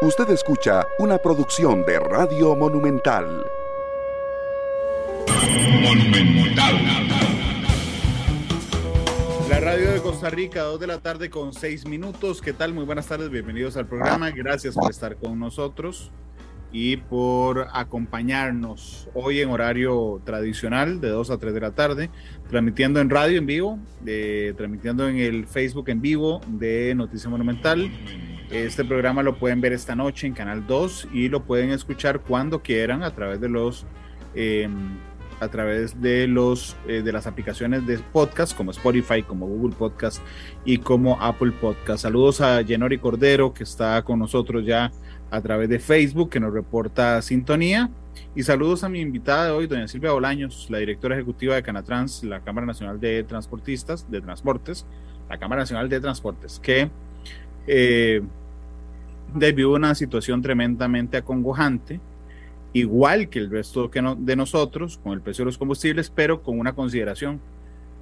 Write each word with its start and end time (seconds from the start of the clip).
Usted 0.00 0.30
escucha 0.30 0.86
una 1.00 1.18
producción 1.18 1.84
de 1.84 1.98
Radio 1.98 2.54
Monumental. 2.54 3.44
La 9.50 9.58
radio 9.58 9.90
de 9.90 10.00
Costa 10.00 10.30
Rica, 10.30 10.62
2 10.62 10.78
de 10.78 10.86
la 10.86 10.98
tarde 11.00 11.30
con 11.30 11.52
6 11.52 11.88
minutos. 11.88 12.40
¿Qué 12.40 12.52
tal? 12.52 12.74
Muy 12.74 12.84
buenas 12.84 13.08
tardes, 13.08 13.28
bienvenidos 13.28 13.76
al 13.76 13.88
programa. 13.88 14.30
Gracias 14.30 14.76
por 14.76 14.88
estar 14.88 15.16
con 15.16 15.36
nosotros 15.40 16.12
y 16.70 16.98
por 16.98 17.66
acompañarnos 17.72 19.08
hoy 19.14 19.40
en 19.40 19.50
horario 19.50 20.22
tradicional 20.24 21.00
de 21.00 21.08
2 21.08 21.30
a 21.30 21.38
3 21.38 21.52
de 21.52 21.60
la 21.60 21.72
tarde, 21.72 22.08
transmitiendo 22.48 23.00
en 23.00 23.10
radio 23.10 23.36
en 23.36 23.46
vivo, 23.46 23.80
transmitiendo 24.56 25.08
en 25.08 25.16
el 25.16 25.48
Facebook 25.48 25.88
en 25.88 26.00
vivo 26.00 26.40
de 26.46 26.94
Noticia 26.94 27.28
Monumental. 27.28 27.90
Este 28.50 28.82
programa 28.82 29.22
lo 29.22 29.36
pueden 29.36 29.60
ver 29.60 29.74
esta 29.74 29.94
noche 29.94 30.26
en 30.26 30.32
Canal 30.32 30.66
2 30.66 31.08
y 31.12 31.28
lo 31.28 31.44
pueden 31.44 31.68
escuchar 31.68 32.20
cuando 32.20 32.62
quieran 32.62 33.02
a 33.02 33.14
través 33.14 33.42
de 33.42 33.50
los 33.50 33.84
em, 34.34 34.96
a 35.38 35.48
través 35.48 36.00
de 36.00 36.26
los 36.26 36.74
eh, 36.88 37.02
de 37.02 37.12
las 37.12 37.26
aplicaciones 37.26 37.86
de 37.86 37.98
podcast 37.98 38.56
como 38.56 38.70
Spotify, 38.70 39.22
como 39.22 39.46
Google 39.46 39.76
Podcast 39.76 40.22
y 40.64 40.78
como 40.78 41.20
Apple 41.20 41.52
Podcast. 41.60 42.02
Saludos 42.02 42.40
a 42.40 42.64
Jenori 42.64 42.96
Cordero 42.96 43.52
que 43.52 43.64
está 43.64 44.02
con 44.02 44.18
nosotros 44.18 44.64
ya 44.64 44.92
a 45.30 45.40
través 45.42 45.68
de 45.68 45.78
Facebook 45.78 46.30
que 46.30 46.40
nos 46.40 46.54
reporta 46.54 47.20
sintonía. 47.20 47.90
Y 48.34 48.44
saludos 48.44 48.82
a 48.82 48.88
mi 48.88 49.00
invitada 49.00 49.44
de 49.44 49.50
hoy, 49.50 49.66
doña 49.66 49.86
Silvia 49.88 50.12
Bolaños, 50.12 50.68
la 50.70 50.78
directora 50.78 51.16
ejecutiva 51.16 51.54
de 51.54 51.62
Canatrans, 51.62 52.24
la 52.24 52.40
Cámara 52.40 52.66
Nacional 52.66 52.98
de 52.98 53.24
Transportistas, 53.24 54.10
de 54.10 54.22
Transportes, 54.22 54.86
la 55.28 55.38
Cámara 55.38 55.62
Nacional 55.62 55.88
de 55.90 56.00
Transportes, 56.00 56.58
que 56.58 56.90
eh, 57.66 58.22
vive 59.34 59.66
una 59.66 59.94
situación 59.94 60.42
tremendamente 60.42 61.16
acongojante, 61.16 62.00
igual 62.72 63.28
que 63.28 63.38
el 63.38 63.50
resto 63.50 63.90
de 64.18 64.36
nosotros, 64.36 64.98
con 65.02 65.12
el 65.12 65.20
precio 65.20 65.42
de 65.42 65.46
los 65.46 65.58
combustibles, 65.58 66.10
pero 66.10 66.42
con 66.42 66.58
una 66.58 66.74
consideración 66.74 67.40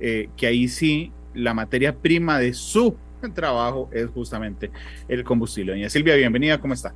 eh, 0.00 0.28
que 0.36 0.46
ahí 0.46 0.68
sí 0.68 1.12
la 1.34 1.54
materia 1.54 1.94
prima 1.94 2.38
de 2.38 2.52
su 2.52 2.96
trabajo 3.34 3.88
es 3.92 4.08
justamente 4.10 4.70
el 5.08 5.24
combustible. 5.24 5.72
Doña 5.72 5.90
Silvia, 5.90 6.16
bienvenida, 6.16 6.60
¿cómo 6.60 6.74
está? 6.74 6.92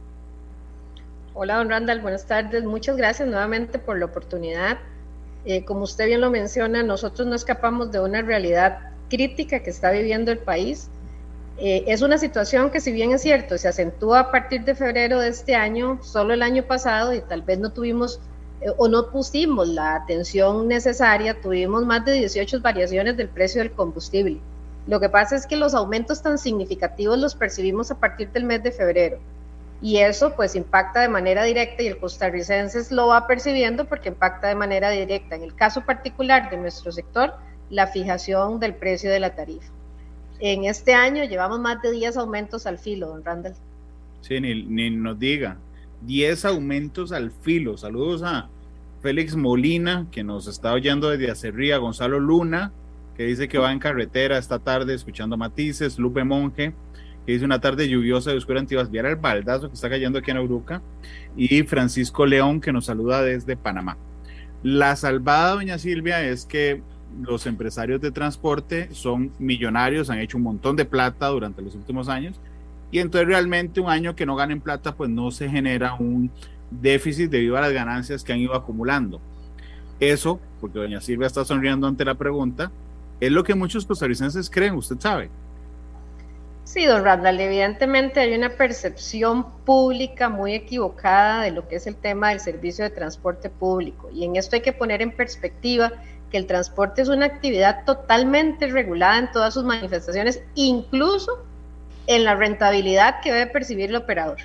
Hola, 1.35 1.57
don 1.57 1.71
Randall, 1.71 2.01
buenas 2.01 2.27
tardes. 2.27 2.65
Muchas 2.65 2.97
gracias 2.97 3.29
nuevamente 3.29 3.79
por 3.79 3.99
la 3.99 4.07
oportunidad. 4.07 4.79
Eh, 5.45 5.65
como 5.65 5.85
usted 5.85 6.07
bien 6.07 6.21
lo 6.21 6.31
menciona, 6.31 6.83
nosotros 6.83 7.27
no 7.27 7.35
escapamos 7.35 7.91
de 7.93 8.01
una 8.01 8.21
realidad 8.21 8.91
crítica 9.09 9.61
que 9.61 9.71
está 9.71 9.91
viviendo 9.91 10.31
el 10.33 10.39
país. 10.39 10.91
Eh, 11.63 11.85
es 11.89 12.01
una 12.01 12.17
situación 12.17 12.71
que 12.71 12.81
si 12.81 12.91
bien 12.91 13.13
es 13.13 13.21
cierto, 13.21 13.59
se 13.59 13.69
acentúa 13.69 14.21
a 14.21 14.31
partir 14.31 14.65
de 14.65 14.75
febrero 14.75 15.21
de 15.21 15.29
este 15.29 15.55
año, 15.55 15.99
solo 16.03 16.33
el 16.33 16.43
año 16.43 16.63
pasado, 16.63 17.13
y 17.13 17.21
tal 17.21 17.43
vez 17.43 17.59
no 17.59 17.71
tuvimos 17.71 18.19
eh, 18.63 18.71
o 18.79 18.89
no 18.89 19.11
pusimos 19.11 19.69
la 19.69 19.95
atención 19.95 20.69
necesaria, 20.69 21.39
tuvimos 21.39 21.85
más 21.85 22.03
de 22.07 22.13
18 22.13 22.63
variaciones 22.63 23.19
del 23.19 23.29
precio 23.29 23.61
del 23.61 23.73
combustible. 23.73 24.41
Lo 24.87 25.01
que 25.01 25.11
pasa 25.11 25.37
es 25.37 25.47
que 25.47 25.57
los 25.57 25.75
aumentos 25.75 26.23
tan 26.23 26.39
significativos 26.39 27.19
los 27.19 27.35
percibimos 27.35 27.91
a 27.91 28.01
partir 28.01 28.31
del 28.33 28.45
mes 28.45 28.63
de 28.63 28.73
febrero 28.73 29.19
y 29.83 29.99
eso 29.99 30.35
pues 30.35 30.57
impacta 30.57 31.01
de 31.01 31.09
manera 31.09 31.45
directa 31.45 31.83
y 31.83 31.89
el 31.89 31.99
costarricense 31.99 32.95
lo 32.95 33.09
va 33.09 33.27
percibiendo 33.27 33.87
porque 33.87 34.09
impacta 34.09 34.49
de 34.49 34.55
manera 34.55 34.91
directa. 34.91 35.37
En 35.37 35.43
el 35.43 35.55
caso 35.55 35.83
particular 35.85 36.51
de 36.51 36.57
nuestro 36.57 36.91
sector, 36.91 37.35
la 37.69 37.87
fijación 37.87 38.61
del 38.61 38.75
precio 38.75 39.11
de 39.11 39.21
la 39.21 39.35
tarifa. 39.35 39.71
En 40.41 40.65
este 40.65 40.95
año 40.95 41.25
llevamos 41.25 41.61
más 41.61 41.83
de 41.83 41.93
10 41.93 42.17
aumentos 42.17 42.67
al 42.67 42.79
filo, 42.79 43.09
don 43.09 43.25
Randall. 43.25 43.55
Sí, 44.23 44.41
ni, 44.41 44.63
ni 44.63 44.91
nos 44.91 45.19
diga. 45.19 45.59
10 46.03 46.47
aumentos 46.47 47.13
al 47.13 47.31
filo. 47.31 47.77
Saludos 47.77 48.23
a 48.23 48.49
Félix 49.03 49.37
Molina, 49.37 50.07
que 50.11 50.25
nos 50.25 50.47
está 50.47 50.73
oyendo 50.73 51.11
desde 51.11 51.31
Acerría, 51.31 51.79
Gonzalo 51.79 52.21
Luna, 52.21 52.73
que 53.17 53.25
dice 53.25 53.49
que 53.49 53.59
va 53.59 53.73
en 53.73 53.79
carretera 53.79 54.39
esta 54.39 54.59
tarde 54.59 54.95
escuchando 54.95 55.37
matices, 55.37 55.99
Lupe 55.99 56.25
Monje, 56.25 56.75
que 57.27 57.33
dice 57.33 57.45
una 57.45 57.61
tarde 57.61 57.89
lluviosa 57.89 58.31
de 58.31 58.39
oscura 58.39 58.61
antiguas, 58.61 58.91
viera 58.91 59.11
el 59.11 59.17
baldazo 59.17 59.69
que 59.69 59.75
está 59.75 59.91
cayendo 59.91 60.19
aquí 60.19 60.31
en 60.31 60.39
Auruca, 60.39 60.83
y 61.37 61.63
Francisco 61.65 62.25
León 62.25 62.61
que 62.61 62.73
nos 62.73 62.87
saluda 62.87 63.23
desde 63.23 63.57
Panamá. 63.57 63.99
La 64.63 64.97
salvada, 64.97 65.53
doña 65.55 65.79
Silvia, 65.79 66.23
es 66.27 66.45
que 66.47 66.83
los 67.23 67.47
empresarios 67.47 68.01
de 68.01 68.11
transporte 68.11 68.89
son 68.93 69.33
millonarios, 69.39 70.11
han 70.11 70.19
hecho 70.19 70.37
un 70.37 70.45
montón 70.45 70.77
de 70.77 70.85
plata 70.85 71.29
durante 71.29 71.63
los 71.63 71.75
últimos 71.75 72.09
años, 72.09 72.41
y 72.91 72.99
entonces 72.99 73.29
realmente 73.29 73.81
un 73.81 73.91
año 73.91 74.17
que 74.17 74.27
no 74.27 74.37
ganen 74.37 74.61
plata, 74.61 74.95
pues 74.95 75.11
no 75.11 75.31
se 75.31 75.49
genera 75.49 75.95
un 75.95 76.31
déficit 76.71 77.31
debido 77.31 77.57
a 77.57 77.61
las 77.61 77.73
ganancias 77.73 78.25
que 78.25 78.33
han 78.33 78.41
ido 78.41 78.55
acumulando. 78.55 79.21
Eso, 79.99 80.41
porque 80.61 80.79
doña 80.79 81.01
Silvia 81.01 81.27
está 81.27 81.45
sonriendo 81.45 81.87
ante 81.87 82.05
la 82.05 82.15
pregunta, 82.15 82.73
es 83.21 83.31
lo 83.31 83.45
que 83.45 83.55
muchos 83.55 83.85
costarricenses 83.85 84.49
creen, 84.49 84.75
usted 84.75 84.99
sabe. 84.99 85.31
Sí, 86.65 86.85
don 86.85 87.05
Randall, 87.05 87.41
evidentemente 87.41 88.21
hay 88.21 88.33
una 88.33 88.51
percepción 88.51 89.45
pública 89.65 90.29
muy 90.29 90.55
equivocada 90.55 91.43
de 91.43 91.51
lo 91.51 91.67
que 91.67 91.77
es 91.77 91.87
el 91.89 91.97
tema 91.97 92.29
del 92.29 92.39
servicio 92.39 92.85
de 92.85 92.91
transporte 92.91 93.51
público. 93.51 94.09
Y 94.15 94.25
en 94.25 94.37
esto 94.37 94.55
hay 94.55 94.63
que 94.63 94.73
poner 94.73 95.03
en 95.03 95.11
perspectiva 95.11 95.93
que 96.31 96.39
el 96.39 96.47
transporte 96.47 97.03
es 97.03 97.09
una 97.09 97.27
actividad 97.27 97.85
totalmente 97.85 98.69
regulada 98.69 99.19
en 99.19 99.33
todas 99.33 99.55
sus 99.55 99.65
manifestaciones, 99.65 100.43
incluso 100.55 101.45
en 102.07 102.25
la 102.25 102.35
rentabilidad 102.35 103.21
que 103.21 103.33
debe 103.33 103.51
percibir 103.51 103.91
el 103.91 103.97
operador. 103.97 104.39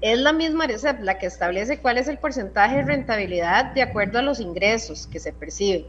Es 0.00 0.18
la 0.18 0.32
misma 0.32 0.66
RECEP 0.66 1.00
la 1.00 1.18
que 1.18 1.26
establece 1.26 1.78
cuál 1.78 1.96
es 1.96 2.08
el 2.08 2.18
porcentaje 2.18 2.76
de 2.76 2.82
rentabilidad 2.82 3.66
de 3.66 3.82
acuerdo 3.82 4.18
a 4.18 4.22
los 4.22 4.40
ingresos 4.40 5.06
que 5.06 5.20
se 5.20 5.32
perciben. 5.32 5.86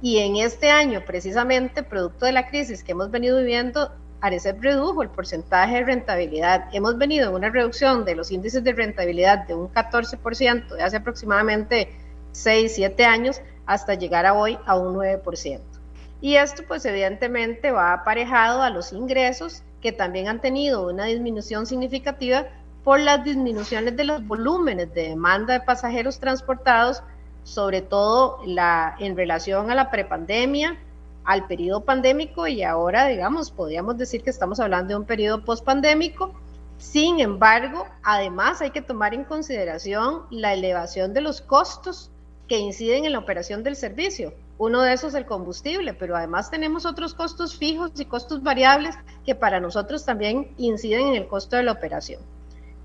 Y 0.00 0.18
en 0.18 0.36
este 0.36 0.70
año, 0.70 1.02
precisamente, 1.04 1.82
producto 1.82 2.24
de 2.24 2.32
la 2.32 2.48
crisis 2.48 2.82
que 2.82 2.92
hemos 2.92 3.10
venido 3.10 3.36
viviendo, 3.36 3.92
Arecep 4.22 4.62
redujo 4.62 5.02
el 5.02 5.10
porcentaje 5.10 5.76
de 5.76 5.84
rentabilidad. 5.84 6.68
Hemos 6.72 6.96
venido 6.96 7.28
en 7.28 7.34
una 7.34 7.50
reducción 7.50 8.04
de 8.04 8.14
los 8.14 8.30
índices 8.30 8.64
de 8.64 8.72
rentabilidad 8.72 9.46
de 9.46 9.54
un 9.54 9.68
14% 9.68 10.68
de 10.76 10.82
hace 10.82 10.96
aproximadamente 10.96 11.90
6, 12.32 12.72
7 12.74 13.04
años 13.04 13.40
hasta 13.70 13.94
llegar 13.94 14.26
a 14.26 14.34
hoy 14.34 14.58
a 14.66 14.76
un 14.76 14.96
9%. 14.96 15.60
Y 16.20 16.34
esto 16.34 16.64
pues 16.66 16.84
evidentemente 16.84 17.70
va 17.70 17.92
aparejado 17.92 18.62
a 18.62 18.70
los 18.70 18.92
ingresos 18.92 19.62
que 19.80 19.92
también 19.92 20.26
han 20.26 20.40
tenido 20.40 20.88
una 20.88 21.04
disminución 21.04 21.66
significativa 21.66 22.48
por 22.82 22.98
las 22.98 23.22
disminuciones 23.22 23.96
de 23.96 24.02
los 24.02 24.26
volúmenes 24.26 24.92
de 24.92 25.10
demanda 25.10 25.54
de 25.54 25.60
pasajeros 25.60 26.18
transportados, 26.18 27.04
sobre 27.44 27.80
todo 27.80 28.40
la, 28.44 28.96
en 28.98 29.16
relación 29.16 29.70
a 29.70 29.76
la 29.76 29.88
prepandemia, 29.88 30.76
al 31.24 31.46
periodo 31.46 31.84
pandémico 31.84 32.48
y 32.48 32.64
ahora, 32.64 33.06
digamos, 33.06 33.52
podríamos 33.52 33.96
decir 33.96 34.24
que 34.24 34.30
estamos 34.30 34.58
hablando 34.58 34.88
de 34.88 34.96
un 34.96 35.04
periodo 35.04 35.44
pospandémico. 35.44 36.34
Sin 36.78 37.20
embargo, 37.20 37.86
además 38.02 38.60
hay 38.62 38.72
que 38.72 38.82
tomar 38.82 39.14
en 39.14 39.22
consideración 39.22 40.22
la 40.30 40.54
elevación 40.54 41.14
de 41.14 41.20
los 41.20 41.40
costos 41.40 42.09
que 42.50 42.58
inciden 42.58 43.04
en 43.04 43.12
la 43.12 43.20
operación 43.20 43.62
del 43.62 43.76
servicio. 43.76 44.34
Uno 44.58 44.82
de 44.82 44.92
esos 44.92 45.10
es 45.10 45.20
el 45.20 45.24
combustible, 45.24 45.94
pero 45.94 46.16
además 46.16 46.50
tenemos 46.50 46.84
otros 46.84 47.14
costos 47.14 47.56
fijos 47.56 47.92
y 48.00 48.06
costos 48.06 48.42
variables 48.42 48.96
que 49.24 49.36
para 49.36 49.60
nosotros 49.60 50.04
también 50.04 50.48
inciden 50.56 51.06
en 51.06 51.14
el 51.14 51.28
costo 51.28 51.54
de 51.54 51.62
la 51.62 51.70
operación. 51.70 52.20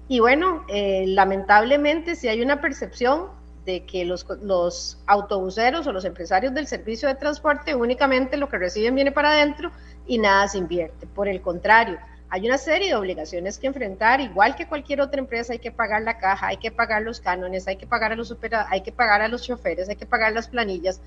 Y 0.08 0.20
bueno, 0.20 0.64
eh, 0.68 1.06
lamentablemente 1.08 2.16
si 2.16 2.28
hay 2.28 2.44
una 2.44 2.62
percepción 2.62 3.30
de 3.66 3.88
que 3.88 4.06
los, 4.06 4.28
los 4.44 5.00
autobuseros 5.08 5.88
o 5.88 5.92
los 5.92 6.06
empresarios 6.06 6.54
del 6.54 6.68
servicio 6.68 7.10
de 7.10 7.16
transporte 7.16 7.74
únicamente 7.74 8.38
lo 8.38 8.50
que 8.50 8.60
reciben 8.60 8.94
viene 8.94 9.12
para 9.12 9.32
adentro 9.32 9.72
y 10.06 10.20
nada 10.20 10.48
se 10.48 10.60
invierte. 10.60 11.08
Por 11.08 11.28
el 11.28 11.42
contrario, 11.42 11.98
hay 12.36 12.46
una 12.46 12.58
serie 12.58 12.90
de 12.90 12.96
obligaciones 12.96 13.58
que 13.58 13.68
enfrentar, 13.68 14.20
igual 14.20 14.58
que 14.58 14.68
cualquier 14.68 15.00
otra 15.00 15.22
empresa, 15.22 15.54
hay 15.54 15.60
que 15.60 15.72
pagar 15.72 16.02
la 16.02 16.18
caja, 16.18 16.48
hay 16.48 16.58
que 16.58 16.70
pagar 16.70 17.02
los 17.02 17.22
cánones, 17.22 17.66
hay 17.66 17.78
que 17.78 17.88
pagar 17.88 18.12
a 18.12 18.18
los 18.18 18.36
hay 18.70 18.82
que 18.82 18.92
pagar 18.92 19.22
a 19.22 19.30
los 19.30 19.44
choferes, 19.44 19.88
hay 19.88 19.96
que 19.96 20.06
pagar 20.06 20.34
las 20.34 20.50
planillas, 20.50 21.00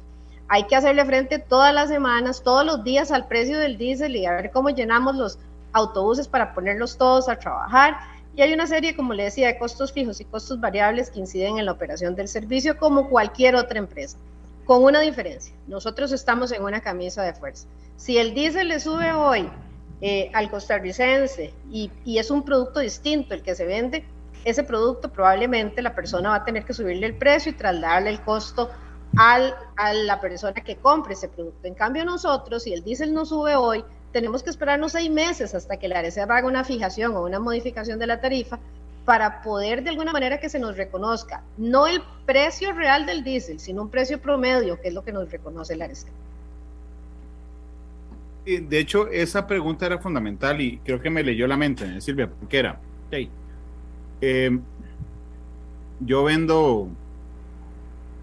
hay 0.48 0.64
que 0.64 0.74
hacerle 0.74 1.04
frente 1.04 1.38
todas 1.38 1.74
las 1.74 1.90
semanas, 1.90 2.42
todos 2.42 2.64
los 2.64 2.82
días 2.82 3.12
al 3.12 3.26
precio 3.26 3.58
del 3.58 3.76
diésel 3.76 4.16
y 4.16 4.24
a 4.24 4.36
ver 4.36 4.50
cómo 4.50 4.70
llenamos 4.70 5.16
los 5.16 5.38
autobuses 5.74 6.26
para 6.28 6.54
ponerlos 6.54 6.96
todos 6.96 7.28
a 7.28 7.38
trabajar 7.38 7.98
y 8.34 8.40
hay 8.40 8.54
una 8.54 8.66
serie, 8.66 8.96
como 8.96 9.12
le 9.12 9.24
decía, 9.24 9.48
de 9.48 9.58
costos 9.58 9.92
fijos 9.92 10.22
y 10.22 10.24
costos 10.24 10.58
variables 10.58 11.10
que 11.10 11.20
inciden 11.20 11.58
en 11.58 11.66
la 11.66 11.72
operación 11.72 12.14
del 12.14 12.28
servicio 12.28 12.78
como 12.78 13.10
cualquier 13.10 13.54
otra 13.54 13.78
empresa, 13.78 14.16
con 14.64 14.82
una 14.82 15.00
diferencia. 15.00 15.52
Nosotros 15.66 16.10
estamos 16.10 16.52
en 16.52 16.64
una 16.64 16.80
camisa 16.80 17.22
de 17.22 17.34
fuerza. 17.34 17.66
Si 17.98 18.16
el 18.16 18.32
diésel 18.32 18.68
le 18.68 18.80
sube 18.80 19.12
hoy 19.12 19.50
eh, 20.00 20.30
al 20.32 20.50
costarricense 20.50 21.52
y, 21.70 21.90
es 22.06 22.30
un 22.30 22.44
producto 22.44 22.80
distinto 22.80 23.34
el 23.34 23.42
que 23.42 23.54
se 23.54 23.64
vende, 23.64 24.04
ese 24.44 24.62
producto 24.62 25.10
probablemente 25.10 25.82
la 25.82 25.94
persona 25.94 26.30
va 26.30 26.36
a 26.36 26.44
tener 26.44 26.64
que 26.64 26.72
subirle 26.72 27.06
el 27.06 27.16
precio 27.16 27.50
y 27.50 27.54
trasladarle 27.56 28.10
el 28.10 28.20
costo 28.22 28.70
al, 29.16 29.54
a 29.76 29.92
la 29.92 30.20
persona 30.20 30.52
que 30.52 30.76
compre 30.76 31.14
ese 31.14 31.28
producto. 31.28 31.66
En 31.66 31.74
cambio 31.74 32.04
nosotros, 32.04 32.62
si 32.62 32.72
el 32.72 32.84
diésel 32.84 33.12
no 33.12 33.24
sube 33.24 33.56
hoy, 33.56 33.84
tenemos 34.12 34.42
que 34.42 34.50
esperarnos 34.50 34.92
seis 34.92 35.10
meses 35.10 35.54
hasta 35.54 35.76
que 35.76 35.88
la 35.88 35.98
ARECEP 35.98 36.30
haga 36.30 36.46
una 36.46 36.64
fijación 36.64 37.16
o 37.16 37.24
una 37.24 37.40
modificación 37.40 37.98
de 37.98 38.06
la 38.06 38.20
tarifa 38.20 38.58
para 39.04 39.42
poder 39.42 39.82
de 39.82 39.90
alguna 39.90 40.12
manera 40.12 40.38
que 40.38 40.48
se 40.48 40.58
nos 40.58 40.76
reconozca, 40.76 41.42
no 41.56 41.86
el 41.86 42.02
precio 42.26 42.72
real 42.72 43.06
del 43.06 43.24
diésel, 43.24 43.58
sino 43.58 43.82
un 43.82 43.90
precio 43.90 44.20
promedio, 44.20 44.80
que 44.80 44.88
es 44.88 44.94
lo 44.94 45.02
que 45.02 45.12
nos 45.12 45.30
reconoce 45.30 45.76
la 45.76 45.86
ARECEP. 45.86 46.12
De 48.48 48.78
hecho, 48.78 49.08
esa 49.08 49.46
pregunta 49.46 49.84
era 49.84 49.98
fundamental 49.98 50.60
y 50.60 50.78
creo 50.78 51.02
que 51.02 51.10
me 51.10 51.22
leyó 51.22 51.46
la 51.46 51.56
mente, 51.58 51.84
¿eh, 51.84 52.00
Silvia, 52.00 52.30
porque 52.30 52.58
era, 52.58 52.80
em, 54.20 54.62
yo 56.00 56.24
vendo, 56.24 56.88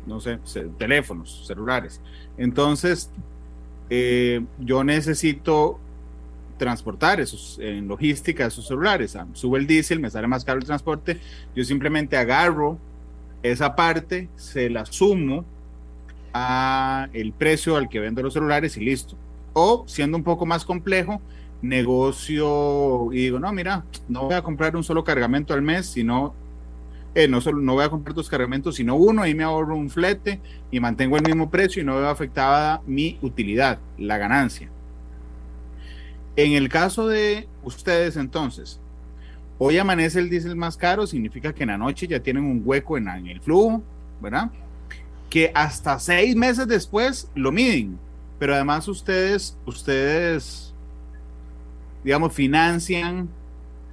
no 0.07 0.19
sé, 0.19 0.39
teléfonos, 0.80 1.45
celulares. 1.45 2.01
Entonces, 2.38 3.12
eh, 3.89 4.44
yo 4.60 4.83
necesito 4.83 5.80
transportar 6.57 7.19
esos 7.19 7.60
en 7.60 7.88
logística 7.88 8.48
esos 8.48 8.68
celulares. 8.68 9.16
Ah, 9.16 9.27
sube 9.33 9.60
el 9.60 9.68
diésel, 9.68 10.00
me 10.00 10.10
sale 10.10 10.27
más 10.27 10.44
caro 10.44 10.60
el 10.60 10.66
transporte. 10.66 11.19
Yo 11.56 11.63
simplemente 11.63 12.18
agarro 12.18 12.80
esa 13.44 13.75
parte, 13.75 14.30
se 14.38 14.69
la 14.72 14.86
sumo 14.86 15.45
a 16.33 17.10
el 17.13 17.31
precio 17.31 17.77
al 17.77 17.89
que 17.89 18.00
vendo 18.00 18.24
los 18.24 18.33
celulares 18.33 18.75
y 18.77 18.81
listo. 18.81 19.18
O 19.57 19.86
siendo 19.88 20.18
un 20.18 20.24
poco 20.24 20.46
más 20.46 20.66
complejo, 20.66 21.22
negocio 21.62 23.10
y 23.13 23.18
digo, 23.18 23.40
no, 23.40 23.52
mira, 23.54 23.86
no 24.10 24.25
voy 24.25 24.34
a 24.36 24.42
comprar 24.42 24.75
un 24.75 24.84
solo 24.84 25.04
cargamento 25.04 25.54
al 25.54 25.62
mes, 25.62 25.86
sino 25.86 26.34
eh, 27.16 27.30
no, 27.30 27.40
solo, 27.40 27.62
no 27.62 27.75
voy 27.75 27.86
a 27.86 27.90
comprar 27.90 28.13
dos 28.13 28.28
cargamentos, 28.28 28.75
sino 28.75 28.96
uno, 28.98 29.22
ahí 29.22 29.34
me 29.34 29.44
ahorro 29.44 29.78
un 29.78 29.90
flete 29.90 30.42
y 30.69 30.81
mantengo 30.81 31.16
el 31.16 31.24
mismo 31.24 31.50
precio 31.50 31.81
y 31.81 31.86
no 31.86 31.96
veo 31.96 32.10
afectada 32.10 32.81
mi 32.86 33.18
utilidad, 33.22 33.80
la 33.98 34.18
ganancia. 34.18 34.69
En 36.36 36.51
el 36.51 36.68
caso 36.68 37.08
de 37.08 37.48
ustedes, 37.63 38.18
entonces, 38.18 38.81
hoy 39.58 39.78
amanece 39.78 40.19
el 40.19 40.30
diésel 40.30 40.58
más 40.58 40.75
caro, 40.75 41.08
significa 41.08 41.54
que 41.54 41.63
en 41.63 41.69
la 41.69 41.78
noche 41.78 42.06
ya 42.06 42.19
tienen 42.19 42.44
un 42.44 42.62
hueco 42.66 42.98
en, 42.98 43.08
el 43.08 43.40
flujo, 43.40 43.81
¿verdad? 44.22 44.51
Que 45.30 45.54
hasta 45.56 45.98
seis 46.00 46.36
meses 46.36 46.68
después 46.68 47.31
lo 47.34 47.54
miden, 47.54 47.98
pero 48.46 48.54
además 48.54 48.88
ustedes, 48.88 49.58
ustedes, 49.66 50.72
digamos, 52.04 52.32
financian 52.32 53.28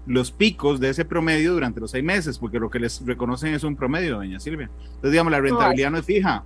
los 0.04 0.30
picos 0.30 0.78
de 0.78 0.90
ese 0.90 1.06
promedio 1.06 1.54
durante 1.54 1.80
los 1.80 1.90
seis 1.90 2.04
meses, 2.04 2.38
porque 2.38 2.58
lo 2.58 2.68
que 2.68 2.78
les 2.78 3.02
reconocen 3.06 3.54
es 3.54 3.64
un 3.64 3.74
promedio, 3.74 4.16
doña 4.16 4.38
Silvia. 4.38 4.68
Entonces, 4.78 5.10
digamos, 5.10 5.30
la 5.30 5.40
rentabilidad 5.40 5.90
no 5.90 5.96
es 5.96 6.04
fija. 6.04 6.44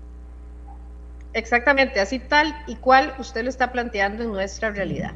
Exactamente, 1.33 1.99
así 1.99 2.21
tal 2.21 2.57
y 2.69 2.77
cual 2.77 3.13
usted 3.19 3.43
lo 3.43 3.49
está 3.49 3.73
planteando 3.73 4.23
en 4.23 4.31
nuestra 4.31 4.71
realidad. 4.71 5.15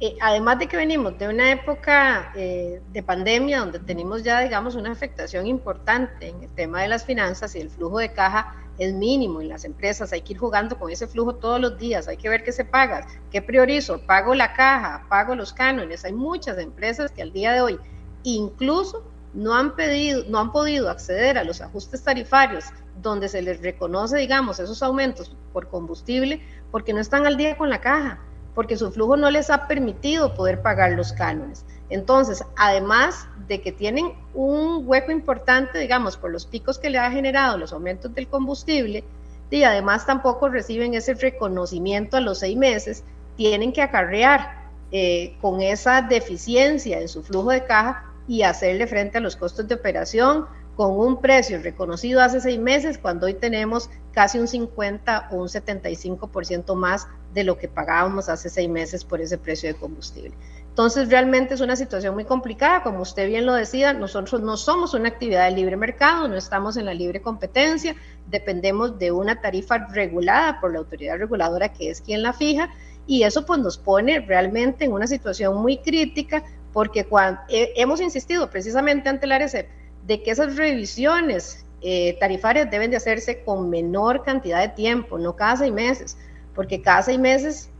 Eh, 0.00 0.16
además 0.22 0.58
de 0.58 0.68
que 0.68 0.78
venimos 0.78 1.18
de 1.18 1.28
una 1.28 1.52
época 1.52 2.32
eh, 2.34 2.80
de 2.94 3.02
pandemia 3.02 3.58
donde 3.58 3.78
tenemos 3.78 4.22
ya, 4.22 4.40
digamos, 4.40 4.74
una 4.74 4.90
afectación 4.90 5.46
importante 5.46 6.28
en 6.28 6.44
el 6.44 6.48
tema 6.48 6.80
de 6.80 6.88
las 6.88 7.04
finanzas 7.04 7.54
y 7.56 7.60
el 7.60 7.68
flujo 7.68 7.98
de 7.98 8.14
caja 8.14 8.54
es 8.78 8.92
mínimo 8.92 9.40
en 9.40 9.48
las 9.48 9.64
empresas, 9.64 10.12
hay 10.12 10.22
que 10.22 10.34
ir 10.34 10.38
jugando 10.38 10.78
con 10.78 10.90
ese 10.90 11.06
flujo 11.06 11.34
todos 11.34 11.60
los 11.60 11.78
días, 11.78 12.08
hay 12.08 12.16
que 12.16 12.28
ver 12.28 12.44
qué 12.44 12.52
se 12.52 12.64
paga, 12.64 13.06
qué 13.30 13.42
priorizo, 13.42 14.00
pago 14.06 14.34
la 14.34 14.52
caja, 14.52 15.06
pago 15.08 15.34
los 15.34 15.52
cánones, 15.52 16.04
hay 16.04 16.12
muchas 16.12 16.58
empresas 16.58 17.10
que 17.10 17.22
al 17.22 17.32
día 17.32 17.52
de 17.52 17.60
hoy 17.60 17.78
incluso 18.22 19.04
no 19.34 19.54
han 19.54 19.76
pedido, 19.76 20.24
no 20.28 20.38
han 20.38 20.52
podido 20.52 20.90
acceder 20.90 21.38
a 21.38 21.44
los 21.44 21.60
ajustes 21.60 22.02
tarifarios 22.02 22.64
donde 23.02 23.28
se 23.28 23.42
les 23.42 23.60
reconoce, 23.60 24.16
digamos, 24.16 24.58
esos 24.58 24.82
aumentos 24.82 25.34
por 25.52 25.68
combustible 25.68 26.42
porque 26.70 26.92
no 26.92 27.00
están 27.00 27.26
al 27.26 27.36
día 27.36 27.56
con 27.56 27.70
la 27.70 27.80
caja 27.80 28.20
porque 28.56 28.78
su 28.78 28.90
flujo 28.90 29.18
no 29.18 29.30
les 29.30 29.50
ha 29.50 29.68
permitido 29.68 30.34
poder 30.34 30.62
pagar 30.62 30.92
los 30.92 31.12
cánones. 31.12 31.66
Entonces, 31.88 32.44
además 32.56 33.28
de 33.46 33.60
que 33.60 33.72
tienen 33.72 34.12
un 34.34 34.82
hueco 34.86 35.12
importante, 35.12 35.78
digamos, 35.78 36.16
por 36.16 36.30
los 36.30 36.46
picos 36.46 36.78
que 36.78 36.90
le 36.90 36.98
ha 36.98 37.10
generado 37.10 37.58
los 37.58 37.72
aumentos 37.72 38.12
del 38.14 38.26
combustible, 38.26 39.04
y 39.50 39.62
además 39.62 40.06
tampoco 40.06 40.48
reciben 40.48 40.94
ese 40.94 41.14
reconocimiento 41.14 42.16
a 42.16 42.20
los 42.20 42.40
seis 42.40 42.56
meses, 42.56 43.04
tienen 43.36 43.72
que 43.72 43.82
acarrear 43.82 44.66
eh, 44.90 45.36
con 45.40 45.60
esa 45.60 46.02
deficiencia 46.02 47.00
en 47.00 47.08
su 47.08 47.22
flujo 47.22 47.50
de 47.50 47.64
caja 47.64 48.12
y 48.26 48.42
hacerle 48.42 48.86
frente 48.86 49.18
a 49.18 49.20
los 49.20 49.36
costos 49.36 49.68
de 49.68 49.76
operación 49.76 50.46
con 50.74 50.98
un 50.98 51.20
precio 51.20 51.60
reconocido 51.62 52.20
hace 52.20 52.40
seis 52.40 52.58
meses, 52.58 52.98
cuando 52.98 53.26
hoy 53.26 53.34
tenemos 53.34 53.88
casi 54.12 54.38
un 54.38 54.46
50 54.46 55.28
o 55.30 55.36
un 55.36 55.48
75% 55.48 56.74
más 56.74 57.08
de 57.32 57.44
lo 57.44 57.56
que 57.56 57.68
pagábamos 57.68 58.28
hace 58.28 58.50
seis 58.50 58.68
meses 58.68 59.04
por 59.04 59.20
ese 59.20 59.38
precio 59.38 59.72
de 59.72 59.78
combustible. 59.78 60.34
Entonces, 60.76 61.08
realmente 61.08 61.54
es 61.54 61.62
una 61.62 61.74
situación 61.74 62.12
muy 62.12 62.26
complicada, 62.26 62.82
como 62.82 63.00
usted 63.00 63.26
bien 63.28 63.46
lo 63.46 63.54
decía, 63.54 63.94
nosotros 63.94 64.42
no 64.42 64.58
somos 64.58 64.92
una 64.92 65.08
actividad 65.08 65.46
de 65.48 65.56
libre 65.56 65.74
mercado, 65.74 66.28
no 66.28 66.36
estamos 66.36 66.76
en 66.76 66.84
la 66.84 66.92
libre 66.92 67.22
competencia, 67.22 67.96
dependemos 68.26 68.98
de 68.98 69.10
una 69.10 69.40
tarifa 69.40 69.86
regulada 69.86 70.60
por 70.60 70.74
la 70.74 70.80
autoridad 70.80 71.16
reguladora 71.16 71.72
que 71.72 71.88
es 71.88 72.02
quien 72.02 72.22
la 72.22 72.34
fija, 72.34 72.68
y 73.06 73.22
eso 73.22 73.46
pues 73.46 73.58
nos 73.60 73.78
pone 73.78 74.20
realmente 74.20 74.84
en 74.84 74.92
una 74.92 75.06
situación 75.06 75.56
muy 75.56 75.78
crítica, 75.78 76.44
porque 76.74 77.06
cuando, 77.06 77.40
hemos 77.48 78.02
insistido 78.02 78.50
precisamente 78.50 79.08
ante 79.08 79.26
la 79.26 79.36
ARECEP 79.36 79.70
de 80.06 80.22
que 80.22 80.30
esas 80.30 80.56
revisiones 80.56 81.64
eh, 81.80 82.18
tarifarias 82.20 82.70
deben 82.70 82.90
de 82.90 82.98
hacerse 82.98 83.42
con 83.44 83.70
menor 83.70 84.24
cantidad 84.24 84.60
de 84.60 84.68
tiempo, 84.68 85.18
no 85.18 85.36
cada 85.36 85.56
seis 85.56 85.72
meses, 85.72 86.18
porque 86.54 86.82
cada 86.82 87.00
seis 87.00 87.18
meses 87.18 87.70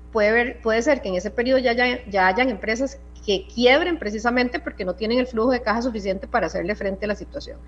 puede, 0.63 0.83
ser 0.83 1.03
que 1.03 1.11
en 1.11 1.17
ese 1.17 1.31
periodo 1.31 1.59
ya, 1.59 1.75
ya, 1.75 2.27
hayan 2.27 2.49
empresas 2.49 2.99
que 3.25 3.47
quiebren 3.55 3.99
precisamente 3.99 4.59
porque 4.59 4.87
no 4.87 4.95
tienen 4.95 5.19
el 5.19 5.27
flujo 5.27 5.51
de 5.51 5.61
caja 5.61 5.83
suficiente 5.83 6.27
para 6.27 6.47
hacerle 6.47 6.75
frente 6.75 7.05
a 7.05 7.09
la 7.09 7.15
situación. 7.15 7.59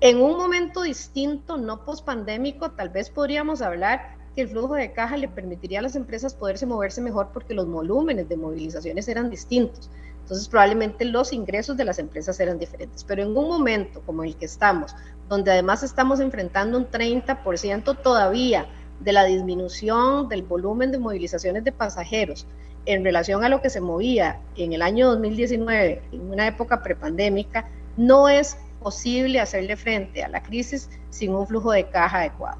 En 0.00 0.20
un 0.20 0.36
momento 0.36 0.82
distinto, 0.82 1.56
no 1.56 1.84
pospandémico, 1.84 2.72
tal 2.72 2.88
vez 2.88 3.10
podríamos 3.10 3.62
hablar 3.62 4.16
que 4.34 4.42
el 4.42 4.48
flujo 4.48 4.74
de 4.74 4.92
caja 4.92 5.16
le 5.16 5.28
permitiría 5.28 5.78
a 5.78 5.82
las 5.82 5.94
empresas 5.94 6.34
poderse 6.34 6.66
moverse 6.66 7.00
mejor 7.00 7.28
porque 7.32 7.54
los 7.54 7.68
volúmenes 7.68 8.28
de 8.28 8.36
movilizaciones 8.36 9.06
eran 9.06 9.30
distintos. 9.30 9.88
Entonces 10.22 10.48
probablemente 10.48 11.04
los 11.04 11.32
ingresos 11.32 11.76
de 11.76 11.84
las 11.84 12.00
empresas 12.00 12.40
eran 12.40 12.58
diferentes. 12.58 13.04
Pero 13.04 13.22
en 13.22 13.36
un 13.36 13.46
momento 13.46 14.02
como 14.04 14.24
el 14.24 14.34
que 14.34 14.46
estamos, 14.46 14.96
donde 15.28 15.52
además 15.52 15.84
estamos 15.84 16.18
enfrentando 16.18 16.76
un 16.76 16.88
30% 16.88 18.02
todavía 18.02 18.66
de 19.00 19.12
la 19.12 19.24
disminución 19.24 20.28
del 20.28 20.42
volumen 20.42 20.92
de 20.92 20.98
movilizaciones 20.98 21.64
de 21.64 21.72
pasajeros 21.72 22.46
en 22.86 23.04
relación 23.04 23.44
a 23.44 23.48
lo 23.48 23.62
que 23.62 23.70
se 23.70 23.80
movía 23.80 24.40
en 24.56 24.72
el 24.72 24.82
año 24.82 25.08
2019, 25.08 26.02
en 26.12 26.20
una 26.30 26.46
época 26.46 26.82
prepandémica, 26.82 27.68
no 27.96 28.28
es 28.28 28.56
posible 28.82 29.40
hacerle 29.40 29.76
frente 29.76 30.22
a 30.22 30.28
la 30.28 30.42
crisis 30.42 30.90
sin 31.10 31.34
un 31.34 31.46
flujo 31.46 31.72
de 31.72 31.88
caja 31.88 32.18
adecuado. 32.18 32.58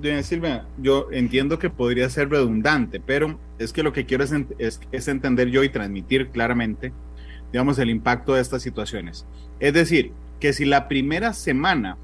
Doña 0.00 0.22
Silvia, 0.22 0.66
yo 0.78 1.06
entiendo 1.12 1.58
que 1.58 1.70
podría 1.70 2.10
ser 2.10 2.28
redundante, 2.28 3.00
pero 3.00 3.38
es 3.58 3.72
que 3.72 3.84
lo 3.84 3.92
que 3.92 4.04
quiero 4.04 4.24
es, 4.24 4.32
es, 4.58 5.08
entender 5.08 5.48
yo 5.48 5.62
y 5.62 5.68
transmitir 5.68 6.30
claramente, 6.30 6.92
digamos, 7.52 7.78
el 7.78 7.90
impacto 7.90 8.34
de 8.34 8.42
estas 8.42 8.62
situaciones. 8.62 9.24
Es 9.60 9.72
decir, 9.72 10.12
que 10.40 10.52
si 10.52 10.64
la 10.64 10.88
primera 10.88 11.32
semana 11.32 11.96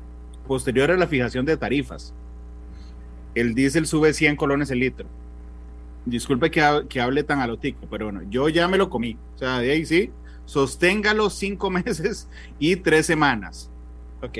posterior 0.47 0.91
a 0.93 0.97
la 0.97 1.09
fijación 1.09 1.45
de 1.45 1.57
tarifas 1.57 2.15
el 3.35 3.55
diésel 3.55 3.87
sube 3.87 4.13
100 4.13 4.37
colones 4.37 4.71
el 4.71 4.81
litro. 4.81 5.07
Disculpe 6.07 6.51
que, 6.51 6.85
que 6.89 7.01
hable 7.01 7.23
tan 7.23 7.41
alotico, 7.41 7.87
pero 7.91 8.07
bueno, 8.07 8.23
yo 8.31 8.49
ya 8.49 8.69
me 8.69 8.79
lo 8.79 8.89
comí. 8.89 9.17
O 9.37 9.39
sea, 9.39 9.59
de 9.59 9.71
ahí 9.71 9.85
sí, 9.85 10.11
sosténgalo 10.47 11.31
cinco 11.31 11.71
meses 11.71 12.29
y 12.59 12.77
tres 12.77 13.07
semanas. 13.07 13.71
Ok. 14.23 14.39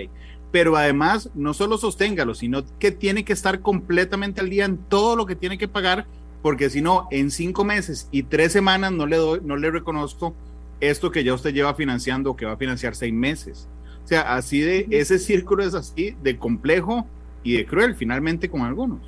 Pero 0.51 0.77
además, 0.77 1.31
no 1.35 1.55
solo 1.55 1.79
sosténgalo, 1.79 2.35
sino 2.35 2.65
que 2.79 2.91
tiene 2.91 3.25
que 3.25 3.33
estar 3.33 3.61
completamente 3.61 4.41
al 4.41 4.51
día 4.51 4.65
en 4.65 4.79
todo 4.79 5.15
lo 5.15 5.27
que 5.27 5.37
tiene 5.37 5.59
que 5.59 5.69
pagar, 5.69 6.07
porque 6.43 6.71
si 6.71 6.83
no, 6.83 7.07
en 7.13 7.31
cinco 7.31 7.65
meses 7.65 8.09
y 8.11 8.25
tres 8.25 8.53
semanas 8.53 8.91
no 8.91 9.07
le 9.07 9.17
doy, 9.17 9.41
no 9.45 9.57
le 9.57 9.71
reconozco 9.71 10.35
esto 10.81 11.13
que 11.13 11.23
ya 11.23 11.35
usted 11.35 11.53
lleva 11.53 11.75
financiando, 11.75 12.35
que 12.35 12.47
va 12.47 12.53
a 12.53 12.57
financiar 12.57 12.97
seis 12.97 13.13
meses. 13.13 13.69
O 14.05 14.09
sea, 14.09 14.35
así 14.35 14.61
de, 14.61 14.87
ese 14.91 15.19
círculo 15.19 15.63
es 15.63 15.75
así 15.75 16.17
de 16.23 16.37
complejo 16.37 17.07
y 17.43 17.57
de 17.57 17.67
cruel 17.67 17.95
finalmente 17.95 18.49
con 18.49 18.63
algunos. 18.63 19.01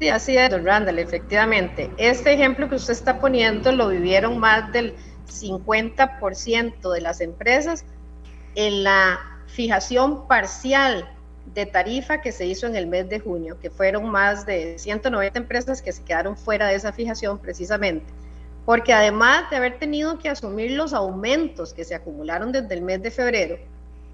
Sí, 0.00 0.08
así 0.08 0.36
es, 0.36 0.50
don 0.50 0.64
Randall, 0.64 0.98
efectivamente. 0.98 1.90
Este 1.98 2.32
ejemplo 2.32 2.68
que 2.68 2.76
usted 2.76 2.92
está 2.92 3.20
poniendo 3.20 3.72
lo 3.72 3.88
vivieron 3.88 4.38
más 4.38 4.72
del 4.72 4.94
50% 5.28 6.92
de 6.92 7.00
las 7.00 7.20
empresas 7.20 7.84
en 8.54 8.82
la 8.84 9.20
fijación 9.46 10.26
parcial 10.26 11.08
de 11.54 11.66
tarifa 11.66 12.20
que 12.20 12.32
se 12.32 12.46
hizo 12.46 12.66
en 12.66 12.74
el 12.74 12.86
mes 12.86 13.08
de 13.08 13.20
junio, 13.20 13.58
que 13.60 13.70
fueron 13.70 14.10
más 14.10 14.46
de 14.46 14.78
190 14.78 15.38
empresas 15.38 15.82
que 15.82 15.92
se 15.92 16.02
quedaron 16.02 16.36
fuera 16.36 16.66
de 16.66 16.74
esa 16.74 16.92
fijación 16.92 17.38
precisamente, 17.38 18.06
porque 18.64 18.92
además 18.92 19.50
de 19.50 19.56
haber 19.56 19.78
tenido 19.78 20.18
que 20.18 20.28
asumir 20.28 20.72
los 20.72 20.92
aumentos 20.92 21.74
que 21.74 21.84
se 21.84 21.94
acumularon 21.94 22.50
desde 22.50 22.74
el 22.74 22.82
mes 22.82 23.02
de 23.02 23.10
febrero, 23.10 23.58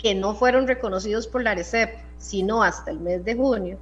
que 0.00 0.14
no 0.14 0.34
fueron 0.34 0.66
reconocidos 0.66 1.26
por 1.26 1.42
la 1.42 1.50
ARECEP, 1.50 1.90
sino 2.18 2.62
hasta 2.62 2.90
el 2.90 3.00
mes 3.00 3.24
de 3.24 3.34
junio, 3.34 3.78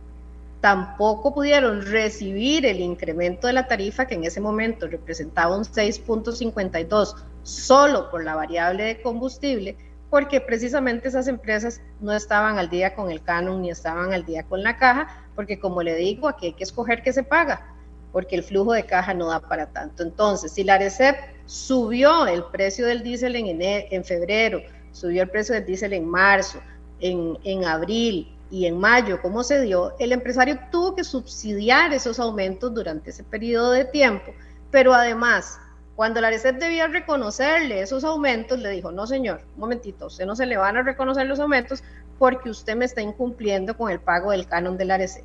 tampoco 0.60 1.32
pudieron 1.32 1.82
recibir 1.82 2.66
el 2.66 2.80
incremento 2.80 3.46
de 3.46 3.52
la 3.52 3.68
tarifa 3.68 4.06
que 4.06 4.16
en 4.16 4.24
ese 4.24 4.40
momento 4.40 4.88
representaba 4.88 5.56
un 5.56 5.64
6.52 5.64 7.14
solo 7.44 8.10
por 8.10 8.24
la 8.24 8.34
variable 8.34 8.82
de 8.84 9.00
combustible, 9.00 9.76
porque 10.10 10.40
precisamente 10.40 11.08
esas 11.08 11.28
empresas 11.28 11.80
no 12.00 12.12
estaban 12.12 12.58
al 12.58 12.68
día 12.68 12.94
con 12.94 13.10
el 13.10 13.22
canon 13.22 13.62
ni 13.62 13.70
estaban 13.70 14.12
al 14.12 14.24
día 14.24 14.42
con 14.42 14.62
la 14.62 14.76
caja, 14.76 15.26
porque 15.36 15.60
como 15.60 15.82
le 15.82 15.94
digo, 15.94 16.28
aquí 16.28 16.46
hay 16.46 16.52
que 16.54 16.64
escoger 16.64 17.02
qué 17.02 17.12
se 17.12 17.22
paga, 17.22 17.76
porque 18.10 18.34
el 18.34 18.42
flujo 18.42 18.72
de 18.72 18.86
caja 18.86 19.14
no 19.14 19.28
da 19.28 19.40
para 19.40 19.66
tanto. 19.66 20.02
Entonces, 20.02 20.50
si 20.50 20.64
la 20.64 20.74
ARECEP 20.74 21.16
subió 21.46 22.26
el 22.26 22.42
precio 22.44 22.86
del 22.86 23.02
diésel 23.02 23.36
en, 23.36 23.58
en 23.60 24.04
febrero, 24.04 24.60
subió 24.98 25.22
el 25.22 25.30
precio 25.30 25.54
del 25.54 25.64
diésel 25.64 25.92
en 25.92 26.08
marzo, 26.08 26.60
en, 27.00 27.38
en 27.44 27.64
abril 27.64 28.34
y 28.50 28.66
en 28.66 28.78
mayo, 28.78 29.20
como 29.20 29.42
se 29.42 29.60
dio, 29.60 29.94
el 29.98 30.12
empresario 30.12 30.58
tuvo 30.70 30.96
que 30.96 31.04
subsidiar 31.04 31.92
esos 31.92 32.18
aumentos 32.18 32.74
durante 32.74 33.10
ese 33.10 33.22
periodo 33.22 33.72
de 33.72 33.84
tiempo, 33.84 34.32
pero 34.70 34.94
además 34.94 35.58
cuando 35.98 36.20
la 36.20 36.28
ARECEP 36.28 36.58
debía 36.58 36.86
reconocerle 36.86 37.82
esos 37.82 38.04
aumentos, 38.04 38.58
le 38.60 38.70
dijo, 38.70 38.92
no 38.92 39.06
señor, 39.06 39.40
un 39.54 39.60
momentito, 39.62 40.06
usted 40.06 40.26
no 40.26 40.36
se 40.36 40.46
le 40.46 40.56
van 40.56 40.76
a 40.76 40.82
reconocer 40.82 41.26
los 41.26 41.40
aumentos 41.40 41.82
porque 42.18 42.50
usted 42.50 42.76
me 42.76 42.84
está 42.84 43.02
incumpliendo 43.02 43.76
con 43.76 43.90
el 43.90 43.98
pago 43.98 44.30
del 44.30 44.46
canon 44.46 44.76
de 44.76 44.84
la 44.84 44.94
ARECEP. 44.94 45.24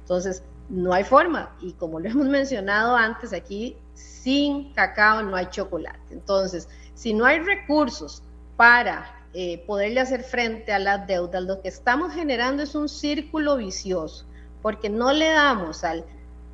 Entonces, 0.00 0.42
no 0.70 0.92
hay 0.92 1.04
forma. 1.04 1.54
Y 1.60 1.72
como 1.72 2.00
lo 2.00 2.08
hemos 2.10 2.26
mencionado 2.26 2.96
antes, 2.96 3.32
aquí 3.32 3.76
sin 3.92 4.72
cacao 4.72 5.22
no 5.22 5.36
hay 5.36 5.46
chocolate. 5.50 5.98
Entonces, 6.10 6.68
si 6.94 7.12
no 7.12 7.26
hay 7.26 7.40
recursos 7.40 8.22
para 8.58 9.10
eh, 9.32 9.64
poderle 9.66 10.00
hacer 10.00 10.22
frente 10.22 10.74
a 10.74 10.78
las 10.78 11.06
deudas, 11.06 11.42
lo 11.42 11.62
que 11.62 11.68
estamos 11.68 12.12
generando 12.12 12.62
es 12.62 12.74
un 12.74 12.90
círculo 12.90 13.56
vicioso, 13.56 14.26
porque 14.60 14.90
no 14.90 15.14
le 15.14 15.30
damos 15.30 15.82
al 15.84 16.04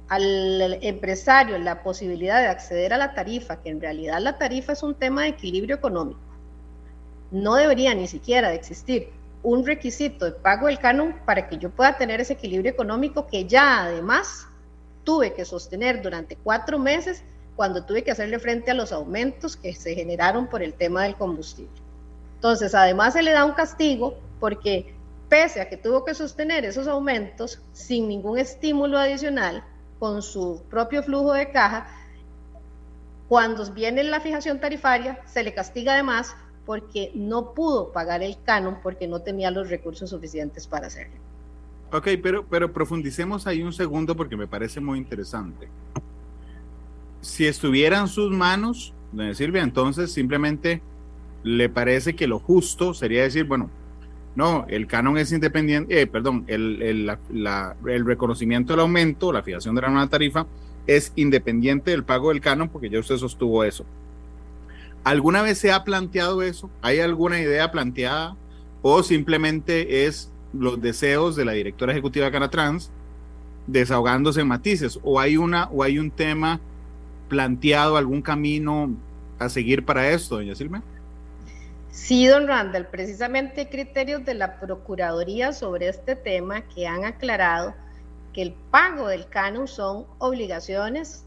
al 0.09 0.79
empresario 0.83 1.59
la 1.59 1.83
posibilidad 1.83 2.41
de 2.41 2.49
acceder 2.49 2.93
a 2.93 2.99
la 2.99 3.15
tarifa, 3.15 3.63
que 3.63 3.71
en 3.71 3.81
realidad 3.81 4.21
la 4.21 4.39
tarifa 4.39 4.73
es 4.73 4.83
un 4.83 4.95
tema 4.95 5.23
de 5.23 5.29
equilibrio 5.29 5.77
económico, 5.77 6.21
no 7.31 7.55
debería 7.55 7.95
ni 7.95 8.07
siquiera 8.07 8.51
de 8.51 8.57
existir 8.57 9.09
un 9.43 9.67
requisito 9.67 10.25
de 10.25 10.33
pago 10.33 10.69
del 10.69 10.79
canon 10.79 11.15
para 11.27 11.49
que 11.49 11.59
yo 11.59 11.71
pueda 11.71 11.97
tener 11.97 12.21
ese 12.21 12.35
equilibrio 12.35 12.71
económico 12.71 13.27
que 13.27 13.47
ya 13.47 13.85
además 13.85 14.47
tuve 15.05 15.35
que 15.35 15.45
sostener 15.45 16.01
durante 16.01 16.37
cuatro 16.37 16.79
meses 16.79 17.23
cuando 17.57 17.85
tuve 17.85 18.03
que 18.03 18.11
hacerle 18.11 18.39
frente 18.39 18.71
a 18.71 18.75
los 18.75 18.91
aumentos 18.91 19.57
que 19.57 19.75
se 19.75 19.95
generaron 19.95 20.47
por 20.47 20.63
el 20.63 20.75
tema 20.75 21.05
del 21.05 21.15
combustible. 21.15 21.84
Entonces, 22.45 22.75
además 22.75 23.15
se 23.15 23.23
le 23.23 23.31
da 23.31 23.47
un 23.47 23.55
castigo 23.55 24.19
porque 24.39 24.95
pese 25.31 25.63
a 25.63 25.71
que 25.71 25.79
tuvo 25.79 26.05
que 26.05 26.13
sostener 26.13 26.67
esos 26.67 26.87
aumentos 26.87 27.63
sin 27.73 28.07
ningún 28.07 28.37
estímulo 28.37 28.99
adicional, 28.99 29.65
con 29.99 30.21
su 30.21 30.63
propio 30.69 31.03
flujo 31.03 31.33
de 31.33 31.51
caja, 31.51 31.87
cuando 33.29 33.65
viene 33.73 34.05
la 34.05 34.21
fijación 34.21 34.61
tarifaria, 34.61 35.23
se 35.25 35.43
le 35.43 35.55
castiga 35.55 35.95
además 35.95 36.37
porque 36.67 37.13
no 37.15 37.55
pudo 37.55 37.93
pagar 37.93 38.23
el 38.23 38.37
canon 38.45 38.77
porque 38.83 39.09
no 39.09 39.21
tenía 39.23 39.51
los 39.51 39.71
recursos 39.71 40.11
suficientes 40.11 40.67
para 40.67 40.89
hacerlo. 40.89 41.17
Ok, 41.93 42.09
pero, 42.23 42.47
pero 42.47 42.71
profundicemos 42.75 43.47
ahí 43.47 43.63
un 43.63 43.73
segundo 43.73 44.15
porque 44.15 44.37
me 44.37 44.47
parece 44.47 44.83
muy 44.83 44.99
interesante. 44.99 45.71
Si 47.23 47.47
estuviera 47.47 48.01
en 48.01 48.09
sus 48.09 48.31
manos, 48.31 48.93
doña 49.13 49.33
Silvia, 49.33 49.63
entonces 49.63 50.13
simplemente 50.13 50.83
le 51.45 51.69
parece 51.69 52.17
que 52.17 52.27
lo 52.27 52.41
justo 52.41 52.95
sería 52.95 53.23
decir, 53.23 53.45
bueno, 53.45 53.71
no, 54.35 54.65
el 54.69 54.89
canon 54.89 55.17
es 55.19 55.31
independiente, 55.31 56.01
eh, 56.01 56.07
perdón, 56.09 56.45
el, 56.49 56.83
el, 56.83 58.05
reconocimiento 58.05 58.73
del 58.73 58.81
aumento, 58.81 59.33
la 59.33 59.43
fijación 59.43 59.77
de 59.77 59.83
la 59.83 59.91
nueva 59.91 60.09
tarifa, 60.09 60.47
es 60.87 61.13
independiente 61.15 61.93
del 61.93 62.03
pago 62.03 62.31
del 62.31 62.41
canon, 62.41 62.69
porque 62.69 62.91
ya 62.91 62.99
usted 62.99 63.17
sostuvo 63.17 63.63
eso. 63.63 63.85
¿Alguna 65.05 65.43
vez 65.43 65.59
se 65.59 65.71
ha 65.71 65.85
planteado 65.85 66.43
eso? 66.43 66.71
¿Hay 66.83 66.99
alguna 66.99 67.41
idea 67.41 67.71
planteada? 67.71 68.37
¿O 68.83 69.03
simplemente 69.03 70.07
es 70.07 70.33
los 70.53 70.81
deseos 70.81 71.37
de 71.37 71.45
la 71.45 71.53
directora 71.53 71.93
ejecutiva 71.93 72.27
de 72.27 72.33
Canatrans 72.33 72.91
desahogándose 73.67 74.41
en 74.41 74.49
matices? 74.49 74.99
¿O 75.03 75.21
hay, 75.21 75.37
una, 75.37 75.69
¿O 75.71 75.83
hay 75.83 75.99
un 75.99 76.11
tema 76.11 76.59
planteado, 77.29 77.97
algún 77.97 78.23
camino 78.23 78.91
a 79.39 79.49
seguir 79.49 79.85
para 79.85 80.11
esto, 80.11 80.37
doña 80.37 80.55
Silvia? 80.55 80.83
Sí, 81.95 82.27
don 82.27 82.49
Randall, 82.49 82.89
precisamente 82.89 83.69
criterios 83.69 84.25
de 84.25 84.35
la 84.35 84.59
Procuraduría 84.59 85.53
sobre 85.53 85.87
este 85.87 86.17
tema 86.17 86.63
que 86.63 86.89
han 86.89 87.05
aclarado 87.05 87.73
que 88.33 88.43
el 88.43 88.53
pago 88.73 89.07
del 89.07 89.29
canon 89.29 89.69
son 89.69 90.05
obligaciones 90.19 91.25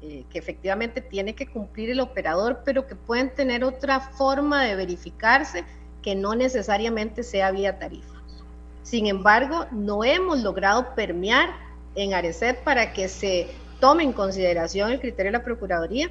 eh, 0.00 0.24
que 0.30 0.38
efectivamente 0.38 1.02
tiene 1.02 1.34
que 1.34 1.46
cumplir 1.46 1.90
el 1.90 2.00
operador, 2.00 2.62
pero 2.64 2.86
que 2.86 2.96
pueden 2.96 3.34
tener 3.34 3.62
otra 3.62 4.00
forma 4.00 4.64
de 4.64 4.74
verificarse 4.74 5.64
que 6.02 6.14
no 6.14 6.34
necesariamente 6.34 7.22
sea 7.22 7.50
vía 7.50 7.78
tarifa. 7.78 8.22
Sin 8.84 9.08
embargo, 9.08 9.66
no 9.70 10.02
hemos 10.02 10.42
logrado 10.42 10.94
permear 10.94 11.50
en 11.94 12.14
Arecet 12.14 12.64
para 12.64 12.94
que 12.94 13.10
se 13.10 13.48
tome 13.80 14.02
en 14.02 14.14
consideración 14.14 14.92
el 14.92 14.98
criterio 14.98 15.30
de 15.30 15.38
la 15.38 15.44
Procuraduría 15.44 16.10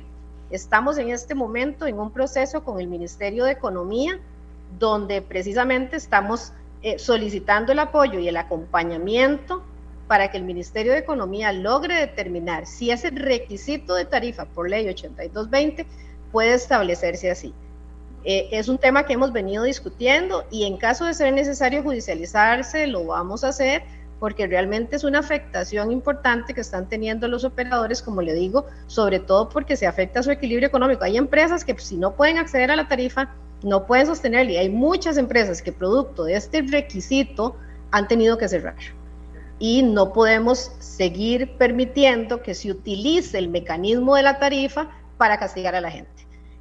Estamos 0.52 0.98
en 0.98 1.10
este 1.10 1.36
momento 1.36 1.88
en 1.88 2.00
un 2.00 2.12
proceso 2.12 2.64
con 2.64 2.80
el 2.80 2.88
Ministerio 2.88 3.46
de 3.46 3.52
Economía, 3.52 4.20
donde 4.80 5.22
precisamente 5.22 5.96
estamos 5.96 6.54
eh, 6.82 7.00
solicitando 7.00 7.72
el 7.72 7.80
apoyo 7.80 8.20
y 8.20 8.28
el 8.28 8.38
acompañamiento 8.38 9.64
para 10.08 10.30
que 10.30 10.38
el 10.38 10.44
Ministerio 10.44 10.92
de 10.92 11.00
Economía 11.00 11.52
logre 11.52 11.96
determinar 11.96 12.68
si 12.68 12.92
ese 12.92 13.10
requisito 13.10 13.96
de 13.96 14.06
tarifa 14.06 14.46
por 14.46 14.70
ley 14.70 14.88
8220 14.88 15.86
puede 16.32 16.54
establecerse 16.54 17.32
así. 17.32 17.54
Eh, 18.24 18.50
es 18.52 18.68
un 18.68 18.78
tema 18.78 19.06
que 19.06 19.14
hemos 19.14 19.32
venido 19.32 19.64
discutiendo 19.64 20.46
y 20.52 20.66
en 20.66 20.78
caso 20.78 21.06
de 21.06 21.14
ser 21.14 21.34
necesario 21.34 21.84
judicializarse, 21.84 22.88
lo 22.88 23.06
vamos 23.06 23.44
a 23.44 23.50
hacer 23.50 23.84
porque 24.26 24.48
realmente 24.48 24.96
es 24.96 25.04
una 25.04 25.20
afectación 25.20 25.92
importante 25.92 26.56
que 26.56 26.62
están 26.62 26.90
teniendo 26.90 27.28
los 27.28 27.44
operadores, 27.44 28.02
como 28.02 28.24
le 28.24 28.34
digo, 28.34 28.66
sobre 28.88 29.20
todo 29.20 29.50
porque 29.50 29.78
se 29.78 29.86
afecta 29.86 30.24
su 30.24 30.32
equilibrio 30.32 30.68
económico. 30.68 31.04
Hay 31.04 31.16
empresas 31.16 31.64
que 31.64 31.78
si 31.78 31.96
no 31.96 32.16
pueden 32.16 32.40
acceder 32.40 32.72
a 32.72 32.76
la 32.76 32.88
tarifa, 32.88 33.36
no 33.62 33.86
pueden 33.86 34.08
sostenerla 34.08 34.54
y 34.54 34.58
hay 34.58 34.70
muchas 34.70 35.18
empresas 35.18 35.62
que 35.62 35.72
producto 35.72 36.24
de 36.24 36.38
este 36.38 36.64
requisito 36.64 37.56
han 37.92 38.08
tenido 38.08 38.40
que 38.40 38.48
cerrar. 38.48 38.74
Y 39.60 39.84
no 39.84 40.12
podemos 40.12 40.72
seguir 40.80 41.56
permitiendo 41.60 42.42
que 42.42 42.56
se 42.56 42.72
utilice 42.72 43.38
el 43.38 43.50
mecanismo 43.50 44.16
de 44.16 44.24
la 44.24 44.40
tarifa 44.40 44.90
para 45.20 45.38
castigar 45.38 45.76
a 45.76 45.82
la 45.82 45.92
gente. 45.92 46.15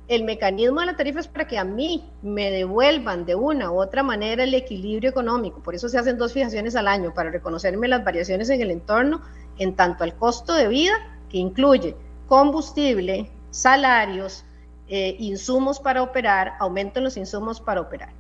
El 0.07 0.25
mecanismo 0.25 0.81
de 0.81 0.87
la 0.87 0.97
tarifa 0.97 1.21
es 1.21 1.29
para 1.29 1.47
que 1.47 1.57
a 1.57 1.65
mí 1.65 2.05
me 2.23 2.51
devuelvan 2.51 3.25
de 3.25 3.35
una 3.35 3.71
u 3.71 3.81
otra 3.81 4.03
manera 4.03 4.45
el 4.45 4.53
equilibrio 4.53 5.09
económico. 5.09 5.61
Por 5.61 5.75
eso 5.75 5.89
se 5.89 5.99
hacen 5.99 6.19
dos 6.19 6.35
fijaciones 6.35 6.77
al 6.77 6.89
año, 6.89 7.15
para 7.15 7.31
reconocerme 7.31 7.89
las 7.89 8.05
variaciones 8.05 8.51
en 8.51 8.61
el 8.61 8.71
entorno 8.71 9.23
en 9.59 9.75
tanto 9.75 10.05
al 10.05 10.15
costo 10.15 10.53
de 10.53 10.69
vida, 10.69 10.93
que 11.31 11.39
incluye 11.39 11.97
combustible, 12.29 13.31
salarios, 13.51 14.45
eh, 14.89 15.17
insumos 15.19 15.81
para 15.81 16.03
operar, 16.03 16.53
aumento 16.61 16.99
en 16.99 17.05
los 17.05 17.17
insumos 17.17 17.61
para 17.61 17.81
operar. 17.81 18.11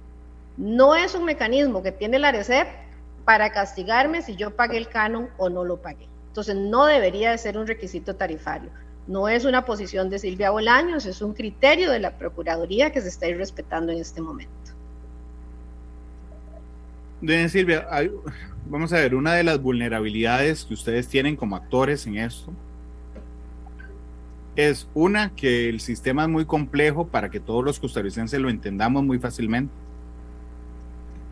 No 0.57 0.95
es 0.95 1.14
un 1.14 1.25
mecanismo 1.25 1.83
que 1.83 1.93
tiene 1.93 2.19
la 2.19 2.29
ARECEP 2.29 2.67
para 3.26 3.50
castigarme 3.50 4.23
si 4.23 4.37
yo 4.37 4.57
pagué 4.57 4.79
el 4.79 4.88
canon 4.88 5.29
o 5.37 5.50
no 5.50 5.64
lo 5.64 5.83
pagué. 5.83 6.09
Entonces 6.29 6.57
no 6.57 6.87
debería 6.87 7.31
de 7.31 7.38
ser 7.38 7.59
un 7.59 7.67
requisito 7.67 8.17
tarifario. 8.17 8.71
No 9.06 9.28
es 9.28 9.44
una 9.44 9.64
posición 9.64 10.08
de 10.08 10.18
Silvia 10.18 10.50
Bolaños, 10.50 11.04
es 11.04 11.20
un 11.20 11.34
criterio 11.34 11.90
de 11.90 11.99
la 11.99 12.16
Procuraduría 12.16 12.90
que 12.90 13.02
se 13.02 13.08
está 13.08 13.26
respetando 13.28 13.92
en 13.92 13.99
este 13.99 14.20
momento. 14.20 14.52
Doña 17.20 17.49
Silvia, 17.49 17.87
vamos 18.68 18.92
a 18.92 18.96
ver, 18.96 19.14
una 19.14 19.34
de 19.34 19.44
las 19.44 19.61
vulnerabilidades 19.61 20.64
que 20.64 20.75
ustedes 20.75 21.08
tienen 21.08 21.37
como 21.37 21.56
actores 21.56 22.06
en 22.06 22.18
esto 22.18 22.52
es 24.56 24.88
una, 24.94 25.34
que 25.34 25.68
el 25.68 25.80
sistema 25.80 26.23
es 26.23 26.28
muy 26.28 26.44
complejo 26.44 27.06
para 27.06 27.30
que 27.30 27.40
todos 27.40 27.64
los 27.64 27.80
costarricenses 27.80 28.40
lo 28.40 28.50
entendamos 28.50 29.02
muy 29.02 29.18
fácilmente. 29.18 29.73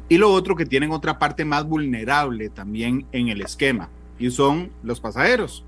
Y 0.08 0.18
lo 0.18 0.32
otro, 0.32 0.56
que 0.56 0.66
tienen 0.66 0.90
otra 0.90 1.18
parte 1.18 1.44
más 1.44 1.64
vulnerable 1.64 2.48
también 2.48 3.06
en 3.12 3.28
el 3.28 3.40
esquema, 3.40 3.88
y 4.18 4.30
son 4.30 4.70
los 4.82 5.00
pasajeros. 5.00 5.64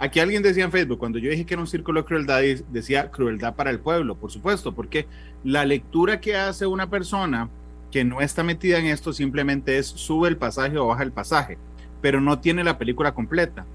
Aquí 0.00 0.18
alguien 0.18 0.42
decía 0.42 0.64
en 0.64 0.72
Facebook, 0.72 0.98
cuando 0.98 1.18
yo 1.18 1.30
dije 1.30 1.44
que 1.44 1.52
era 1.52 1.60
un 1.60 1.66
círculo 1.66 2.00
de 2.00 2.06
crueldad, 2.06 2.40
decía 2.70 3.10
crueldad 3.10 3.54
para 3.54 3.68
el 3.68 3.80
pueblo, 3.80 4.16
por 4.16 4.30
supuesto, 4.30 4.74
porque 4.74 5.06
la 5.44 5.66
lectura 5.66 6.22
que 6.22 6.36
hace 6.36 6.66
una 6.66 6.88
persona 6.88 7.50
que 7.90 8.02
no 8.02 8.22
está 8.22 8.42
metida 8.42 8.78
en 8.78 8.86
esto 8.86 9.12
simplemente 9.12 9.76
es 9.76 9.86
sube 9.86 10.30
el 10.30 10.38
pasaje 10.38 10.78
o 10.78 10.86
baja 10.86 11.02
el 11.02 11.12
pasaje, 11.12 11.58
pero 12.00 12.22
no 12.22 12.38
tiene 12.38 12.64
la 12.64 12.78
película 12.78 13.12
completa. 13.12 13.66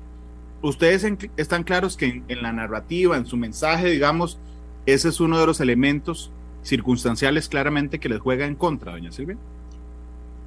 Ustedes 0.63 1.05
están 1.37 1.63
claros 1.63 1.95
que 1.95 2.23
en 2.27 2.41
la 2.41 2.51
narrativa, 2.51 3.17
en 3.17 3.27
su 3.27 3.37
mensaje, 3.37 3.91
digamos, 3.91 4.39
ese 4.87 5.09
es 5.09 5.19
uno 5.19 5.37
de 5.37 5.45
los 5.45 5.61
elementos 5.61 6.31
circunstanciales 6.63 7.47
claramente 7.47 7.99
que 7.99 8.09
les 8.09 8.19
juega 8.19 8.47
en 8.47 8.55
contra, 8.55 8.93
doña 8.93 9.11
Silvia. 9.11 9.37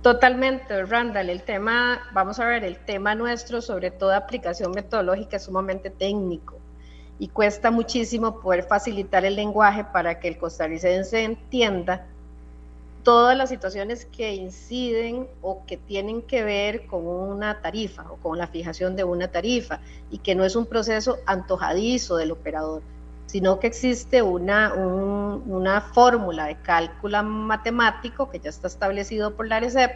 Totalmente, 0.02 0.84
Randall. 0.84 1.28
El 1.28 1.42
tema, 1.42 2.00
vamos 2.12 2.38
a 2.38 2.46
ver, 2.46 2.64
el 2.64 2.78
tema 2.78 3.14
nuestro, 3.14 3.60
sobre 3.60 3.90
todo 3.90 4.14
aplicación 4.14 4.70
metodológica, 4.70 5.36
es 5.36 5.44
sumamente 5.44 5.90
técnico 5.90 6.58
y 7.18 7.28
cuesta 7.28 7.70
muchísimo 7.70 8.40
poder 8.40 8.62
facilitar 8.62 9.24
el 9.24 9.34
lenguaje 9.34 9.84
para 9.84 10.20
que 10.20 10.28
el 10.28 10.38
costarricense 10.38 11.24
entienda 11.24 12.06
todas 13.02 13.36
las 13.36 13.48
situaciones 13.48 14.04
que 14.04 14.34
inciden 14.34 15.26
o 15.40 15.64
que 15.66 15.76
tienen 15.76 16.22
que 16.22 16.44
ver 16.44 16.86
con 16.86 17.06
una 17.06 17.60
tarifa 17.60 18.04
o 18.10 18.16
con 18.16 18.38
la 18.38 18.46
fijación 18.46 18.94
de 18.94 19.04
una 19.04 19.28
tarifa 19.28 19.80
y 20.10 20.18
que 20.18 20.34
no 20.34 20.44
es 20.44 20.54
un 20.54 20.66
proceso 20.66 21.18
antojadizo 21.26 22.16
del 22.16 22.32
operador, 22.32 22.82
sino 23.28 23.60
que 23.60 23.68
existe 23.68 24.20
una, 24.20 24.74
una 24.74 25.80
fórmula 25.80 26.46
de 26.46 26.56
cálculo 26.56 27.22
matemático 27.22 28.28
que 28.28 28.40
ya 28.40 28.50
está 28.50 28.66
establecido 28.66 29.36
por 29.36 29.46
la 29.46 29.56
ARECEP, 29.56 29.92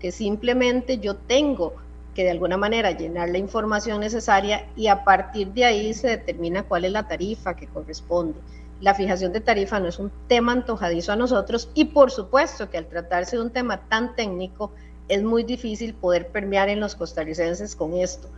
que 0.00 0.10
simplemente 0.10 0.98
yo 0.98 1.16
tengo 1.16 1.74
que 2.14 2.24
de 2.24 2.30
alguna 2.30 2.56
manera 2.56 2.92
llenar 2.92 3.28
la 3.28 3.36
información 3.36 4.00
necesaria 4.00 4.66
y 4.74 4.86
a 4.86 5.04
partir 5.04 5.48
de 5.48 5.66
ahí 5.66 5.92
se 5.92 6.08
determina 6.08 6.62
cuál 6.62 6.86
es 6.86 6.92
la 6.92 7.06
tarifa 7.06 7.54
que 7.54 7.66
corresponde 7.66 8.40
la 8.80 8.94
fijación 8.94 9.32
de 9.32 9.40
tarifa 9.40 9.80
no 9.80 9.88
es 9.88 9.98
un 9.98 10.10
tema 10.28 10.52
antojadizo 10.52 11.12
a 11.12 11.16
nosotros 11.16 11.70
y 11.74 11.86
por 11.86 12.10
supuesto 12.10 12.68
que 12.68 12.78
al 12.78 12.86
tratarse 12.86 13.36
de 13.36 13.42
un 13.42 13.50
tema 13.50 13.88
tan 13.88 14.14
técnico 14.14 14.72
es 15.08 15.22
muy 15.22 15.44
difícil 15.44 15.94
poder 15.94 16.28
permear 16.28 16.68
en 16.68 16.80
los 16.80 16.94
costarricenses 16.94 17.76
con 17.76 17.94
esto. 17.94 18.28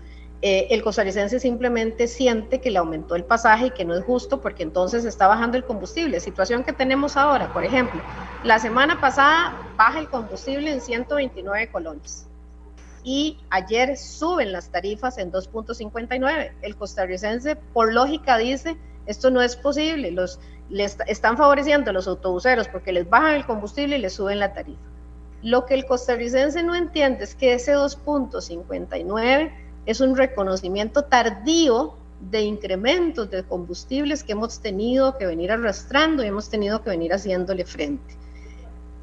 Eh, 0.40 0.68
el 0.70 0.82
costarricense 0.82 1.40
simplemente 1.40 2.06
siente 2.06 2.60
que 2.60 2.70
le 2.70 2.78
aumentó 2.78 3.16
el 3.16 3.24
pasaje 3.24 3.66
y 3.66 3.70
que 3.70 3.84
no 3.84 3.94
es 3.96 4.04
justo 4.04 4.40
porque 4.40 4.62
entonces 4.62 5.04
está 5.04 5.26
bajando 5.26 5.56
el 5.56 5.64
combustible. 5.64 6.20
Situación 6.20 6.62
que 6.62 6.72
tenemos 6.72 7.16
ahora, 7.16 7.52
por 7.52 7.64
ejemplo, 7.64 8.00
la 8.44 8.58
semana 8.58 9.00
pasada 9.00 9.56
baja 9.76 9.98
el 9.98 10.08
combustible 10.08 10.70
en 10.70 10.80
129 10.80 11.70
colones 11.70 12.28
y 13.02 13.38
ayer 13.50 13.96
suben 13.96 14.52
las 14.52 14.70
tarifas 14.70 15.18
en 15.18 15.32
2.59. 15.32 16.52
El 16.62 16.76
costarricense, 16.76 17.56
por 17.56 17.92
lógica, 17.92 18.36
dice 18.36 18.76
esto 19.06 19.30
no 19.30 19.40
es 19.40 19.56
posible. 19.56 20.10
Los, 20.10 20.38
les 20.68 20.98
están 21.06 21.38
favoreciendo 21.38 21.90
a 21.90 21.94
los 21.94 22.06
autobuseros 22.06 22.68
porque 22.68 22.92
les 22.92 23.08
bajan 23.08 23.36
el 23.36 23.46
combustible 23.46 23.96
y 23.96 24.00
les 24.00 24.12
suben 24.12 24.38
la 24.38 24.52
tarifa. 24.52 24.78
Lo 25.42 25.64
que 25.64 25.74
el 25.74 25.86
costarricense 25.86 26.62
no 26.62 26.74
entiende 26.74 27.24
es 27.24 27.34
que 27.34 27.54
ese 27.54 27.74
2.59 27.74 29.52
es 29.88 30.02
un 30.02 30.14
reconocimiento 30.14 31.04
tardío 31.04 31.94
de 32.20 32.42
incrementos 32.42 33.30
de 33.30 33.42
combustibles 33.42 34.22
que 34.22 34.32
hemos 34.32 34.60
tenido 34.60 35.16
que 35.16 35.24
venir 35.24 35.50
arrastrando 35.50 36.22
y 36.22 36.26
hemos 36.26 36.50
tenido 36.50 36.82
que 36.82 36.90
venir 36.90 37.14
haciéndole 37.14 37.64
frente. 37.64 38.14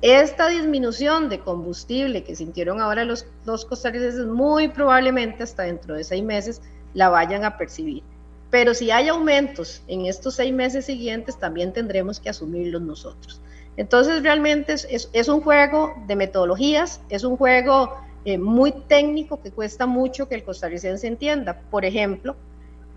Esta 0.04 0.48
disminución 0.48 1.28
de 1.28 1.40
combustible 1.40 2.24
que 2.24 2.36
sintieron 2.36 2.82
ahora 2.82 3.04
los, 3.04 3.26
los 3.46 3.66
costarricenses 3.66 4.28
muy 4.28 4.68
probablemente 4.68 5.42
hasta 5.42 5.64
dentro 5.64 5.96
de 5.96 6.04
seis 6.04 6.24
meses 6.24 6.62
la 6.94 7.10
vayan 7.10 7.46
a 7.46 7.58
percibir. 7.58 8.04
Pero 8.52 8.76
si 8.76 8.92
hay 8.92 9.10
aumentos 9.10 9.82
en 9.88 10.06
estos 10.06 10.36
seis 10.36 10.54
meses 10.54 10.86
siguientes, 10.86 11.40
también 11.40 11.74
tendremos 11.74 12.20
que 12.20 12.30
asumirlos 12.30 12.84
nosotros. 12.84 13.42
Entonces, 13.76 14.22
realmente 14.22 14.76
es, 14.76 15.30
un 15.30 15.42
juego 15.42 15.96
de 16.06 16.16
metodologías, 16.16 17.02
es 17.10 17.24
un 17.24 17.38
juego 17.38 18.05
eh, 18.26 18.38
muy 18.38 18.72
técnico 18.72 19.42
que 19.42 19.52
cuesta 19.52 19.86
mucho 19.86 20.28
que 20.28 20.36
el 20.36 20.44
costarricense 20.44 21.08
entienda. 21.08 21.62
Por 21.70 21.86
ejemplo, 21.86 22.36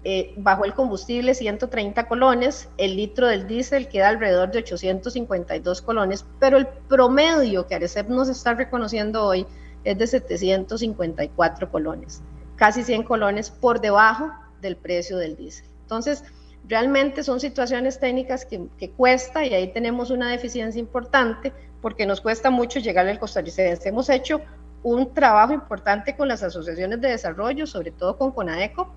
eh, 0.04 0.34
el 0.64 0.74
combustible 0.74 1.34
130 1.34 2.08
colones, 2.08 2.68
el 2.78 2.96
litro 2.96 3.26
del 3.26 3.46
diésel 3.46 3.88
queda 3.88 4.08
alrededor 4.08 4.50
de 4.50 4.60
852 4.60 5.82
colones, 5.82 6.24
pero 6.40 6.56
el 6.56 6.66
promedio 6.66 7.66
que 7.66 7.74
Arecep 7.74 8.08
nos 8.08 8.28
está 8.28 8.54
reconociendo 8.54 9.24
hoy 9.24 9.46
es 9.84 9.98
de 9.98 10.06
754 10.06 11.70
colones, 11.70 12.22
casi 12.56 12.82
100 12.82 13.02
colones 13.02 13.50
por 13.50 13.80
debajo 13.80 14.32
del 14.62 14.76
precio 14.76 15.18
del 15.18 15.36
diésel. 15.36 15.66
Entonces, 15.82 16.24
realmente 16.68 17.22
son 17.22 17.40
situaciones 17.40 17.98
técnicas 17.98 18.44
que, 18.44 18.90
cuesta 18.96 19.44
y 19.44 19.54
ahí 19.54 19.72
tenemos 19.72 20.10
una 20.10 20.30
deficiencia 20.30 20.78
importante 20.78 21.52
porque 21.80 22.06
nos 22.06 22.20
cuesta 22.20 22.50
mucho 22.50 22.78
llegar 22.80 23.06
al 23.08 23.18
costarricense. 23.18 23.88
Hemos 23.88 24.08
hecho 24.10 24.40
un 24.82 25.12
trabajo 25.12 25.52
importante 25.52 26.16
con 26.16 26.28
las 26.28 26.42
asociaciones 26.42 27.00
de 27.00 27.08
desarrollo, 27.08 27.66
sobre 27.66 27.90
todo 27.90 28.16
con 28.16 28.32
CONADECO, 28.32 28.92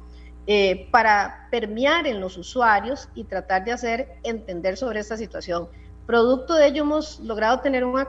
eh, 0.48 0.88
para 0.91 1.48
permear 1.52 2.08
en 2.08 2.20
los 2.20 2.38
usuarios 2.38 3.10
y 3.15 3.24
tratar 3.24 3.63
de 3.63 3.72
hacer 3.72 4.08
entender 4.24 4.78
sobre 4.78 5.00
esta 5.00 5.17
situación. 5.17 5.67
Producto 6.06 6.56
de 6.56 6.67
ello 6.67 6.84
hemos 6.84 7.20
logrado 7.20 7.60
tener 7.60 7.84
un, 7.86 8.00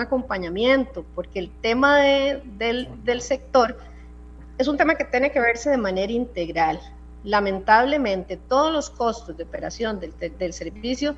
acompañamiento, 0.00 1.04
porque 1.14 1.40
el 1.40 1.50
tema 1.60 1.98
del, 1.98 2.88
del 3.04 3.20
sector 3.20 3.76
es 4.60 4.68
un 4.68 4.76
tema 4.76 4.94
que 4.94 5.04
tiene 5.04 5.32
que 5.32 5.40
verse 5.40 5.70
de 5.70 5.78
manera 5.78 6.12
integral. 6.12 6.78
Lamentablemente, 7.24 8.36
todos 8.36 8.70
los 8.70 8.90
costos 8.90 9.36
de 9.36 9.44
operación 9.44 10.00
del, 10.00 10.52
servicio 10.52 11.14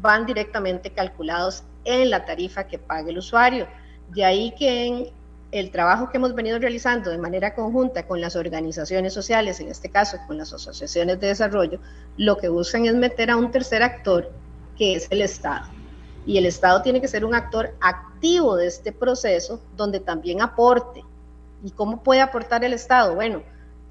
van 0.00 0.26
directamente 0.26 0.90
calculados 0.90 1.64
en 1.84 2.10
la 2.10 2.24
tarifa 2.24 2.68
que 2.68 2.78
pague 2.78 3.10
el 3.10 3.18
usuario. 3.18 3.66
De 4.10 4.24
ahí 4.24 4.54
que 4.56 4.86
en 4.86 5.08
el 5.54 5.70
trabajo 5.70 6.10
que 6.10 6.16
hemos 6.16 6.34
venido 6.34 6.58
realizando 6.58 7.10
de 7.10 7.18
manera 7.18 7.54
conjunta 7.54 8.08
con 8.08 8.20
las 8.20 8.34
organizaciones 8.34 9.14
sociales, 9.14 9.60
en 9.60 9.68
este 9.68 9.88
caso 9.88 10.18
con 10.26 10.36
las 10.36 10.52
asociaciones 10.52 11.20
de 11.20 11.28
desarrollo, 11.28 11.78
lo 12.16 12.38
que 12.38 12.48
buscan 12.48 12.86
es 12.86 12.94
meter 12.96 13.30
a 13.30 13.36
un 13.36 13.52
tercer 13.52 13.84
actor, 13.84 14.32
que 14.76 14.96
es 14.96 15.06
el 15.10 15.22
Estado. 15.22 15.66
Y 16.26 16.38
el 16.38 16.46
Estado 16.46 16.82
tiene 16.82 17.00
que 17.00 17.06
ser 17.06 17.24
un 17.24 17.36
actor 17.36 17.72
activo 17.80 18.56
de 18.56 18.66
este 18.66 18.90
proceso, 18.90 19.60
donde 19.76 20.00
también 20.00 20.42
aporte. 20.42 21.04
¿Y 21.62 21.70
cómo 21.70 22.02
puede 22.02 22.20
aportar 22.20 22.64
el 22.64 22.72
Estado? 22.72 23.14
Bueno, 23.14 23.44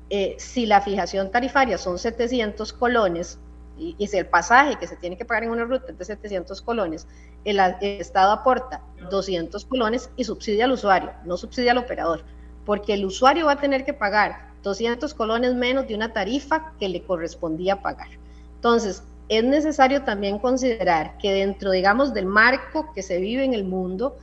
eh, 0.10 0.36
si 0.39 0.65
la 0.65 0.82
fijación 0.82 1.32
tarifaria 1.32 1.78
son 1.78 1.97
700 1.97 2.73
colones 2.73 3.39
y, 3.77 4.07
si 4.07 4.17
el 4.17 4.27
pasaje 4.27 4.75
que 4.77 4.88
se 4.88 4.95
tiene 4.95 5.17
que 5.17 5.25
pagar 5.25 5.43
en 5.43 5.51
una 5.51 5.65
ruta 5.65 5.91
es 5.91 5.97
de 5.97 6.05
700 6.05 6.62
colones, 6.62 7.07
el, 7.43 7.59
Estado 7.81 8.31
aporta 8.31 8.81
200 9.09 9.65
colones 9.65 10.09
y 10.15 10.23
subsidia 10.23 10.65
al 10.65 10.71
usuario, 10.71 11.12
no 11.25 11.38
subsidia 11.38 11.71
al 11.71 11.79
operador, 11.79 12.23
porque 12.65 12.93
el 12.93 13.05
usuario 13.05 13.47
va 13.47 13.53
a 13.53 13.59
tener 13.59 13.83
que 13.83 13.93
pagar 13.93 14.53
200 14.63 15.13
colones 15.13 15.55
menos 15.55 15.88
de 15.88 15.95
una 15.95 16.13
tarifa 16.13 16.73
que 16.79 16.88
le 16.88 17.03
correspondía 17.03 17.81
pagar. 17.81 18.09
Entonces, 18.55 19.03
es 19.27 19.43
necesario 19.43 20.03
también 20.03 20.39
considerar 20.39 21.17
que 21.17 21.33
dentro, 21.33 21.71
digamos, 21.71 22.13
del 22.13 22.25
marco 22.25 22.93
que 22.93 23.01
se 23.01 23.19
vive 23.19 23.43
en 23.43 23.53
el 23.53 23.63
mundo, 23.63 24.17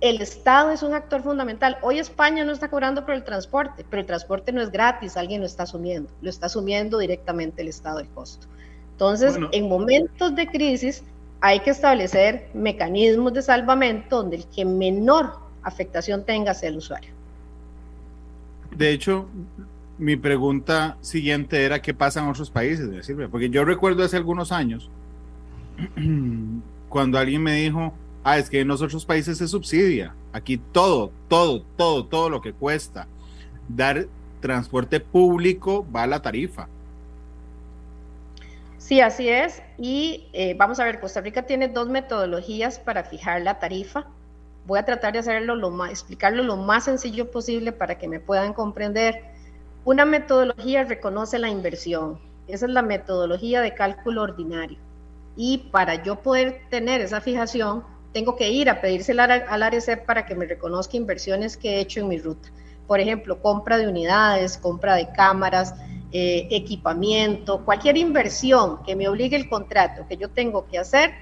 el 0.00 0.20
Estado 0.20 0.70
es 0.70 0.82
un 0.82 0.92
actor 0.92 1.22
fundamental. 1.22 1.78
Hoy 1.82 1.98
España 1.98 2.44
no 2.44 2.52
está 2.52 2.68
cobrando 2.68 3.04
por 3.04 3.14
el 3.14 3.24
transporte, 3.24 3.84
pero 3.88 4.00
el 4.00 4.06
transporte 4.06 4.52
no 4.52 4.60
es 4.60 4.70
gratis, 4.70 5.16
alguien 5.16 5.40
lo 5.40 5.46
está 5.46 5.62
asumiendo, 5.62 6.10
lo 6.20 6.28
está 6.28 6.46
asumiendo 6.46 6.98
directamente 6.98 7.62
el 7.62 7.68
Estado 7.68 8.00
el 8.00 8.08
costo. 8.08 8.46
Entonces, 8.96 9.38
en 9.52 9.68
momentos 9.68 10.34
de 10.34 10.46
crisis 10.46 11.04
hay 11.42 11.60
que 11.60 11.68
establecer 11.68 12.48
mecanismos 12.54 13.34
de 13.34 13.42
salvamento 13.42 14.22
donde 14.22 14.36
el 14.36 14.46
que 14.46 14.64
menor 14.64 15.34
afectación 15.62 16.24
tenga 16.24 16.54
sea 16.54 16.70
el 16.70 16.78
usuario. 16.78 17.10
De 18.74 18.90
hecho, 18.90 19.26
mi 19.98 20.16
pregunta 20.16 20.96
siguiente 21.02 21.62
era 21.62 21.82
qué 21.82 21.92
pasa 21.92 22.22
en 22.22 22.28
otros 22.30 22.50
países, 22.50 22.88
porque 23.30 23.50
yo 23.50 23.66
recuerdo 23.66 24.02
hace 24.02 24.16
algunos 24.16 24.50
años 24.50 24.88
cuando 26.88 27.18
alguien 27.18 27.42
me 27.42 27.56
dijo, 27.56 27.92
ah, 28.24 28.38
es 28.38 28.48
que 28.48 28.60
en 28.60 28.68
los 28.68 28.80
otros 28.80 29.04
países 29.04 29.36
se 29.36 29.46
subsidia. 29.46 30.14
Aquí 30.32 30.56
todo, 30.56 31.12
todo, 31.28 31.62
todo, 31.76 32.06
todo 32.06 32.30
lo 32.30 32.40
que 32.40 32.54
cuesta 32.54 33.08
dar 33.68 34.06
transporte 34.40 35.00
público 35.00 35.86
va 35.94 36.04
a 36.04 36.06
la 36.06 36.22
tarifa. 36.22 36.68
Sí, 38.86 39.00
así 39.00 39.28
es. 39.28 39.64
Y 39.78 40.28
eh, 40.32 40.54
vamos 40.56 40.78
a 40.78 40.84
ver, 40.84 41.00
Costa 41.00 41.20
Rica 41.20 41.42
tiene 41.42 41.66
dos 41.66 41.88
metodologías 41.88 42.78
para 42.78 43.02
fijar 43.02 43.42
la 43.42 43.58
tarifa. 43.58 44.06
Voy 44.64 44.78
a 44.78 44.84
tratar 44.84 45.12
de 45.12 45.18
hacerlo 45.18 45.84
explicarlo 45.86 46.44
lo 46.44 46.56
más 46.56 46.84
sencillo 46.84 47.28
posible 47.28 47.72
para 47.72 47.98
que 47.98 48.06
me 48.06 48.20
puedan 48.20 48.52
comprender. 48.52 49.24
Una 49.84 50.04
metodología 50.04 50.84
reconoce 50.84 51.40
la 51.40 51.48
inversión. 51.48 52.20
Esa 52.46 52.66
es 52.66 52.70
la 52.70 52.82
metodología 52.82 53.60
de 53.60 53.74
cálculo 53.74 54.22
ordinario. 54.22 54.78
Y 55.34 55.68
para 55.72 56.04
yo 56.04 56.22
poder 56.22 56.60
tener 56.70 57.00
esa 57.00 57.20
fijación, 57.20 57.82
tengo 58.12 58.36
que 58.36 58.50
ir 58.50 58.70
a 58.70 58.80
pedírsela 58.80 59.24
al 59.24 59.62
ARECEP 59.64 60.06
para 60.06 60.26
que 60.26 60.36
me 60.36 60.46
reconozca 60.46 60.96
inversiones 60.96 61.56
que 61.56 61.70
he 61.70 61.80
hecho 61.80 61.98
en 61.98 62.06
mi 62.06 62.18
ruta. 62.18 62.50
Por 62.86 63.00
ejemplo, 63.00 63.42
compra 63.42 63.78
de 63.78 63.88
unidades, 63.88 64.56
compra 64.56 64.94
de 64.94 65.10
cámaras, 65.10 65.74
eh, 66.12 66.48
equipamiento, 66.50 67.64
cualquier 67.64 67.96
inversión 67.96 68.82
que 68.84 68.96
me 68.96 69.08
obligue 69.08 69.36
el 69.36 69.48
contrato 69.48 70.06
que 70.08 70.16
yo 70.16 70.30
tengo 70.30 70.66
que 70.66 70.78
hacer, 70.78 71.12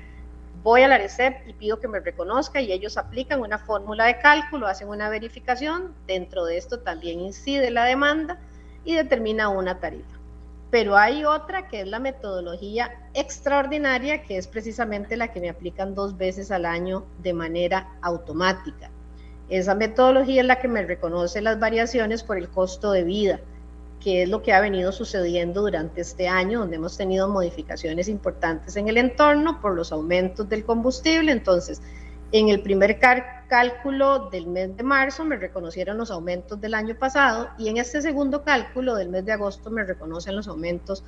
voy 0.63 0.83
al 0.83 0.93
ARECEP 0.93 1.49
y 1.49 1.53
pido 1.55 1.81
que 1.81 1.89
me 1.89 2.01
reconozca 2.01 2.61
y 2.61 2.73
ellos 2.73 2.97
aplican 2.97 3.41
una 3.41 3.59
fórmula 3.59 4.07
de 4.07 4.19
cálculo, 4.19 4.67
hacen 4.67 4.89
una 4.89 5.09
verificación, 5.09 5.95
dentro 6.07 6.45
de 6.45 6.57
esto 6.59 6.81
también 6.81 7.21
incide 7.21 7.71
la 7.71 7.85
demanda 7.85 8.39
y 8.85 8.95
determina 8.95 9.49
una 9.49 9.81
tarifa 9.81 10.15
pero 10.75 10.97
hay 10.97 11.25
otra 11.25 11.69
que 11.69 11.83
es 11.83 11.87
la 11.87 12.01
metodología 12.01 12.91
extraordinaria, 13.15 14.25
que 14.25 14.37
es 14.37 14.49
precisamente 14.49 15.17
la 15.17 15.29
que 15.29 15.41
me 15.41 15.49
aplican 15.49 15.95
dos 15.95 16.17
veces 16.17 16.51
al 16.51 16.67
año 16.67 17.05
de 17.23 17.33
manera 17.33 17.97
automática. 18.03 18.91
Esa 19.49 19.77
metodología 19.77 20.41
es 20.41 20.49
la 20.49 20.59
que 20.59 20.67
me 20.67 20.83
reconoce 20.83 21.41
las 21.43 21.61
variaciones 21.61 22.25
por 22.25 22.39
el 22.39 22.49
costo 22.49 22.91
de 22.91 23.05
vida, 23.05 23.41
que 24.05 24.23
es 24.23 24.29
lo 24.29 24.43
que 24.43 24.53
ha 24.53 24.61
venido 24.61 24.93
sucediendo 24.93 25.63
durante 25.63 26.03
este 26.03 26.29
año, 26.29 26.61
donde 26.61 26.77
hemos 26.77 26.95
tenido 26.99 27.27
modificaciones 27.27 28.07
importantes 28.09 28.77
en 28.77 28.89
el 28.89 28.99
entorno 28.99 29.63
por 29.63 29.75
los 29.75 29.93
aumentos 29.93 30.47
del 30.47 30.63
combustible. 30.63 31.33
Entonces, 31.33 31.81
En 32.33 32.49
el 32.49 32.63
primer 32.63 32.99
cálculo 32.99 34.29
del 34.29 34.49
mes 34.49 34.77
de 34.77 34.83
marzo 34.83 35.25
me 35.25 35.37
reconocieron 35.37 35.97
los 35.99 36.11
aumentos 36.11 36.61
del 36.61 36.75
año 36.75 36.97
pasado 36.97 37.49
y 37.59 37.69
en 37.69 37.77
este 37.77 38.03
segundo 38.03 38.43
cálculo 38.43 38.97
del 38.97 39.09
mes 39.09 39.25
de 39.25 39.31
agosto 39.31 39.71
me 39.71 39.85
reconocen 39.85 40.35
los 40.35 40.49
aumentos 40.49 41.05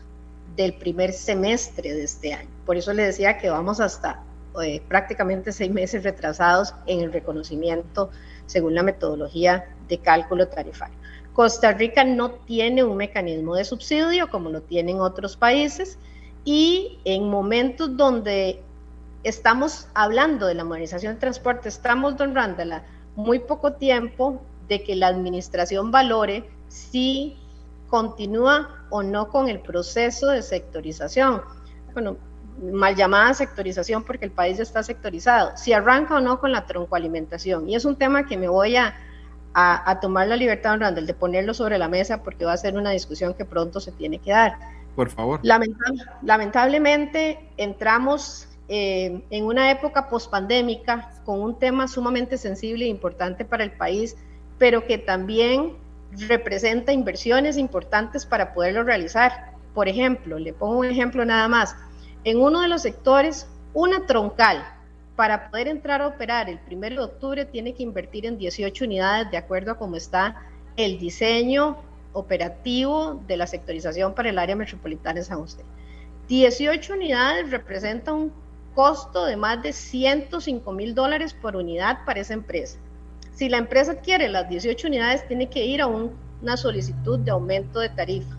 del 0.55 0.75
primer 0.75 1.13
semestre 1.13 1.95
de 1.95 2.05
este 2.05 2.33
año. 2.33 2.49
Por 2.65 2.77
eso 2.77 2.93
le 2.93 3.03
decía 3.03 3.39
que 3.39 3.51
vamos 3.51 3.81
hasta 3.81 4.23
eh, 4.63 4.81
prácticamente 4.87 5.51
seis 5.51 5.73
meses 5.73 6.05
retrasados 6.05 6.75
en 6.87 7.01
el 7.01 7.13
reconocimiento 7.13 8.11
según 8.47 8.77
la 8.77 8.85
metodología 8.85 9.65
de 9.89 9.99
cálculo 9.99 10.47
tarifario. 10.47 10.97
Costa 11.37 11.73
Rica 11.73 12.03
no 12.03 12.31
tiene 12.31 12.83
un 12.83 12.97
mecanismo 12.97 13.57
de 13.57 13.67
subsidio 13.67 14.31
como 14.31 14.49
lo 14.49 14.63
tienen 14.63 15.01
otros 15.01 15.37
países 15.37 15.99
y 16.47 16.99
en 17.05 17.29
momentos 17.29 17.95
donde 17.95 18.63
estamos 19.23 19.87
hablando 19.93 20.47
de 20.47 20.55
la 20.55 20.65
modernización 20.65 21.13
del 21.13 21.21
transporte, 21.21 21.69
estamos, 21.69 22.17
don 22.17 22.35
Randala, 22.35 22.85
muy 23.17 23.39
poco 23.39 23.75
tiempo 23.75 24.41
de 24.67 24.83
que 24.83 24.97
la 24.97 25.09
administración 25.09 25.91
valore 25.91 26.49
si 26.69 27.37
continúa 27.89 28.87
o 28.89 29.03
no 29.03 29.29
con 29.29 29.51
el 29.51 29.61
proceso 29.61 30.29
de 30.29 30.41
sectorización. 30.41 31.43
Bueno, 31.93 32.17
mal 32.63 32.97
llamada 32.97 33.35
sectorización 33.35 34.05
porque 34.05 34.25
el 34.25 34.31
país 34.31 34.57
ya 34.57 34.63
está 34.63 34.83
sectorizado, 34.83 35.55
si 35.55 35.75
arranca 35.75 36.15
o 36.15 36.21
no 36.21 36.41
con 36.41 36.51
la 36.51 36.65
troncoalimentación. 36.65 37.69
Y 37.69 37.75
es 37.75 37.85
un 37.85 37.97
tema 37.97 38.25
que 38.25 38.39
me 38.39 38.49
voy 38.49 38.77
a, 38.77 38.95
a, 39.59 40.01
tomar 40.01 40.29
la 40.29 40.37
libertad, 40.37 40.73
don 40.73 40.81
Randall, 40.81 41.07
de 41.07 41.15
ponerlo 41.15 41.55
sobre 41.55 41.79
la 41.79 41.89
mesa 41.89 42.23
porque 42.23 42.45
va 42.45 42.53
a 42.53 42.57
ser 42.59 42.77
una 42.77 42.91
discusión 42.91 43.33
que 43.33 43.47
pronto 43.47 43.81
se 43.81 43.91
tiene 43.91 44.19
que 44.19 44.31
dar. 44.31 44.59
Por 44.95 45.09
favor. 45.09 45.41
lamentablemente 46.23 47.39
entramos 47.57 48.49
eh, 48.69 49.23
en 49.31 49.45
una 49.45 49.71
época 49.71 50.09
pospandémica 50.09 51.11
con 51.25 51.41
un 51.41 51.59
tema 51.59 51.89
sumamente 51.89 52.37
sensible 52.37 52.85
e 52.85 52.89
importante 52.89 53.47
para 53.47 53.65
el 53.65 53.73
país, 53.73 54.17
pero 54.59 54.87
que 54.87 54.99
también 54.99 55.73
representa 56.29 56.93
inversiones 56.93 57.57
importantes 57.57 58.27
para 58.27 58.53
poderlo 58.53 58.83
realizar. 58.83 59.53
Por 59.73 59.89
ejemplo, 59.89 60.39
le 60.39 60.53
pongo 60.53 60.79
un 60.79 60.87
ejemplo 60.87 61.25
nada 61.25 61.49
más. 61.49 61.77
En 62.25 62.41
uno 62.41 62.61
de 62.61 62.69
los 62.69 62.83
sectores, 62.83 63.49
una 63.73 64.05
troncal, 64.05 64.67
para 65.17 65.51
poder 65.51 65.69
entrar 65.69 66.03
a 66.03 66.07
operar 66.07 66.49
el 66.51 66.61
1 66.71 66.81
de 66.91 66.99
octubre, 67.01 67.45
tiene 67.47 67.73
que 67.73 67.83
invertir 67.83 68.27
en 68.27 68.37
18 68.37 68.85
unidades 68.85 69.31
de 69.31 69.39
acuerdo 69.39 69.73
a 69.73 69.79
cómo 69.79 69.97
está 69.97 70.43
el 70.77 70.99
diseño 70.99 71.79
operativo 72.13 73.21
de 73.27 73.37
la 73.37 73.47
sectorización 73.47 74.15
para 74.15 74.29
el 74.29 74.39
área 74.39 74.55
metropolitana 74.55 75.21
de 75.21 75.25
San 75.25 75.41
José. 75.41 75.65
18 76.29 76.93
unidades 76.93 77.51
representa 77.51 78.13
un 78.13 78.33
costo 78.75 79.25
de 79.25 79.37
más 79.37 79.63
de 79.63 79.73
105 79.73 80.71
mil 80.73 80.95
dólares 80.95 81.33
por 81.35 81.57
unidad 81.57 82.05
para 82.05 82.21
esa 82.21 82.35
empresa. 82.35 82.79
Si 83.35 83.49
la 83.49 83.59
empresa 83.59 83.97
quiere 83.97 84.29
las 84.29 84.49
18 84.49 84.87
unidades, 84.87 85.27
tiene 85.29 85.49
que 85.49 85.65
ir 85.65 85.81
a 85.81 85.87
una 85.87 86.57
solicitud 86.57 87.19
de 87.19 87.31
aumento 87.31 87.81
de 87.81 87.89
tarifa. 87.89 88.37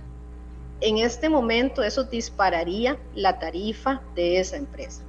En 0.81 0.99
este 0.99 1.27
momento 1.27 1.81
eso 1.81 2.03
dispararía 2.03 2.97
la 3.15 3.39
tarifa 3.39 4.01
de 4.15 4.39
esa 4.39 4.57
empresa. 4.57 5.01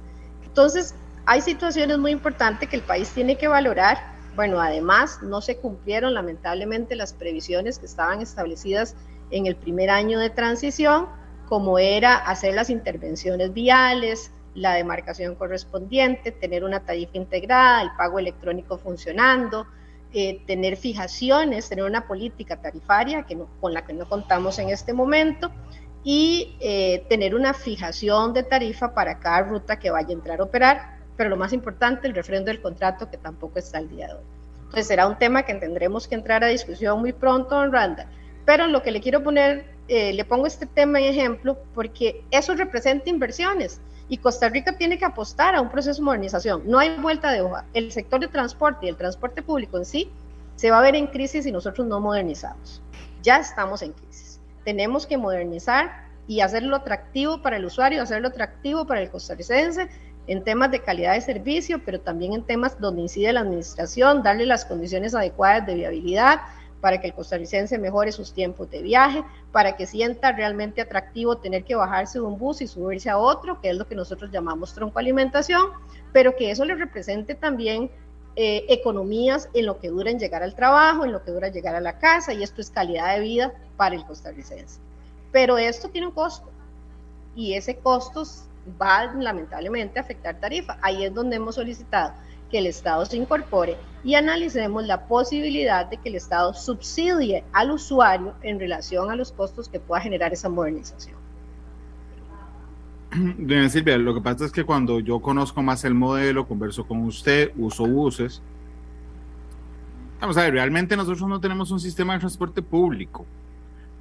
Entonces, 0.43 0.95
hay 1.29 1.41
situaciones 1.41 1.99
muy 1.99 2.09
importantes 2.09 2.67
que 2.67 2.75
el 2.75 2.81
país 2.81 3.11
tiene 3.11 3.37
que 3.37 3.47
valorar. 3.47 3.99
Bueno, 4.35 4.59
además, 4.59 5.19
no 5.21 5.41
se 5.41 5.57
cumplieron 5.57 6.15
lamentablemente 6.15 6.95
las 6.95 7.13
previsiones 7.13 7.77
que 7.77 7.85
estaban 7.85 8.19
establecidas 8.19 8.95
en 9.29 9.45
el 9.45 9.55
primer 9.55 9.91
año 9.91 10.17
de 10.17 10.31
transición, 10.31 11.05
como 11.47 11.77
era 11.77 12.15
hacer 12.15 12.55
las 12.55 12.71
intervenciones 12.71 13.53
viales, 13.53 14.31
la 14.55 14.73
demarcación 14.73 15.35
correspondiente, 15.35 16.31
tener 16.31 16.63
una 16.63 16.79
tarifa 16.79 17.17
integrada, 17.17 17.83
el 17.83 17.91
pago 17.95 18.17
electrónico 18.17 18.79
funcionando, 18.79 19.67
eh, 20.11 20.41
tener 20.47 20.77
fijaciones, 20.77 21.69
tener 21.69 21.85
una 21.85 22.07
política 22.07 22.59
tarifaria 22.59 23.21
que 23.21 23.37
con 23.61 23.75
la 23.75 23.85
que 23.85 23.93
no 23.93 24.09
contamos 24.09 24.57
en 24.57 24.69
este 24.69 24.93
momento 24.93 25.51
y 26.03 26.57
eh, 26.59 27.05
tener 27.07 27.35
una 27.35 27.53
fijación 27.53 28.33
de 28.33 28.41
tarifa 28.41 28.95
para 28.95 29.19
cada 29.19 29.43
ruta 29.43 29.77
que 29.77 29.91
vaya 29.91 30.09
a 30.09 30.13
entrar 30.13 30.39
a 30.39 30.45
operar, 30.45 30.98
pero 31.19 31.29
lo 31.29 31.35
más 31.35 31.51
importante, 31.51 32.07
el 32.07 32.15
refrendo 32.15 32.49
del 32.49 32.61
contrato 32.61 33.11
que 33.11 33.17
tampoco 33.17 33.59
está 33.59 33.77
al 33.77 33.89
día 33.89 34.07
de 34.07 34.13
hoy. 34.13 34.23
Entonces 34.59 34.87
será 34.87 35.05
un 35.05 35.17
tema 35.17 35.43
que 35.43 35.53
tendremos 35.53 36.07
que 36.07 36.15
entrar 36.15 36.45
a 36.45 36.47
discusión 36.47 36.97
muy 37.01 37.11
pronto, 37.11 37.61
en 37.61 37.73
Randa. 37.73 38.07
Pero 38.45 38.67
lo 38.67 38.81
que 38.81 38.91
le 38.91 39.01
quiero 39.01 39.21
poner, 39.21 39.65
eh, 39.89 40.13
le 40.13 40.23
pongo 40.23 40.47
este 40.47 40.65
tema 40.65 40.97
en 40.97 41.07
ejemplo, 41.07 41.57
porque 41.75 42.23
eso 42.31 42.55
representa 42.55 43.09
inversiones 43.09 43.81
y 44.07 44.19
Costa 44.19 44.47
Rica 44.47 44.77
tiene 44.77 44.97
que 44.97 45.03
apostar 45.03 45.55
a 45.55 45.61
un 45.61 45.69
proceso 45.69 45.99
de 45.99 46.05
modernización. 46.05 46.61
No 46.65 46.79
hay 46.79 46.95
vuelta 46.95 47.33
de 47.33 47.41
hoja. 47.41 47.65
El 47.73 47.91
sector 47.91 48.21
de 48.21 48.29
transporte 48.29 48.85
y 48.85 48.89
el 48.89 48.95
transporte 48.95 49.41
público 49.41 49.77
en 49.77 49.83
sí 49.83 50.09
se 50.55 50.71
va 50.71 50.79
a 50.79 50.81
ver 50.81 50.95
en 50.95 51.07
crisis 51.07 51.43
si 51.43 51.51
nosotros 51.51 51.85
no 51.85 51.99
modernizamos. 51.99 52.81
Ya 53.23 53.39
estamos 53.39 53.81
en 53.81 53.91
crisis. 53.91 54.39
Tenemos 54.63 55.05
que 55.05 55.17
modernizar 55.17 56.07
y 56.29 56.39
hacerlo 56.39 56.77
atractivo 56.77 57.41
para 57.41 57.57
el 57.57 57.65
usuario, 57.65 58.03
hacerlo 58.03 58.29
atractivo 58.29 58.85
para 58.85 59.01
el 59.01 59.09
costarricense 59.09 59.89
en 60.29 60.43
temas 60.43 60.69
de 60.69 60.79
calidad 60.79 61.15
de 61.15 61.21
servicio, 61.21 61.81
pero 61.83 61.99
también 61.99 62.33
en 62.33 62.43
temas 62.43 62.79
donde 62.79 63.01
incide 63.01 63.33
la 63.33 63.39
administración, 63.39 64.21
darle 64.21 64.45
las 64.45 64.63
condiciones 64.63 65.15
adecuadas 65.15 65.65
de 65.65 65.73
viabilidad, 65.73 66.41
para 66.81 67.01
que 67.01 67.07
el 67.07 67.13
costarricense 67.13 67.79
mejore 67.79 68.11
sus 68.11 68.31
tiempos 68.31 68.69
de 68.69 68.83
viaje, 68.83 69.23
para 69.51 69.75
que 69.75 69.87
sienta 69.87 70.31
realmente 70.31 70.81
atractivo 70.81 71.37
tener 71.37 71.63
que 71.63 71.75
bajarse 71.75 72.19
de 72.19 72.25
un 72.25 72.37
bus 72.37 72.61
y 72.61 72.67
subirse 72.67 73.09
a 73.09 73.17
otro, 73.17 73.59
que 73.59 73.71
es 73.71 73.75
lo 73.75 73.87
que 73.87 73.95
nosotros 73.95 74.29
llamamos 74.31 74.73
troncoalimentación, 74.75 75.71
pero 76.13 76.35
que 76.35 76.51
eso 76.51 76.63
le 76.63 76.75
represente 76.75 77.33
también 77.33 77.89
eh, 78.35 78.65
economías 78.69 79.49
en 79.53 79.65
lo 79.65 79.79
que 79.79 79.89
dura 79.89 80.11
en 80.11 80.19
llegar 80.19 80.43
al 80.43 80.53
trabajo, 80.53 81.05
en 81.05 81.11
lo 81.11 81.23
que 81.23 81.31
dura 81.31 81.49
llegar 81.49 81.73
a 81.73 81.81
la 81.81 81.97
casa, 81.97 82.33
y 82.33 82.43
esto 82.43 82.61
es 82.61 82.69
calidad 82.69 83.15
de 83.15 83.21
vida 83.21 83.53
para 83.77 83.95
el 83.95 84.05
costarricense. 84.05 84.79
Pero 85.31 85.57
esto 85.57 85.89
tiene 85.89 86.05
un 86.05 86.13
costo, 86.13 86.49
y 87.35 87.55
ese 87.55 87.77
costo 87.77 88.23
va 88.81 89.05
lamentablemente 89.13 89.99
a 89.99 90.01
afectar 90.01 90.39
tarifa. 90.39 90.77
Ahí 90.81 91.03
es 91.03 91.13
donde 91.13 91.37
hemos 91.37 91.55
solicitado 91.55 92.13
que 92.49 92.59
el 92.59 92.67
Estado 92.67 93.05
se 93.05 93.17
incorpore 93.17 93.77
y 94.03 94.15
analicemos 94.15 94.85
la 94.85 95.07
posibilidad 95.07 95.85
de 95.85 95.97
que 95.97 96.09
el 96.09 96.15
Estado 96.15 96.53
subsidie 96.53 97.43
al 97.53 97.71
usuario 97.71 98.33
en 98.41 98.59
relación 98.59 99.11
a 99.11 99.15
los 99.15 99.31
costos 99.31 99.69
que 99.69 99.79
pueda 99.79 100.01
generar 100.01 100.33
esa 100.33 100.49
modernización. 100.49 101.17
Doña 103.37 103.69
Silvia, 103.69 103.97
lo 103.97 104.13
que 104.13 104.21
pasa 104.21 104.45
es 104.45 104.51
que 104.51 104.63
cuando 104.63 104.99
yo 104.99 105.19
conozco 105.19 105.61
más 105.61 105.83
el 105.83 105.93
modelo, 105.93 106.47
converso 106.47 106.85
con 106.85 107.03
usted, 107.03 107.51
uso 107.57 107.85
buses. 107.85 108.41
Vamos 110.21 110.37
a 110.37 110.43
ver, 110.43 110.53
realmente 110.53 110.97
nosotros 110.97 111.27
no 111.27 111.39
tenemos 111.39 111.71
un 111.71 111.79
sistema 111.79 112.13
de 112.13 112.19
transporte 112.19 112.61
público. 112.61 113.25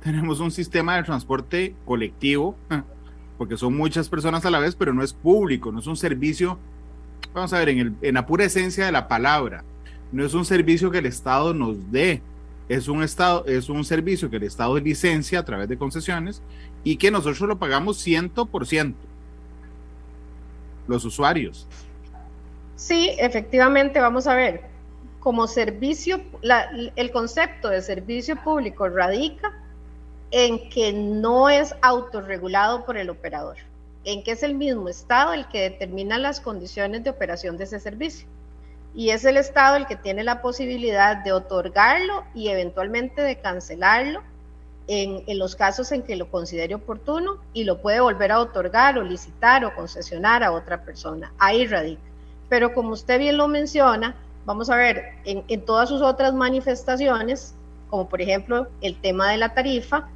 Tenemos 0.03 0.41
un 0.41 0.51
sistema 0.51 0.97
de 0.97 1.03
transporte 1.05 1.75
colectivo, 1.85 2.57
porque 3.39 3.57
son 3.57 3.77
muchas 3.77 4.09
personas 4.09 4.45
a 4.45 4.51
la 4.51 4.59
vez, 4.59 4.75
pero 4.75 4.93
no 4.93 5.03
es 5.03 5.13
público, 5.15 5.73
no 5.73 5.79
es 5.79 5.87
un 5.87 5.97
servicio 5.97 6.59
vamos 7.33 7.53
a 7.53 7.59
ver, 7.59 7.71
en, 7.71 7.79
el, 7.79 7.95
en 8.03 8.15
la 8.15 8.27
pura 8.27 8.45
esencia 8.45 8.87
de 8.87 8.93
la 8.93 9.09
palabra, 9.09 9.65
no 10.13 10.25
es 10.25 10.35
un 10.35 10.45
servicio 10.45 10.91
que 10.91 10.99
el 10.99 11.07
Estado 11.07 11.55
nos 11.55 11.91
dé, 11.91 12.23
es 12.69 12.89
un, 12.89 13.03
estado, 13.03 13.47
es 13.47 13.69
un 13.69 13.85
servicio 13.85 14.29
que 14.29 14.37
el 14.37 14.43
Estado 14.43 14.79
licencia 14.79 15.39
a 15.39 15.45
través 15.45 15.69
de 15.69 15.79
concesiones 15.79 16.43
y 16.85 16.97
que 16.97 17.11
nosotros 17.11 17.41
lo 17.49 17.59
pagamos 17.59 18.05
100%, 18.07 18.95
los 20.87 21.05
usuarios. 21.05 21.67
Sí, 22.77 23.11
efectivamente, 23.19 24.01
vamos 24.01 24.27
a 24.27 24.35
ver, 24.35 24.63
como 25.21 25.47
servicio, 25.47 26.21
el 26.97 27.11
concepto 27.11 27.69
de 27.69 27.83
servicio 27.83 28.37
público 28.37 28.89
radica 28.89 29.53
en 30.31 30.69
que 30.71 30.93
no 30.93 31.49
es 31.49 31.75
autorregulado 31.83 32.85
por 32.85 32.97
el 32.97 33.11
operador 33.11 33.57
en 34.05 34.23
que 34.23 34.33
es 34.33 34.43
el 34.43 34.55
mismo 34.55 34.89
Estado 34.89 35.35
el 35.35 35.47
que 35.49 35.61
determina 35.61 36.19
las 36.19 36.41
condiciones 36.41 37.05
de 37.05 37.11
operación 37.11 37.59
de 37.59 37.65
ese 37.65 37.79
servicio. 37.79 38.27
Y 38.95 39.11
es 39.11 39.25
el 39.27 39.37
Estado 39.37 39.77
el 39.77 39.87
que 39.87 39.97
tiene 39.97 40.25
la 40.25 40.41
posibilidad 40.41 41.23
de 41.23 41.33
otorgarlo 41.33 42.25
y 42.35 42.49
eventualmente 42.49 43.21
de 43.21 43.37
cancelarlo 43.37 44.23
en, 44.87 45.23
en, 45.27 45.39
los 45.39 45.55
casos 45.55 45.93
en 45.93 46.03
que 46.03 46.17
lo 46.17 46.31
considere 46.31 46.75
oportuno 46.75 47.37
y 47.53 47.65
lo 47.65 47.83
puede 47.83 48.01
volver 48.01 48.33
a 48.33 48.41
otorgar 48.41 48.97
o 48.99 49.03
licitar 49.03 49.65
o 49.67 49.75
concesionar 49.75 50.43
a 50.43 50.53
otra 50.53 50.83
persona. 50.85 51.33
Ahí 51.39 51.67
radica. 51.67 52.01
Pero 52.49 52.73
como 52.73 52.91
usted 52.91 53.19
bien 53.19 53.37
lo 53.37 53.47
menciona, 53.47 54.17
vamos 54.47 54.71
a 54.71 54.77
ver, 54.77 55.05
en, 55.27 55.45
en 55.49 55.61
todas 55.67 55.91
sus 55.91 56.01
otras 56.01 56.33
manifestaciones, 56.33 57.55
como 57.91 58.09
por 58.09 58.23
ejemplo 58.23 58.69
el 58.81 58.99
tema 58.99 59.31
de 59.31 59.37
la 59.37 59.53
tarifa, 59.53 60.09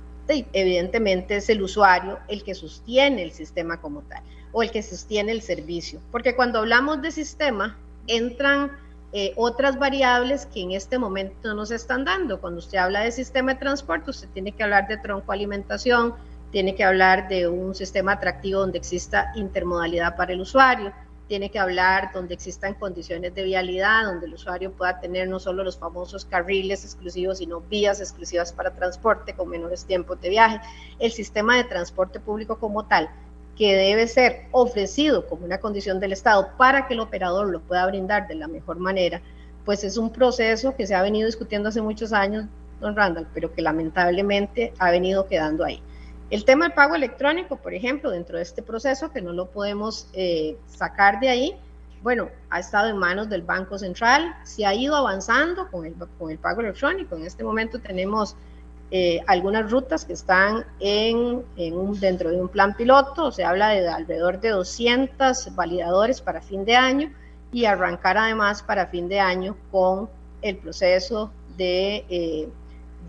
evidentemente 0.52 1.36
es 1.36 1.48
el 1.48 1.62
usuario 1.62 2.18
el 2.28 2.42
que 2.42 2.54
sostiene 2.54 3.22
el 3.22 3.32
sistema 3.32 3.80
como 3.80 4.02
tal 4.02 4.22
o 4.52 4.62
el 4.62 4.70
que 4.70 4.82
sostiene 4.82 5.32
el 5.32 5.42
servicio. 5.42 6.00
Porque 6.10 6.36
cuando 6.36 6.58
hablamos 6.58 7.00
de 7.02 7.10
sistema, 7.10 7.76
entran 8.06 8.72
eh, 9.12 9.32
otras 9.36 9.78
variables 9.78 10.46
que 10.46 10.62
en 10.62 10.72
este 10.72 10.98
momento 10.98 11.54
no 11.54 11.66
se 11.66 11.74
están 11.74 12.04
dando. 12.04 12.40
Cuando 12.40 12.60
usted 12.60 12.78
habla 12.78 13.00
de 13.00 13.12
sistema 13.12 13.54
de 13.54 13.60
transporte, 13.60 14.10
usted 14.10 14.28
tiene 14.28 14.52
que 14.52 14.62
hablar 14.62 14.88
de 14.88 14.98
troncoalimentación, 14.98 16.14
tiene 16.50 16.74
que 16.74 16.84
hablar 16.84 17.28
de 17.28 17.48
un 17.48 17.74
sistema 17.74 18.12
atractivo 18.12 18.60
donde 18.60 18.78
exista 18.78 19.32
intermodalidad 19.34 20.16
para 20.16 20.32
el 20.32 20.40
usuario, 20.40 20.92
tiene 21.28 21.50
que 21.50 21.58
hablar 21.58 22.10
donde 22.12 22.34
existan 22.34 22.74
condiciones 22.74 23.34
de 23.34 23.42
vialidad, 23.44 24.04
donde 24.04 24.26
el 24.26 24.34
usuario 24.34 24.72
pueda 24.72 25.00
tener 25.00 25.28
no 25.28 25.38
solo 25.38 25.64
los 25.64 25.78
famosos 25.78 26.24
carriles 26.24 26.84
exclusivos, 26.84 27.38
sino 27.38 27.60
vías 27.60 28.00
exclusivas 28.00 28.52
para 28.52 28.74
transporte 28.74 29.34
con 29.34 29.48
menores 29.48 29.84
tiempos 29.84 30.20
de 30.20 30.28
viaje. 30.28 30.60
El 30.98 31.12
sistema 31.12 31.56
de 31.56 31.64
transporte 31.64 32.20
público 32.20 32.58
como 32.58 32.84
tal, 32.84 33.08
que 33.56 33.74
debe 33.76 34.08
ser 34.08 34.46
ofrecido 34.50 35.26
como 35.26 35.44
una 35.44 35.58
condición 35.58 36.00
del 36.00 36.12
Estado 36.12 36.50
para 36.56 36.86
que 36.86 36.94
el 36.94 37.00
operador 37.00 37.48
lo 37.48 37.60
pueda 37.60 37.86
brindar 37.86 38.26
de 38.26 38.34
la 38.34 38.48
mejor 38.48 38.78
manera, 38.78 39.20
pues 39.64 39.84
es 39.84 39.96
un 39.96 40.10
proceso 40.10 40.74
que 40.74 40.86
se 40.86 40.94
ha 40.94 41.02
venido 41.02 41.26
discutiendo 41.26 41.68
hace 41.68 41.82
muchos 41.82 42.12
años, 42.12 42.46
don 42.80 42.96
Randall, 42.96 43.28
pero 43.32 43.52
que 43.52 43.62
lamentablemente 43.62 44.72
ha 44.78 44.90
venido 44.90 45.28
quedando 45.28 45.64
ahí. 45.64 45.82
El 46.32 46.46
tema 46.46 46.64
del 46.64 46.72
pago 46.72 46.94
electrónico, 46.94 47.56
por 47.56 47.74
ejemplo, 47.74 48.10
dentro 48.10 48.38
de 48.38 48.42
este 48.42 48.62
proceso, 48.62 49.12
que 49.12 49.20
no 49.20 49.34
lo 49.34 49.50
podemos 49.50 50.08
eh, 50.14 50.56
sacar 50.66 51.20
de 51.20 51.28
ahí, 51.28 51.54
bueno, 52.02 52.30
ha 52.48 52.58
estado 52.58 52.88
en 52.88 52.96
manos 52.96 53.28
del 53.28 53.42
Banco 53.42 53.78
Central, 53.78 54.34
se 54.42 54.64
ha 54.64 54.74
ido 54.74 54.96
avanzando 54.96 55.70
con 55.70 55.84
el, 55.84 55.94
con 56.18 56.30
el 56.30 56.38
pago 56.38 56.62
electrónico. 56.62 57.16
En 57.16 57.26
este 57.26 57.44
momento 57.44 57.80
tenemos 57.80 58.34
eh, 58.90 59.20
algunas 59.26 59.70
rutas 59.70 60.06
que 60.06 60.14
están 60.14 60.64
en, 60.80 61.44
en 61.58 61.76
un, 61.76 62.00
dentro 62.00 62.30
de 62.30 62.40
un 62.40 62.48
plan 62.48 62.74
piloto, 62.78 63.30
se 63.30 63.44
habla 63.44 63.68
de 63.68 63.86
alrededor 63.86 64.40
de 64.40 64.48
200 64.52 65.54
validadores 65.54 66.22
para 66.22 66.40
fin 66.40 66.64
de 66.64 66.76
año 66.76 67.12
y 67.52 67.66
arrancar 67.66 68.16
además 68.16 68.62
para 68.62 68.86
fin 68.86 69.06
de 69.06 69.20
año 69.20 69.54
con 69.70 70.08
el 70.40 70.56
proceso 70.56 71.30
de 71.58 72.06
eh, 72.08 72.48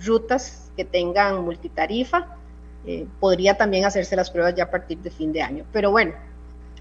rutas 0.01 0.69
que 0.75 0.83
tengan 0.83 1.45
multitarifa 1.45 2.37
eh, 2.85 3.07
podría 3.19 3.55
también 3.55 3.85
hacerse 3.85 4.15
las 4.15 4.29
pruebas 4.29 4.55
ya 4.55 4.65
a 4.65 4.71
partir 4.71 4.97
de 4.99 5.09
fin 5.09 5.31
de 5.31 5.41
año. 5.41 5.65
Pero 5.71 5.91
bueno, 5.91 6.13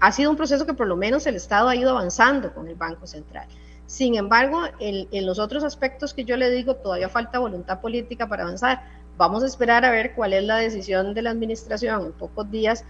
ha 0.01 0.11
sido 0.11 0.29
un 0.29 0.35
proceso 0.35 0.65
que 0.65 0.73
por 0.73 0.87
lo 0.87 0.97
menos 0.97 1.25
el 1.27 1.35
Estado 1.35 1.69
ha 1.69 1.75
ido 1.75 1.91
avanzando 1.91 2.53
con 2.53 2.67
el 2.67 2.75
Banco 2.75 3.07
Central. 3.07 3.47
Sin 3.85 4.15
embargo, 4.15 4.61
en, 4.79 5.25
los 5.25 5.39
otros 5.39 5.63
aspectos 5.63 6.13
que 6.13 6.25
yo 6.25 6.35
le 6.35 6.49
digo, 6.49 6.75
todavía 6.75 7.09
falta 7.09 7.39
voluntad 7.39 7.79
política 7.79 8.27
para 8.27 8.43
avanzar. 8.43 8.81
Vamos 9.17 9.43
a 9.43 9.45
esperar 9.45 9.85
a 9.85 9.91
ver 9.91 10.13
cuál 10.13 10.33
es 10.33 10.43
la 10.43 10.57
decisión 10.57 11.13
de 11.13 11.21
la 11.21 11.29
administración 11.29 12.05
en 12.05 12.11
pocos 12.13 12.49
días, 12.49 12.83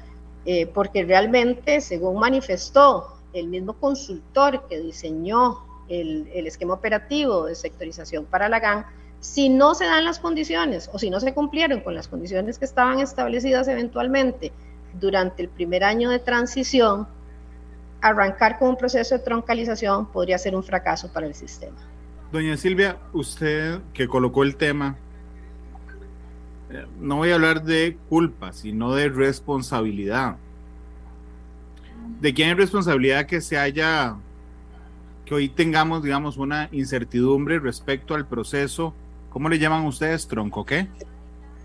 eh, 0.46 0.66
porque 0.68 1.04
realmente, 1.04 1.82
según 1.82 2.20
manifestó 2.20 3.18
el 3.34 3.48
mismo 3.48 3.74
consultor 3.74 4.68
que 4.68 4.80
diseñó 4.80 5.60
el, 5.90 6.30
el 6.34 6.48
esquema 6.48 6.76
operativo 6.76 7.46
de 7.46 7.56
sectorización 7.56 8.26
para 8.26 8.50
la 8.50 8.60
GAN, 8.60 8.86
si 9.24 9.48
no 9.48 9.74
se 9.74 9.86
dan 9.86 10.04
las 10.04 10.20
condiciones 10.20 10.90
o 10.92 11.00
si 11.00 11.10
no 11.10 11.22
se 11.22 11.34
cumplieron 11.34 11.80
con 11.80 11.96
las 11.96 12.10
condiciones 12.10 12.60
que 12.60 12.66
estaban 12.66 13.00
establecidas 13.00 13.70
eventualmente 13.70 14.52
durante 15.00 15.44
el 15.44 15.48
primer 15.48 15.86
año 15.86 16.10
de 16.10 16.20
transición, 16.20 17.08
arrancar 18.02 18.60
con 18.60 18.72
un 18.72 18.78
proceso 18.78 19.18
de 19.18 19.24
troncalización 19.24 20.08
podría 20.08 20.38
ser 20.38 20.58
un 20.58 20.62
fracaso 20.62 21.10
para 21.14 21.26
el 21.26 21.34
sistema. 21.36 21.78
Doña 22.34 22.58
Silvia, 22.58 22.98
usted 23.14 23.80
que 23.94 24.10
colocó 24.10 24.44
el 24.44 24.58
tema, 24.58 24.98
eh, 26.70 26.86
no 27.00 27.16
voy 27.16 27.32
a 27.32 27.36
hablar 27.36 27.64
de 27.64 27.98
culpa, 28.10 28.52
sino 28.52 28.94
de 28.94 29.08
responsabilidad. 29.08 30.36
¿De 32.20 32.34
quién 32.34 32.50
es 32.50 32.58
responsabilidad 32.58 33.26
que 33.26 33.40
se 33.40 33.58
haya, 33.58 34.18
que 35.24 35.34
hoy 35.34 35.48
tengamos, 35.48 36.04
digamos, 36.04 36.36
una 36.36 36.68
incertidumbre 36.74 37.58
respecto 37.60 38.16
al 38.16 38.28
proceso 38.28 38.94
¿Cómo 39.34 39.50
le 39.50 39.58
llaman 39.58 39.84
ustedes? 39.88 40.28
¿Tronco 40.28 40.64
qué? 40.64 40.88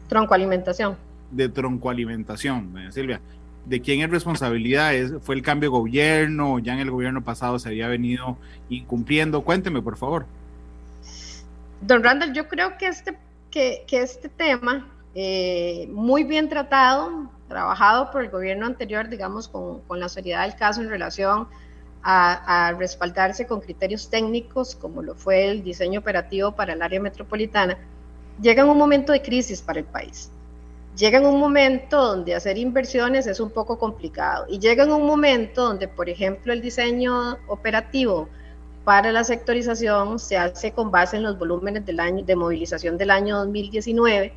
Troncoalimentación. 0.08 0.96
De 1.30 1.50
troncoalimentación, 1.50 2.72
doña 2.72 2.90
Silvia. 2.90 3.20
¿De 3.66 3.82
quién 3.82 4.00
es 4.00 4.08
responsabilidad? 4.08 4.94
¿Fue 5.20 5.34
el 5.34 5.42
cambio 5.42 5.68
de 5.68 5.76
gobierno? 5.76 6.58
¿Ya 6.60 6.72
en 6.72 6.78
el 6.78 6.90
gobierno 6.90 7.22
pasado 7.22 7.58
se 7.58 7.68
había 7.68 7.86
venido 7.86 8.38
incumpliendo? 8.70 9.42
Cuénteme, 9.42 9.82
por 9.82 9.98
favor. 9.98 10.24
Don 11.82 12.02
Randall, 12.02 12.32
yo 12.32 12.48
creo 12.48 12.78
que 12.78 12.86
este, 12.86 13.18
que, 13.50 13.84
este 13.90 14.30
tema, 14.30 14.88
eh, 15.14 15.90
muy 15.92 16.24
bien 16.24 16.48
tratado, 16.48 17.30
trabajado 17.48 18.10
por 18.10 18.24
el 18.24 18.30
gobierno 18.30 18.64
anterior, 18.64 19.10
digamos, 19.10 19.46
con, 19.46 19.82
con 19.82 20.00
la 20.00 20.08
seriedad 20.08 20.44
del 20.44 20.56
caso 20.56 20.80
en 20.80 20.88
relación 20.88 21.48
a, 22.02 22.74
respaldarse 22.78 23.46
con 23.46 23.60
criterios 23.60 24.08
técnicos, 24.08 24.74
como 24.74 25.02
lo 25.02 25.14
fue 25.14 25.50
el 25.50 25.62
diseño 25.62 26.00
operativo 26.00 26.52
para 26.52 26.72
el 26.72 26.82
área 26.82 27.00
metropolitana, 27.00 27.78
llega 28.40 28.62
en 28.62 28.68
un 28.68 28.78
momento 28.78 29.12
de 29.12 29.22
crisis 29.22 29.60
para 29.60 29.80
el 29.80 29.84
país. 29.84 30.30
Llega 30.96 31.18
en 31.18 31.26
un 31.26 31.38
momento 31.38 32.04
donde 32.04 32.34
hacer 32.34 32.58
inversiones 32.58 33.26
es 33.26 33.38
un 33.40 33.50
poco 33.50 33.78
complicado 33.78 34.46
y 34.48 34.58
llega 34.58 34.84
en 34.84 34.92
un 34.92 35.06
momento 35.06 35.64
donde, 35.64 35.86
por 35.86 36.08
ejemplo, 36.08 36.52
el 36.52 36.60
diseño 36.60 37.38
operativo 37.46 38.28
para 38.84 39.12
la 39.12 39.22
sectorización 39.22 40.18
se 40.18 40.36
hace 40.36 40.72
con 40.72 40.90
base 40.90 41.16
en 41.16 41.22
los 41.22 41.38
volúmenes 41.38 41.84
del 41.86 42.00
año, 42.00 42.24
de 42.24 42.34
movilización 42.34 42.96
del 42.98 43.10
año 43.10 43.36
2019 43.38 44.32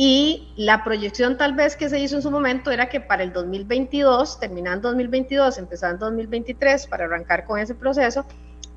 y 0.00 0.46
la 0.54 0.84
proyección 0.84 1.36
tal 1.36 1.54
vez 1.54 1.74
que 1.74 1.88
se 1.88 1.98
hizo 1.98 2.14
en 2.14 2.22
su 2.22 2.30
momento 2.30 2.70
era 2.70 2.88
que 2.88 3.00
para 3.00 3.24
el 3.24 3.32
2022, 3.32 4.38
terminando 4.38 4.86
2022, 4.90 5.58
empezando 5.58 6.06
2023, 6.06 6.86
para 6.86 7.06
arrancar 7.06 7.44
con 7.44 7.58
ese 7.58 7.74
proceso, 7.74 8.24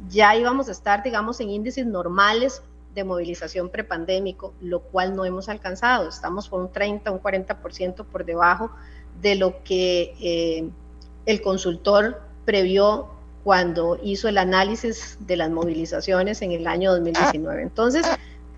ya 0.09 0.35
íbamos 0.35 0.67
a 0.67 0.71
estar, 0.71 1.03
digamos, 1.03 1.39
en 1.39 1.51
índices 1.51 1.85
normales 1.85 2.63
de 2.95 3.03
movilización 3.03 3.69
prepandémico, 3.69 4.55
lo 4.61 4.79
cual 4.79 5.15
no 5.15 5.23
hemos 5.23 5.47
alcanzado. 5.47 6.09
Estamos 6.09 6.49
por 6.49 6.59
un 6.59 6.71
30, 6.71 7.11
un 7.11 7.21
40% 7.21 8.03
por 8.03 8.25
debajo 8.25 8.71
de 9.21 9.35
lo 9.35 9.61
que 9.63 10.15
eh, 10.19 10.71
el 11.27 11.41
consultor 11.43 12.19
previó 12.45 13.11
cuando 13.43 13.99
hizo 14.01 14.27
el 14.27 14.39
análisis 14.39 15.19
de 15.19 15.37
las 15.37 15.51
movilizaciones 15.51 16.41
en 16.41 16.51
el 16.51 16.65
año 16.65 16.91
2019. 16.93 17.61
Entonces, 17.61 18.07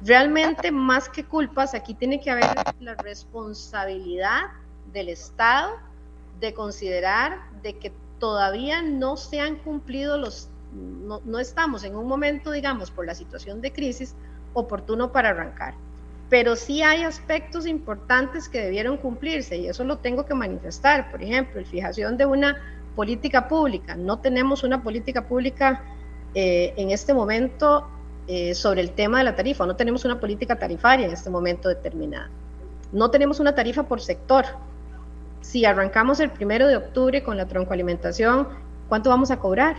Realmente, 0.05 0.71
más 0.71 1.07
que 1.07 1.23
culpas, 1.23 1.73
aquí 1.73 1.93
tiene 1.93 2.19
que 2.19 2.29
haber 2.29 2.45
la 2.81 2.95
responsabilidad 2.95 4.51
del 4.91 5.07
Estado 5.09 5.77
de 6.41 6.53
considerar 6.53 7.39
de 7.61 7.77
que 7.77 7.93
todavía 8.19 8.81
no 8.81 9.15
se 9.15 9.39
han 9.39 9.55
cumplido 9.57 10.17
los, 10.17 10.49
no, 10.73 11.21
no 11.23 11.39
estamos 11.39 11.85
en 11.85 11.95
un 11.95 12.07
momento, 12.07 12.51
digamos, 12.51 12.91
por 12.91 13.05
la 13.05 13.15
situación 13.15 13.61
de 13.61 13.71
crisis, 13.71 14.13
oportuno 14.53 15.11
para 15.11 15.29
arrancar. 15.29 15.73
Pero 16.29 16.55
sí 16.55 16.81
hay 16.81 17.03
aspectos 17.03 17.65
importantes 17.65 18.49
que 18.49 18.59
debieron 18.59 18.97
cumplirse 18.97 19.57
y 19.57 19.67
eso 19.67 19.83
lo 19.83 19.99
tengo 19.99 20.25
que 20.25 20.33
manifestar. 20.33 21.11
Por 21.11 21.23
ejemplo, 21.23 21.61
la 21.61 21.67
fijación 21.67 22.17
de 22.17 22.25
una 22.25 22.57
política 22.95 23.47
pública. 23.47 23.95
No 23.95 24.19
tenemos 24.19 24.63
una 24.63 24.83
política 24.83 25.27
pública 25.27 25.81
eh, 26.33 26.73
en 26.77 26.91
este 26.91 27.13
momento 27.13 27.87
eh, 28.27 28.55
sobre 28.55 28.81
el 28.81 28.91
tema 28.91 29.17
de 29.17 29.25
la 29.25 29.35
tarifa. 29.35 29.65
No 29.65 29.75
tenemos 29.75 30.05
una 30.05 30.19
política 30.19 30.57
tarifaria 30.57 31.05
en 31.05 31.13
este 31.13 31.29
momento 31.29 31.69
determinada. 31.69 32.29
No 32.91 33.09
tenemos 33.11 33.39
una 33.39 33.53
tarifa 33.55 33.83
por 33.83 34.01
sector. 34.01 34.45
Si 35.41 35.65
arrancamos 35.65 36.19
el 36.19 36.29
primero 36.29 36.67
de 36.67 36.77
octubre 36.77 37.21
con 37.23 37.35
la 37.35 37.47
troncoalimentación, 37.47 38.47
¿cuánto 38.87 39.09
vamos 39.09 39.29
a 39.31 39.39
cobrar? 39.39 39.75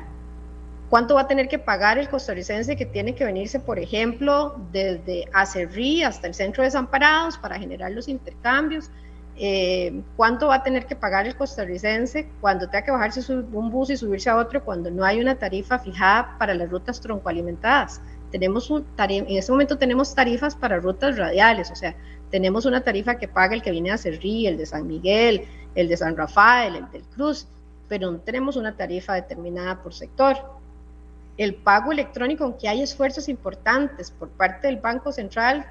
¿Cuánto 0.90 1.14
va 1.14 1.22
a 1.22 1.26
tener 1.26 1.48
que 1.48 1.58
pagar 1.58 1.98
el 1.98 2.08
costarricense 2.08 2.76
que 2.76 2.84
tiene 2.86 3.14
que 3.14 3.24
venirse, 3.24 3.58
por 3.60 3.78
ejemplo, 3.78 4.56
desde 4.70 5.24
Acerrí 5.32 6.02
hasta 6.02 6.26
el 6.26 6.34
centro 6.34 6.62
de 6.62 6.66
Desamparados 6.66 7.38
para 7.38 7.58
generar 7.58 7.92
los 7.92 8.08
intercambios? 8.08 8.90
Eh, 9.36 10.02
¿Cuánto 10.16 10.48
va 10.48 10.56
a 10.56 10.62
tener 10.62 10.86
que 10.86 10.94
pagar 10.94 11.26
el 11.26 11.34
costarricense 11.34 12.28
cuando 12.40 12.68
tenga 12.68 12.84
que 12.84 12.90
bajarse 12.92 13.32
un 13.32 13.70
bus 13.70 13.90
y 13.90 13.96
subirse 13.96 14.30
a 14.30 14.36
otro 14.36 14.62
cuando 14.62 14.90
no 14.90 15.04
hay 15.04 15.20
una 15.20 15.34
tarifa 15.34 15.78
fijada 15.78 16.36
para 16.38 16.54
las 16.54 16.70
rutas 16.70 17.00
troncoalimentadas? 17.00 18.00
Tenemos 18.34 18.68
un 18.68 18.84
en 18.98 19.26
este 19.28 19.52
momento 19.52 19.78
tenemos 19.78 20.12
tarifas 20.12 20.56
para 20.56 20.80
rutas 20.80 21.16
radiales, 21.16 21.70
o 21.70 21.76
sea, 21.76 21.94
tenemos 22.32 22.66
una 22.66 22.80
tarifa 22.80 23.14
que 23.16 23.28
paga 23.28 23.54
el 23.54 23.62
que 23.62 23.70
viene 23.70 23.92
a 23.92 23.96
Cerrí, 23.96 24.48
el 24.48 24.56
de 24.56 24.66
San 24.66 24.88
Miguel, 24.88 25.46
el 25.76 25.86
de 25.86 25.96
San 25.96 26.16
Rafael, 26.16 26.74
el 26.74 26.90
del 26.90 27.04
Cruz, 27.14 27.46
pero 27.88 28.10
no 28.10 28.18
tenemos 28.18 28.56
una 28.56 28.76
tarifa 28.76 29.14
determinada 29.14 29.80
por 29.80 29.94
sector. 29.94 30.36
El 31.36 31.54
pago 31.54 31.92
electrónico, 31.92 32.42
aunque 32.42 32.68
hay 32.68 32.82
esfuerzos 32.82 33.28
importantes 33.28 34.10
por 34.10 34.28
parte 34.30 34.66
del 34.66 34.78
Banco 34.78 35.12
Central, 35.12 35.64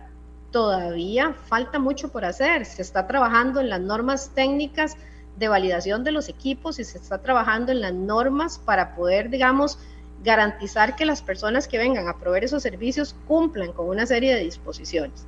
todavía 0.52 1.34
falta 1.34 1.80
mucho 1.80 2.14
por 2.14 2.24
hacer. 2.24 2.66
Se 2.66 2.82
está 2.82 3.08
trabajando 3.08 3.60
en 3.60 3.70
las 3.70 3.82
normas 3.82 4.32
técnicas 4.34 4.96
de 5.36 5.50
validación 5.50 6.06
de 6.06 6.14
los 6.14 6.30
equipos 6.30 6.80
y 6.80 6.86
se 6.86 6.98
está 6.98 7.18
trabajando 7.18 7.74
en 7.74 7.82
las 7.82 7.94
normas 7.94 8.58
para 8.58 8.96
poder, 8.96 9.30
digamos, 9.30 9.80
garantizar 10.24 10.96
que 10.96 11.06
las 11.06 11.22
personas 11.22 11.68
que 11.68 11.78
vengan 11.78 12.08
a 12.08 12.18
proveer 12.18 12.46
esos 12.46 12.64
servicios 12.64 13.16
cumplan 13.28 13.74
con 13.74 13.90
una 13.90 14.06
serie 14.06 14.34
de 14.34 14.42
disposiciones. 14.42 15.26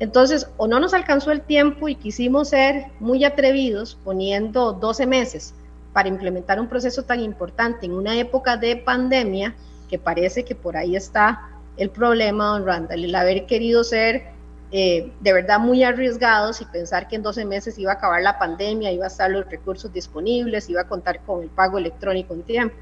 Entonces, 0.00 0.48
o 0.56 0.66
no 0.68 0.78
nos 0.80 0.94
alcanzó 0.94 1.32
el 1.32 1.40
tiempo 1.40 1.88
y 1.88 1.96
quisimos 1.96 2.50
ser 2.50 2.86
muy 3.00 3.24
atrevidos 3.24 3.98
poniendo 4.04 4.72
12 4.72 5.06
meses 5.06 5.54
para 5.92 6.08
implementar 6.08 6.60
un 6.60 6.68
proceso 6.68 7.02
tan 7.02 7.20
importante 7.20 7.86
en 7.86 7.92
una 7.92 8.16
época 8.16 8.56
de 8.56 8.76
pandemia, 8.76 9.54
que 9.88 9.98
parece 9.98 10.44
que 10.44 10.54
por 10.54 10.76
ahí 10.76 10.94
está 10.94 11.48
el 11.76 11.90
problema, 11.90 12.46
don 12.46 12.66
Randall, 12.66 13.04
el 13.04 13.14
haber 13.14 13.46
querido 13.46 13.82
ser 13.82 14.38
eh, 14.70 15.10
de 15.20 15.32
verdad 15.32 15.58
muy 15.58 15.82
arriesgados 15.82 16.60
y 16.60 16.66
pensar 16.66 17.08
que 17.08 17.16
en 17.16 17.22
12 17.22 17.44
meses 17.46 17.78
iba 17.78 17.92
a 17.92 17.94
acabar 17.94 18.20
la 18.20 18.38
pandemia, 18.38 18.92
iba 18.92 19.04
a 19.04 19.08
estar 19.08 19.30
los 19.30 19.48
recursos 19.48 19.92
disponibles, 19.92 20.68
iba 20.68 20.82
a 20.82 20.88
contar 20.88 21.20
con 21.24 21.42
el 21.42 21.48
pago 21.48 21.78
electrónico 21.78 22.34
en 22.34 22.42
tiempo. 22.42 22.76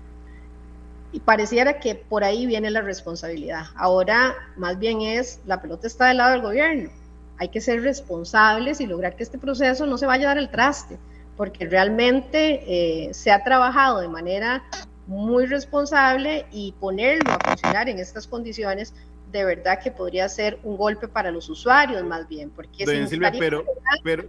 Y 1.16 1.20
pareciera 1.20 1.80
que 1.80 1.94
por 1.94 2.24
ahí 2.24 2.44
viene 2.44 2.70
la 2.70 2.82
responsabilidad. 2.82 3.68
Ahora 3.74 4.34
más 4.58 4.78
bien 4.78 5.00
es, 5.00 5.40
la 5.46 5.62
pelota 5.62 5.86
está 5.86 6.08
del 6.08 6.18
lado 6.18 6.32
del 6.32 6.42
gobierno. 6.42 6.90
Hay 7.38 7.48
que 7.48 7.62
ser 7.62 7.80
responsables 7.80 8.82
y 8.82 8.86
lograr 8.86 9.16
que 9.16 9.22
este 9.22 9.38
proceso 9.38 9.86
no 9.86 9.96
se 9.96 10.04
vaya 10.04 10.26
a 10.26 10.34
dar 10.34 10.38
el 10.38 10.50
traste, 10.50 10.98
porque 11.38 11.64
realmente 11.64 12.64
eh, 13.08 13.14
se 13.14 13.30
ha 13.30 13.42
trabajado 13.42 14.02
de 14.02 14.08
manera 14.08 14.62
muy 15.06 15.46
responsable 15.46 16.44
y 16.52 16.72
ponerlo 16.72 17.32
a 17.32 17.38
funcionar 17.48 17.88
en 17.88 17.98
estas 17.98 18.26
condiciones 18.26 18.92
de 19.32 19.42
verdad 19.46 19.80
que 19.82 19.90
podría 19.90 20.28
ser 20.28 20.58
un 20.64 20.76
golpe 20.76 21.08
para 21.08 21.30
los 21.30 21.48
usuarios 21.48 22.04
más 22.04 22.28
bien. 22.28 22.50
Porque 22.50 22.84
Silvia, 23.06 23.32
pero, 23.38 23.64
pero, 24.04 24.24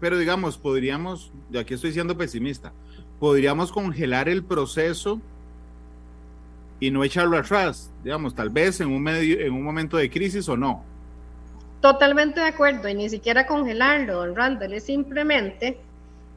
pero 0.00 0.18
digamos, 0.18 0.58
podríamos, 0.58 1.30
de 1.50 1.60
aquí 1.60 1.74
estoy 1.74 1.92
siendo 1.92 2.18
pesimista, 2.18 2.72
podríamos 3.20 3.70
congelar 3.70 4.28
el 4.28 4.42
proceso 4.42 5.20
y 6.82 6.90
no 6.90 7.04
echarlo 7.04 7.38
atrás, 7.38 7.92
digamos, 8.02 8.34
tal 8.34 8.50
vez 8.50 8.80
en 8.80 8.88
un, 8.88 9.00
medio, 9.00 9.38
en 9.38 9.52
un 9.52 9.62
momento 9.62 9.96
de 9.96 10.10
crisis 10.10 10.48
o 10.48 10.56
no. 10.56 10.82
Totalmente 11.80 12.40
de 12.40 12.46
acuerdo, 12.46 12.88
y 12.88 12.94
ni 12.94 13.08
siquiera 13.08 13.46
congelarlo, 13.46 14.14
don 14.14 14.34
Randall, 14.34 14.72
es 14.72 14.82
simplemente 14.82 15.78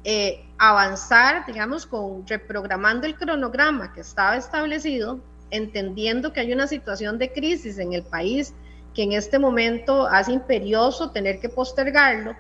eh, 0.04 0.46
avanzar, 0.60 1.48
digamos, 1.48 1.88
con 1.88 2.28
reprogramando 2.28 3.08
el 3.08 3.16
cronograma 3.16 3.92
que 3.92 4.02
estaba 4.02 4.38
establecido, 4.38 5.20
entendiendo 5.50 6.32
que 6.32 6.42
hay 6.42 6.54
una 6.54 6.68
situación 6.68 7.18
de 7.18 7.34
crisis 7.34 7.80
en 7.80 7.94
el 7.94 8.04
país 8.04 8.54
que 8.94 9.02
en 9.02 9.14
este 9.14 9.40
momento 9.40 10.06
hace 10.06 10.32
imperioso 10.32 11.10
tener 11.10 11.40
que 11.40 11.50
postergarlo, 11.50 12.36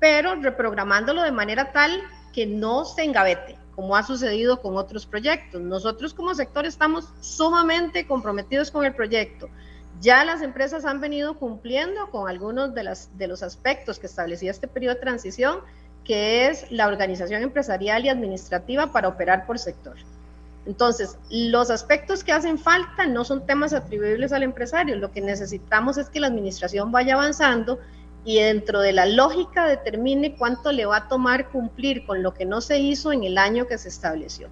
pero 0.00 0.34
reprogramándolo 0.34 1.22
de 1.22 1.30
manera 1.30 1.70
tal 1.70 1.92
que 2.34 2.44
no 2.44 2.84
se 2.84 3.04
engavete, 3.04 3.56
como 3.76 3.94
ha 3.94 4.02
sucedido 4.02 4.60
con 4.62 4.76
otros 4.76 5.06
proyectos. 5.06 5.60
Nosotros 5.60 6.14
como 6.14 6.34
sector 6.34 6.64
estamos 6.64 7.08
sumamente 7.20 8.06
comprometidos 8.06 8.70
con 8.70 8.86
el 8.86 8.94
proyecto. 8.94 9.48
Ya 10.00 10.24
las 10.24 10.42
empresas 10.42 10.86
han 10.86 11.00
venido 11.00 11.38
cumpliendo 11.38 12.10
con 12.10 12.28
algunos 12.28 12.74
de, 12.74 13.26
los 13.28 13.42
aspectos 13.42 13.98
que 13.98 14.06
establecía 14.06 14.50
este 14.50 14.66
periodo 14.66 14.94
de 14.94 15.00
transición 15.02 15.60
que 16.04 16.46
es 16.48 16.70
la 16.70 16.86
organización 16.86 17.42
empresarial 17.42 18.04
y 18.04 18.08
administrativa 18.08 18.92
para 18.92 19.08
operar 19.08 19.44
por 19.44 19.58
sector. 19.58 19.96
Entonces, 20.64 21.18
los 21.30 21.68
aspectos 21.68 22.22
que 22.24 22.32
hacen 22.32 22.58
falta 22.58 23.06
no 23.06 23.24
son 23.24 23.44
temas 23.44 23.72
atribuibles 23.72 24.32
al 24.32 24.44
empresario, 24.44 24.96
lo 24.96 25.10
que 25.10 25.20
necesitamos 25.20 25.98
es 25.98 26.08
que 26.08 26.20
la 26.20 26.28
administración 26.28 26.92
vaya 26.92 27.14
avanzando 27.14 27.80
y 28.26 28.40
dentro 28.40 28.80
de 28.80 28.92
la 28.92 29.06
lógica 29.06 29.68
determine 29.68 30.34
cuánto 30.34 30.72
le 30.72 30.84
va 30.84 30.96
a 30.96 31.08
tomar 31.08 31.48
cumplir 31.48 32.04
con 32.04 32.24
lo 32.24 32.34
que 32.34 32.44
no 32.44 32.60
se 32.60 32.80
hizo 32.80 33.12
en 33.12 33.22
el 33.22 33.38
año 33.38 33.68
que 33.68 33.78
se 33.78 33.88
estableció, 33.88 34.48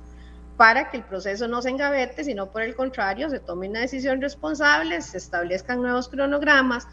para 0.57 0.91
que 0.91 0.99
el 0.99 1.03
proceso 1.03 1.49
no 1.49 1.61
se 1.61 1.71
engavete, 1.71 2.23
sino 2.23 2.47
por 2.47 2.63
el 2.63 2.77
contrario, 2.77 3.29
se 3.29 3.41
tome 3.41 3.69
una 3.69 3.81
decisión 3.81 4.21
responsable, 4.21 5.03
se 5.03 5.19
establezcan 5.19 5.83
nuevos 5.83 6.09
cronogramas, 6.09 6.87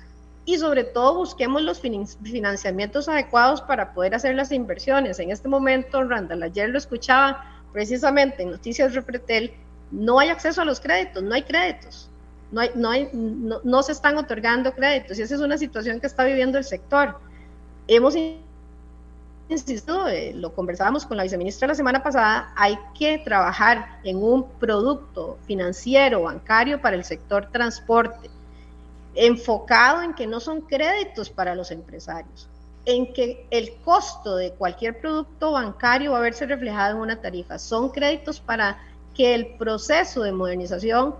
y 0.43 0.57
sobre 0.57 0.83
todo 0.83 1.17
busquemos 1.17 1.61
los 1.61 1.79
financiamientos 1.79 3.07
adecuados 3.07 3.61
para 3.61 3.93
poder 3.93 4.15
hacer 4.15 4.33
las 4.33 4.51
inversiones. 4.51 5.19
En 5.19 5.29
este 5.29 5.47
momento, 5.47 6.03
Randall, 6.03 6.41
ayer 6.41 6.67
lo 6.69 6.79
escuchaba 6.79 7.61
precisamente 7.71 8.41
en 8.41 8.49
Noticias 8.49 8.95
Repretel, 8.95 9.53
no 9.91 10.19
hay 10.19 10.29
acceso 10.29 10.63
a 10.63 10.65
los 10.65 10.79
créditos, 10.79 11.21
no 11.21 11.35
hay 11.35 11.43
créditos, 11.43 12.09
no, 12.51 12.61
hay, 12.61 12.71
no, 12.75 12.89
hay, 12.89 13.09
no, 13.13 13.83
se 13.83 13.91
están 13.91 14.17
otorgando 14.17 14.73
créditos 14.73 15.17
y 15.17 15.21
esa 15.21 15.35
es 15.35 15.41
una 15.41 15.57
situación 15.57 15.99
que 15.99 16.07
está 16.07 16.23
viviendo 16.23 16.57
el 16.57 16.63
sector. 16.63 17.17
Hemos 17.87 18.15
insistido, 19.49 20.07
eh, 20.07 20.33
lo 20.33 20.53
conversábamos 20.53 21.05
con 21.05 21.17
la 21.17 21.23
viceministra 21.23 21.67
la 21.67 21.75
semana 21.75 22.03
pasada, 22.03 22.53
hay 22.55 22.77
que 22.97 23.17
trabajar 23.19 23.99
en 24.03 24.23
un 24.23 24.49
producto 24.59 25.37
financiero, 25.45 26.23
bancario 26.23 26.81
para 26.81 26.95
el 26.95 27.03
sector 27.03 27.49
transporte 27.51 28.29
enfocado 29.15 30.01
en 30.01 30.13
que 30.13 30.27
no 30.27 30.39
son 30.39 30.61
créditos 30.61 31.29
para 31.29 31.55
los 31.55 31.71
empresarios, 31.71 32.47
en 32.85 33.13
que 33.13 33.45
el 33.51 33.75
costo 33.83 34.35
de 34.35 34.51
cualquier 34.53 34.99
producto 34.99 35.51
bancario 35.51 36.11
va 36.11 36.19
a 36.19 36.21
verse 36.21 36.45
reflejado 36.45 36.95
en 36.95 37.01
una 37.01 37.21
tarifa. 37.21 37.59
Son 37.59 37.89
créditos 37.89 38.39
para 38.39 38.79
que 39.13 39.35
el 39.35 39.55
proceso 39.57 40.23
de 40.23 40.31
modernización 40.31 41.13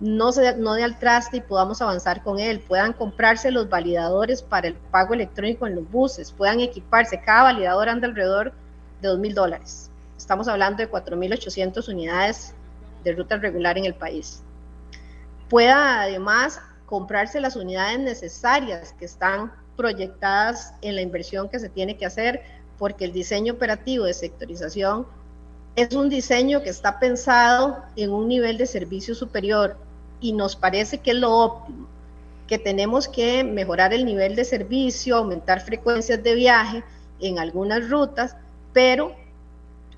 no, 0.00 0.32
se, 0.32 0.56
no 0.56 0.74
dé 0.74 0.84
al 0.84 0.98
traste 0.98 1.38
y 1.38 1.40
podamos 1.40 1.82
avanzar 1.82 2.22
con 2.22 2.38
él, 2.38 2.60
puedan 2.60 2.92
comprarse 2.92 3.50
los 3.50 3.68
validadores 3.68 4.42
para 4.42 4.68
el 4.68 4.74
pago 4.74 5.14
electrónico 5.14 5.66
en 5.66 5.74
los 5.74 5.90
buses, 5.90 6.32
puedan 6.32 6.60
equiparse, 6.60 7.20
cada 7.20 7.44
validador 7.44 7.88
anda 7.88 8.06
alrededor 8.06 8.52
de 9.00 9.08
2 9.08 9.18
mil 9.18 9.34
dólares. 9.34 9.90
Estamos 10.16 10.48
hablando 10.48 10.78
de 10.78 10.90
4.800 10.90 11.88
unidades 11.88 12.54
de 13.04 13.12
ruta 13.12 13.36
regular 13.36 13.78
en 13.78 13.86
el 13.86 13.94
país. 13.94 14.42
Pueda 15.48 16.02
además 16.02 16.60
comprarse 16.86 17.40
las 17.40 17.56
unidades 17.56 17.98
necesarias 17.98 18.94
que 18.98 19.04
están 19.04 19.52
proyectadas 19.76 20.74
en 20.82 20.94
la 20.96 21.02
inversión 21.02 21.48
que 21.48 21.58
se 21.58 21.68
tiene 21.68 21.96
que 21.96 22.06
hacer, 22.06 22.42
porque 22.78 23.04
el 23.04 23.12
diseño 23.12 23.54
operativo 23.54 24.04
de 24.04 24.14
sectorización 24.14 25.06
es 25.76 25.94
un 25.94 26.08
diseño 26.08 26.62
que 26.62 26.70
está 26.70 26.98
pensado 26.98 27.84
en 27.94 28.10
un 28.10 28.26
nivel 28.28 28.58
de 28.58 28.66
servicio 28.66 29.14
superior 29.14 29.76
y 30.20 30.32
nos 30.32 30.56
parece 30.56 30.98
que 30.98 31.12
es 31.12 31.16
lo 31.16 31.36
óptimo, 31.36 31.86
que 32.46 32.58
tenemos 32.58 33.08
que 33.08 33.44
mejorar 33.44 33.92
el 33.92 34.04
nivel 34.04 34.34
de 34.34 34.44
servicio, 34.44 35.16
aumentar 35.16 35.60
frecuencias 35.60 36.22
de 36.22 36.34
viaje 36.34 36.84
en 37.20 37.38
algunas 37.38 37.88
rutas, 37.88 38.36
pero 38.72 39.14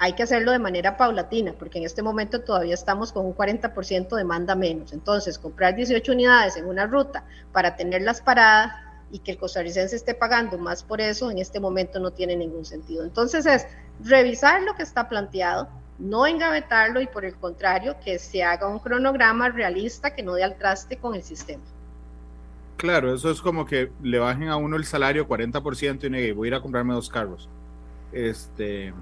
hay 0.03 0.15
que 0.15 0.23
hacerlo 0.23 0.53
de 0.53 0.59
manera 0.59 0.97
paulatina, 0.97 1.53
porque 1.59 1.79
en 1.79 1.85
este 1.85 2.03
momento 2.03 2.41
todavía 2.41 2.73
estamos 2.73 3.13
con 3.13 3.27
un 3.27 3.37
40% 3.37 4.09
de 4.09 4.17
demanda 4.17 4.55
menos. 4.55 4.95
Entonces, 4.95 5.39
comprar 5.39 5.77
18 5.77 6.13
unidades 6.13 6.57
en 6.57 6.65
una 6.65 6.87
ruta 6.87 7.25
para 7.53 7.77
tenerlas 7.77 8.23
paradas 8.23 8.73
y 9.13 9.19
que 9.19 9.33
el 9.33 9.39
costarricense 9.39 9.95
esté 9.95 10.15
pagando 10.15 10.57
más 10.57 10.83
por 10.83 11.03
eso, 11.03 11.31
en 11.31 11.39
este 11.39 11.61
momento 11.61 12.01
no 12.01 12.13
tiene 12.13 12.35
ningún 12.35 12.65
sentido. 12.65 13.05
Entonces, 13.05 13.45
es 13.45 13.67
revisar 14.03 14.63
lo 14.63 14.75
que 14.75 14.85
está 14.85 15.07
planteado, 15.07 15.69
no 16.01 16.27
engavetarlo 16.27 17.01
y 17.01 17.07
por 17.07 17.25
el 17.25 17.35
contrario, 17.35 17.97
que 18.05 18.19
se 18.19 18.43
haga 18.43 18.67
un 18.67 18.79
cronograma 18.79 19.51
realista 19.51 20.15
que 20.15 20.23
no 20.23 20.35
dé 20.35 20.43
al 20.43 20.57
traste 20.57 20.97
con 20.97 21.15
el 21.15 21.23
sistema. 21.23 21.63
Claro, 22.77 23.15
eso 23.15 23.31
es 23.31 23.43
como 23.43 23.67
que 23.67 23.93
le 24.03 24.19
bajen 24.19 24.49
a 24.49 24.57
uno 24.57 24.77
el 24.77 24.85
salario 24.85 25.29
40% 25.29 26.05
y 26.05 26.11
negue, 26.11 26.33
voy 26.33 26.47
a 26.47 26.49
ir 26.49 26.55
a 26.55 26.61
comprarme 26.61 26.95
dos 26.95 27.11
carros. 27.11 27.49
Este, 28.13 28.93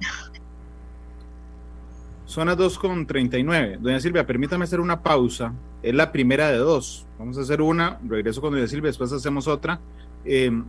Son 2.28 2.46
las 2.46 2.58
2.39. 2.58 3.78
Doña 3.78 4.00
Silvia, 4.00 4.26
permítame 4.26 4.64
hacer 4.64 4.80
una 4.80 5.02
pausa. 5.02 5.54
Es 5.82 5.94
la 5.94 6.12
primera 6.12 6.50
de 6.50 6.58
dos. 6.58 7.06
Vamos 7.18 7.38
a 7.38 7.40
hacer 7.40 7.62
una, 7.62 7.98
regreso 8.06 8.40
con 8.40 8.52
Doña 8.52 8.66
Silvia, 8.66 8.88
después 8.88 9.12
hacemos 9.12 9.48
otra. 9.48 9.80
Em, 10.24 10.64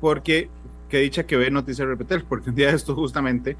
porque, 0.00 0.48
qué 0.88 1.00
dicha 1.00 1.24
que 1.24 1.36
ve 1.36 1.50
Noticias 1.50 1.86
Repetel, 1.86 2.24
porque 2.24 2.50
un 2.50 2.56
día 2.56 2.70
esto 2.70 2.94
justamente 2.94 3.56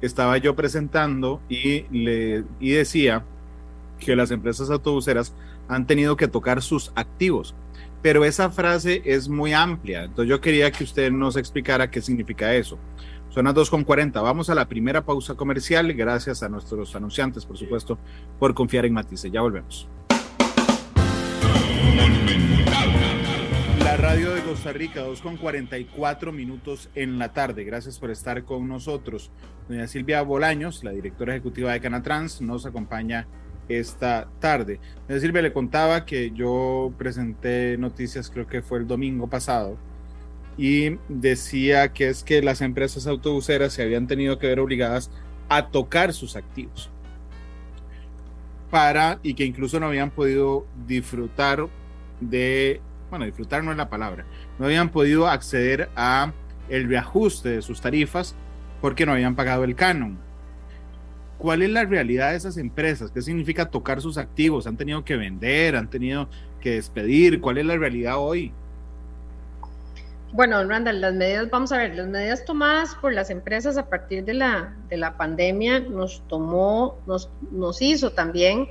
estaba 0.00 0.36
yo 0.38 0.54
presentando 0.54 1.40
y, 1.48 1.82
le, 1.90 2.44
y 2.60 2.70
decía 2.70 3.24
que 3.98 4.16
las 4.16 4.30
empresas 4.30 4.70
autobuseras 4.70 5.34
han 5.68 5.86
tenido 5.86 6.16
que 6.16 6.28
tocar 6.28 6.62
sus 6.62 6.92
activos. 6.94 7.54
Pero 8.02 8.24
esa 8.24 8.50
frase 8.50 9.02
es 9.04 9.28
muy 9.28 9.52
amplia, 9.52 10.04
entonces 10.04 10.28
yo 10.28 10.40
quería 10.40 10.70
que 10.70 10.84
usted 10.84 11.10
nos 11.10 11.36
explicara 11.36 11.90
qué 11.90 12.00
significa 12.00 12.54
eso. 12.54 12.78
Son 13.36 13.44
las 13.44 13.54
2.40. 13.54 14.22
Vamos 14.22 14.48
a 14.48 14.54
la 14.54 14.66
primera 14.66 15.04
pausa 15.04 15.34
comercial. 15.34 15.92
Gracias 15.92 16.42
a 16.42 16.48
nuestros 16.48 16.96
anunciantes, 16.96 17.44
por 17.44 17.58
supuesto, 17.58 17.98
por 18.38 18.54
confiar 18.54 18.86
en 18.86 18.94
Matice. 18.94 19.30
Ya 19.30 19.42
volvemos. 19.42 19.86
Radio 23.98 24.34
de 24.34 24.42
Costa 24.42 24.72
Rica, 24.72 25.06
2.44 25.06 26.30
minutos 26.30 26.90
en 26.94 27.18
la 27.18 27.32
tarde. 27.32 27.64
Gracias 27.64 27.98
por 27.98 28.10
estar 28.10 28.44
con 28.44 28.68
nosotros. 28.68 29.30
Doña 29.68 29.86
Silvia 29.86 30.20
Bolaños, 30.20 30.84
la 30.84 30.90
directora 30.90 31.34
ejecutiva 31.34 31.72
de 31.72 31.80
Canatrans, 31.80 32.42
nos 32.42 32.66
acompaña 32.66 33.26
esta 33.70 34.28
tarde. 34.38 34.80
Doña 35.08 35.20
Silvia 35.20 35.40
le 35.40 35.52
contaba 35.52 36.04
que 36.04 36.30
yo 36.32 36.92
presenté 36.98 37.78
noticias, 37.78 38.28
creo 38.28 38.46
que 38.46 38.60
fue 38.60 38.80
el 38.80 38.86
domingo 38.86 39.28
pasado, 39.28 39.78
y 40.58 40.98
decía 41.08 41.92
que 41.94 42.08
es 42.08 42.22
que 42.22 42.42
las 42.42 42.60
empresas 42.60 43.06
autobuseras 43.06 43.72
se 43.72 43.82
habían 43.82 44.06
tenido 44.06 44.38
que 44.38 44.46
ver 44.46 44.60
obligadas 44.60 45.10
a 45.48 45.68
tocar 45.68 46.12
sus 46.12 46.36
activos 46.36 46.90
para 48.70 49.20
y 49.22 49.34
que 49.34 49.44
incluso 49.44 49.80
no 49.80 49.86
habían 49.86 50.10
podido 50.10 50.66
disfrutar 50.86 51.66
de, 52.20 52.80
bueno, 53.16 53.26
disfrutar 53.26 53.64
no 53.64 53.70
es 53.70 53.78
la 53.78 53.88
palabra, 53.88 54.26
no 54.58 54.66
habían 54.66 54.90
podido 54.90 55.26
acceder 55.26 55.88
a 55.96 56.32
el 56.68 56.86
reajuste 56.86 57.48
de 57.48 57.62
sus 57.62 57.80
tarifas 57.80 58.34
porque 58.82 59.06
no 59.06 59.12
habían 59.12 59.34
pagado 59.34 59.64
el 59.64 59.74
canon. 59.74 60.18
¿Cuál 61.38 61.62
es 61.62 61.70
la 61.70 61.84
realidad 61.84 62.30
de 62.30 62.36
esas 62.36 62.58
empresas? 62.58 63.10
¿Qué 63.10 63.22
significa 63.22 63.70
tocar 63.70 64.02
sus 64.02 64.18
activos? 64.18 64.66
¿Han 64.66 64.76
tenido 64.76 65.02
que 65.02 65.16
vender? 65.16 65.76
¿Han 65.76 65.88
tenido 65.88 66.28
que 66.60 66.72
despedir? 66.72 67.40
¿Cuál 67.40 67.56
es 67.56 67.64
la 67.64 67.76
realidad 67.76 68.18
hoy? 68.18 68.52
Bueno, 70.32 70.62
Randall, 70.64 71.00
las 71.00 71.14
medidas, 71.14 71.48
vamos 71.50 71.72
a 71.72 71.78
ver, 71.78 71.94
las 71.94 72.08
medidas 72.08 72.44
tomadas 72.44 72.94
por 72.96 73.14
las 73.14 73.30
empresas 73.30 73.78
a 73.78 73.88
partir 73.88 74.24
de 74.24 74.34
la, 74.34 74.76
de 74.90 74.98
la 74.98 75.16
pandemia 75.16 75.80
nos 75.80 76.22
tomó, 76.28 76.98
nos, 77.06 77.30
nos 77.50 77.80
hizo 77.80 78.12
también 78.12 78.68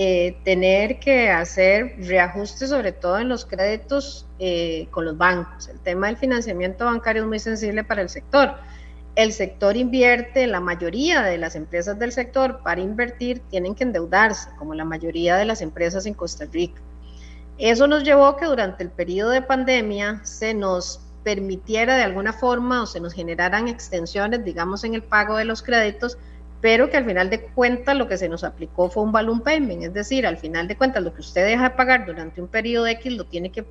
eh, 0.00 0.36
tener 0.44 1.00
que 1.00 1.28
hacer 1.28 1.96
reajustes, 1.98 2.70
sobre 2.70 2.92
todo 2.92 3.18
en 3.18 3.28
los 3.28 3.44
créditos 3.44 4.28
eh, 4.38 4.86
con 4.92 5.04
los 5.04 5.18
bancos. 5.18 5.66
El 5.66 5.80
tema 5.80 6.06
del 6.06 6.16
financiamiento 6.16 6.84
bancario 6.84 7.22
es 7.22 7.28
muy 7.28 7.40
sensible 7.40 7.82
para 7.82 8.02
el 8.02 8.08
sector. 8.08 8.54
El 9.16 9.32
sector 9.32 9.76
invierte, 9.76 10.46
la 10.46 10.60
mayoría 10.60 11.22
de 11.22 11.36
las 11.36 11.56
empresas 11.56 11.98
del 11.98 12.12
sector 12.12 12.60
para 12.62 12.80
invertir 12.80 13.40
tienen 13.50 13.74
que 13.74 13.82
endeudarse, 13.82 14.50
como 14.56 14.72
la 14.72 14.84
mayoría 14.84 15.34
de 15.34 15.46
las 15.46 15.62
empresas 15.62 16.06
en 16.06 16.14
Costa 16.14 16.44
Rica. 16.44 16.80
Eso 17.58 17.88
nos 17.88 18.04
llevó 18.04 18.36
que 18.36 18.46
durante 18.46 18.84
el 18.84 18.90
periodo 18.90 19.30
de 19.30 19.42
pandemia 19.42 20.20
se 20.22 20.54
nos 20.54 21.00
permitiera 21.24 21.96
de 21.96 22.04
alguna 22.04 22.32
forma 22.32 22.82
o 22.82 22.86
se 22.86 23.00
nos 23.00 23.14
generaran 23.14 23.66
extensiones, 23.66 24.44
digamos, 24.44 24.84
en 24.84 24.94
el 24.94 25.02
pago 25.02 25.36
de 25.36 25.44
los 25.44 25.60
créditos 25.60 26.18
pero 26.60 26.90
que 26.90 26.96
al 26.96 27.04
final 27.04 27.30
de 27.30 27.42
cuentas 27.42 27.96
lo 27.96 28.08
que 28.08 28.18
se 28.18 28.28
nos 28.28 28.42
aplicó 28.42 28.90
fue 28.90 29.04
un 29.04 29.12
balloon 29.12 29.40
payment, 29.40 29.84
es 29.84 29.94
decir, 29.94 30.26
al 30.26 30.38
final 30.38 30.66
de 30.66 30.76
cuentas 30.76 31.02
lo 31.02 31.14
que 31.14 31.20
usted 31.20 31.46
deja 31.46 31.70
de 31.70 31.76
pagar 31.76 32.06
durante 32.06 32.40
un 32.40 32.48
periodo 32.48 32.86
X 32.88 33.12
lo 33.12 33.24
tiene 33.24 33.50
que, 33.50 33.64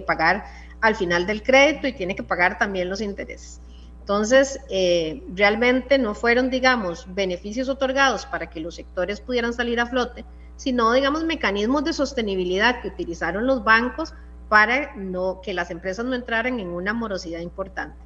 pagar 0.00 0.44
al 0.80 0.94
final 0.94 1.26
del 1.26 1.42
crédito 1.42 1.86
y 1.86 1.92
tiene 1.92 2.14
que 2.16 2.22
pagar 2.22 2.58
también 2.58 2.88
los 2.88 3.00
intereses. 3.00 3.60
Entonces, 4.00 4.58
eh, 4.68 5.22
realmente 5.34 5.98
no 5.98 6.14
fueron, 6.14 6.50
digamos, 6.50 7.06
beneficios 7.14 7.68
otorgados 7.68 8.26
para 8.26 8.50
que 8.50 8.60
los 8.60 8.74
sectores 8.74 9.20
pudieran 9.20 9.52
salir 9.52 9.78
a 9.78 9.86
flote, 9.86 10.24
sino, 10.56 10.92
digamos, 10.92 11.24
mecanismos 11.24 11.84
de 11.84 11.92
sostenibilidad 11.92 12.80
que 12.80 12.88
utilizaron 12.88 13.46
los 13.46 13.62
bancos 13.62 14.14
para 14.48 14.94
no, 14.96 15.40
que 15.40 15.54
las 15.54 15.70
empresas 15.70 16.04
no 16.04 16.14
entraran 16.14 16.58
en 16.58 16.68
una 16.68 16.92
morosidad 16.92 17.40
importante 17.40 17.96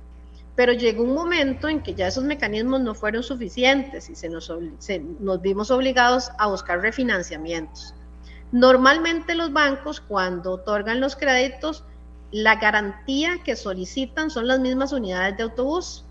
pero 0.57 0.73
llegó 0.73 1.05
un 1.05 1.15
momento 1.15 1.69
en 1.69 1.83
que 1.83 1.95
ya 1.95 2.09
esos 2.09 2.25
mecanismos 2.25 2.81
no 2.81 2.95
fueron 2.95 3.23
suficientes 3.23 4.09
y 4.09 4.17
se 4.17 4.31
nos, 4.31 4.51
nos 5.21 5.43
vimos 5.43 5.71
obligados 5.71 6.31
a 6.39 6.47
buscar 6.47 6.81
refinanciamientos. 6.81 7.95
Normalmente 8.53 9.35
los 9.35 9.53
bancos 9.53 10.01
cuando 10.01 10.53
otorgan 10.53 10.99
los 11.01 11.15
créditos, 11.15 11.85
la 12.31 12.57
garantía 12.57 13.43
que 13.45 13.55
solicitan 13.55 14.31
son 14.31 14.47
las 14.47 14.59
mismas 14.59 14.93
unidades 14.93 15.37
de 15.37 15.43
autobús. 15.43 16.05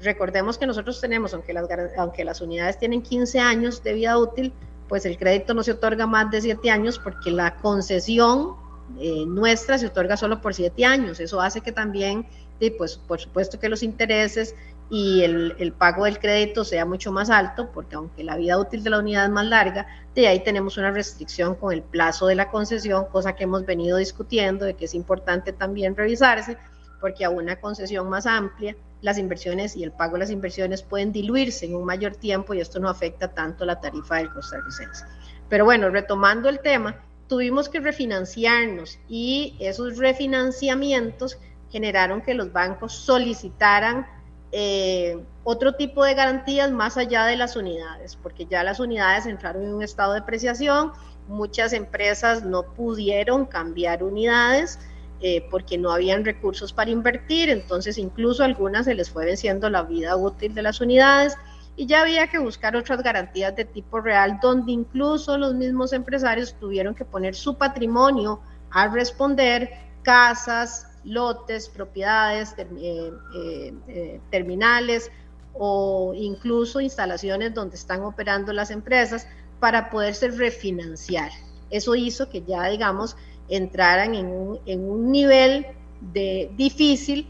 Recordemos 0.00 0.56
que 0.56 0.66
nosotros 0.66 1.00
tenemos, 1.00 1.34
aunque 1.34 1.52
las, 1.52 1.66
aunque 1.98 2.24
las 2.24 2.40
unidades 2.40 2.78
tienen 2.78 3.02
15 3.02 3.40
años 3.40 3.82
de 3.82 3.94
vida 3.94 4.16
útil, 4.16 4.52
pues 4.88 5.04
el 5.04 5.18
crédito 5.18 5.52
no 5.52 5.64
se 5.64 5.72
otorga 5.72 6.06
más 6.06 6.30
de 6.30 6.40
7 6.40 6.70
años 6.70 6.98
porque 6.98 7.32
la 7.32 7.56
concesión 7.56 8.54
eh, 9.00 9.24
nuestra 9.26 9.78
se 9.78 9.86
otorga 9.86 10.16
solo 10.16 10.40
por 10.40 10.54
7 10.54 10.84
años. 10.84 11.18
Eso 11.18 11.40
hace 11.40 11.60
que 11.60 11.72
también 11.72 12.26
y 12.60 12.70
pues 12.70 12.96
por 12.96 13.20
supuesto 13.20 13.58
que 13.58 13.68
los 13.68 13.82
intereses 13.82 14.54
y 14.90 15.22
el, 15.22 15.72
pago 15.78 16.04
del 16.04 16.18
crédito 16.18 16.64
sea 16.64 16.84
mucho 16.84 17.12
más 17.12 17.30
alto, 17.30 17.70
porque 17.72 17.94
aunque 17.94 18.24
la 18.24 18.36
vida 18.36 18.58
útil 18.58 18.82
de 18.82 18.90
la 18.90 18.98
unidad 18.98 19.24
es 19.24 19.30
más 19.30 19.46
larga, 19.46 19.86
de 20.16 20.26
ahí 20.26 20.42
tenemos 20.42 20.76
una 20.78 20.90
restricción 20.90 21.54
con 21.54 21.72
el 21.72 21.82
plazo 21.82 22.26
de 22.26 22.34
la 22.34 22.50
concesión, 22.50 23.06
cosa 23.06 23.36
que 23.36 23.44
hemos 23.44 23.64
venido 23.64 23.98
discutiendo, 23.98 24.64
de 24.64 24.74
que 24.74 24.86
es 24.86 24.94
importante 24.94 25.52
también 25.52 25.96
revisarse, 25.96 26.58
porque 27.00 27.24
a 27.24 27.30
una 27.30 27.60
concesión 27.60 28.08
más 28.10 28.26
amplia, 28.26 28.76
las 29.00 29.16
inversiones 29.16 29.76
y 29.76 29.84
el 29.84 29.92
pago 29.92 30.14
de 30.14 30.20
las 30.20 30.30
inversiones 30.30 30.82
pueden 30.82 31.12
diluirse 31.12 31.66
en 31.66 31.76
un 31.76 31.84
mayor 31.84 32.16
tiempo 32.16 32.52
y 32.52 32.60
esto 32.60 32.80
no 32.80 32.88
afecta 32.88 33.28
tanto 33.28 33.64
la 33.64 33.80
tarifa 33.80 34.16
del 34.16 34.30
costarricense. 34.30 35.04
Pero 35.48 35.64
bueno, 35.64 35.88
retomando 35.88 36.48
el 36.48 36.58
tema, 36.60 36.96
tuvimos 37.28 37.68
que 37.68 37.78
refinanciarnos 37.78 38.98
y 39.08 39.56
esos 39.60 39.98
refinanciamientos 39.98 41.38
generaron 41.70 42.20
que 42.20 42.34
los 42.34 42.52
bancos 42.52 42.92
solicitaran 42.94 44.06
eh, 44.52 45.22
otro 45.44 45.74
tipo 45.74 46.04
de 46.04 46.14
garantías 46.14 46.70
más 46.72 46.96
allá 46.96 47.24
de 47.24 47.36
las 47.36 47.56
unidades, 47.56 48.16
porque 48.16 48.46
ya 48.46 48.64
las 48.64 48.80
unidades 48.80 49.26
entraron 49.26 49.62
en 49.62 49.74
un 49.74 49.82
estado 49.82 50.12
de 50.12 50.20
depreciación, 50.20 50.92
muchas 51.28 51.72
empresas 51.72 52.44
no 52.44 52.64
pudieron 52.64 53.46
cambiar 53.46 54.02
unidades 54.02 54.80
eh, 55.20 55.46
porque 55.50 55.78
no 55.78 55.92
habían 55.92 56.24
recursos 56.24 56.72
para 56.72 56.90
invertir, 56.90 57.48
entonces 57.48 57.96
incluso 57.98 58.42
algunas 58.42 58.86
se 58.86 58.94
les 58.94 59.10
fue 59.10 59.26
venciendo 59.26 59.70
la 59.70 59.82
vida 59.82 60.16
útil 60.16 60.54
de 60.54 60.62
las 60.62 60.80
unidades 60.80 61.36
y 61.76 61.86
ya 61.86 62.02
había 62.02 62.26
que 62.26 62.38
buscar 62.38 62.74
otras 62.74 63.02
garantías 63.02 63.54
de 63.54 63.64
tipo 63.64 64.00
real, 64.00 64.38
donde 64.42 64.72
incluso 64.72 65.38
los 65.38 65.54
mismos 65.54 65.92
empresarios 65.92 66.54
tuvieron 66.58 66.94
que 66.94 67.04
poner 67.04 67.34
su 67.34 67.56
patrimonio 67.56 68.40
a 68.70 68.88
responder, 68.88 69.70
casas, 70.02 70.89
lotes, 71.04 71.68
propiedades, 71.68 72.54
eh, 72.58 73.12
eh, 73.34 73.74
eh, 73.88 74.20
terminales 74.30 75.10
o 75.54 76.12
incluso 76.14 76.80
instalaciones 76.80 77.54
donde 77.54 77.76
están 77.76 78.02
operando 78.02 78.52
las 78.52 78.70
empresas 78.70 79.26
para 79.58 79.90
poderse 79.90 80.28
refinanciar. 80.28 81.30
Eso 81.70 81.94
hizo 81.94 82.28
que 82.28 82.42
ya, 82.42 82.64
digamos, 82.68 83.16
entraran 83.48 84.14
en 84.14 84.26
un, 84.26 85.10
nivel 85.10 85.66
de 86.12 86.50
difícil 86.56 87.28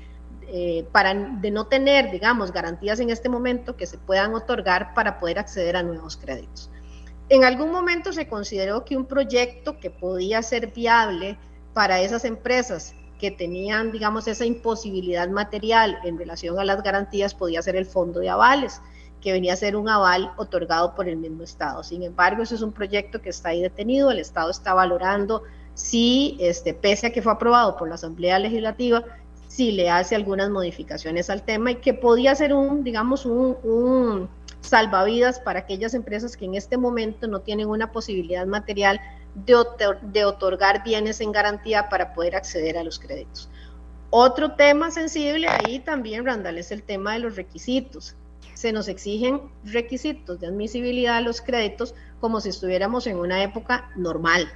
para 0.93 1.15
de 1.15 1.51
no 1.51 1.67
tener, 1.67 2.11
digamos, 2.11 2.53
garantías 2.53 2.99
en 3.01 3.11
este 3.11 3.29
momento 3.29 3.77
que 3.77 3.87
se 3.87 3.99
puedan 3.99 4.35
otorgar 4.35 4.95
para 4.95 5.19
poder 5.19 5.39
acceder 5.39 5.77
a 5.77 5.83
nuevos 5.83 6.17
créditos. 6.17 6.71
En 7.29 7.45
algún 7.45 7.71
momento 7.71 8.13
se 8.13 8.29
consideró 8.29 8.85
que 8.85 8.97
un 8.97 9.07
proyecto 9.07 9.79
que 9.79 9.91
podía 9.91 10.43
ser 10.43 10.73
viable 10.73 11.39
para 11.73 12.01
esas 12.01 12.25
empresas 12.25 12.95
que 13.21 13.31
tenían, 13.31 13.93
digamos, 13.93 14.27
esa 14.27 14.47
imposibilidad 14.47 15.29
material 15.29 15.99
en 16.05 16.17
relación 16.17 16.59
a 16.59 16.65
las 16.65 16.83
garantías 16.83 17.35
podía 17.35 17.61
ser 17.61 17.77
el 17.77 17.85
fondo 17.85 18.19
de 18.21 18.31
avales, 18.31 18.81
que 19.21 19.33
venía 19.33 19.53
a 19.53 19.57
ser 19.57 19.77
un 19.77 19.91
aval 19.91 20.33
otorgado 20.39 20.95
por 20.95 21.07
el 21.07 21.19
mismo 21.19 21.43
Estado. 21.43 21.83
Sin 21.85 22.03
embargo, 22.03 22.43
ese 22.43 22.55
es 22.55 22.63
un 22.63 22.73
proyecto 22.73 23.21
que 23.21 23.29
está 23.29 23.51
ahí 23.51 23.61
detenido, 23.61 24.11
el 24.11 24.19
Estado 24.19 24.51
está 24.51 24.73
valorando 24.73 25.43
si, 25.75 26.39
este, 26.41 26.73
pese 26.73 27.09
a 27.09 27.13
que 27.13 27.21
fue 27.21 27.33
aprobado 27.33 27.77
por 27.77 27.89
la 27.89 27.97
Asamblea 27.97 28.39
Legislativa, 28.39 29.05
si 29.49 29.73
le 29.73 29.91
hace 29.91 30.15
algunas 30.15 30.49
modificaciones 30.49 31.29
al 31.29 31.43
tema 31.43 31.73
y 31.73 31.77
que 31.77 31.93
podía 31.93 32.35
ser 32.35 32.55
un, 32.55 32.83
digamos, 32.83 33.27
un, 33.27 33.57
un 33.63 34.29
salvavidas 34.61 35.41
para 35.41 35.61
aquellas 35.61 35.93
empresas 35.93 36.37
que 36.37 36.47
en 36.47 36.55
este 36.55 36.79
momento 36.79 37.27
no 37.27 37.41
tienen 37.41 37.69
una 37.69 37.93
posibilidad 37.93 38.47
material 38.47 39.01
de, 39.35 40.25
otorgar 40.25 40.83
bienes 40.85 41.21
en 41.21 41.33
garantía 41.33 41.89
para 41.89 42.13
poder 42.15 42.37
acceder 42.37 42.77
a 42.77 42.85
los 42.85 42.99
créditos. 42.99 43.49
Otro 44.11 44.55
tema 44.55 44.91
sensible 44.91 45.49
ahí 45.49 45.79
también, 45.79 46.27
Randall, 46.27 46.59
es 46.59 46.73
el 46.73 46.83
tema 46.83 47.13
de 47.13 47.21
los 47.21 47.37
requisitos. 47.37 48.17
Se 48.55 48.73
nos 48.73 48.89
exigen 48.89 49.41
requisitos 49.65 50.41
de 50.41 50.49
admisibilidad 50.49 51.17
a 51.19 51.21
los 51.21 51.41
créditos 51.41 51.95
como 52.21 52.41
si 52.41 52.49
estuviéramos 52.49 53.07
en 53.07 53.17
una 53.17 53.43
época 53.43 53.91
normal, 53.97 54.49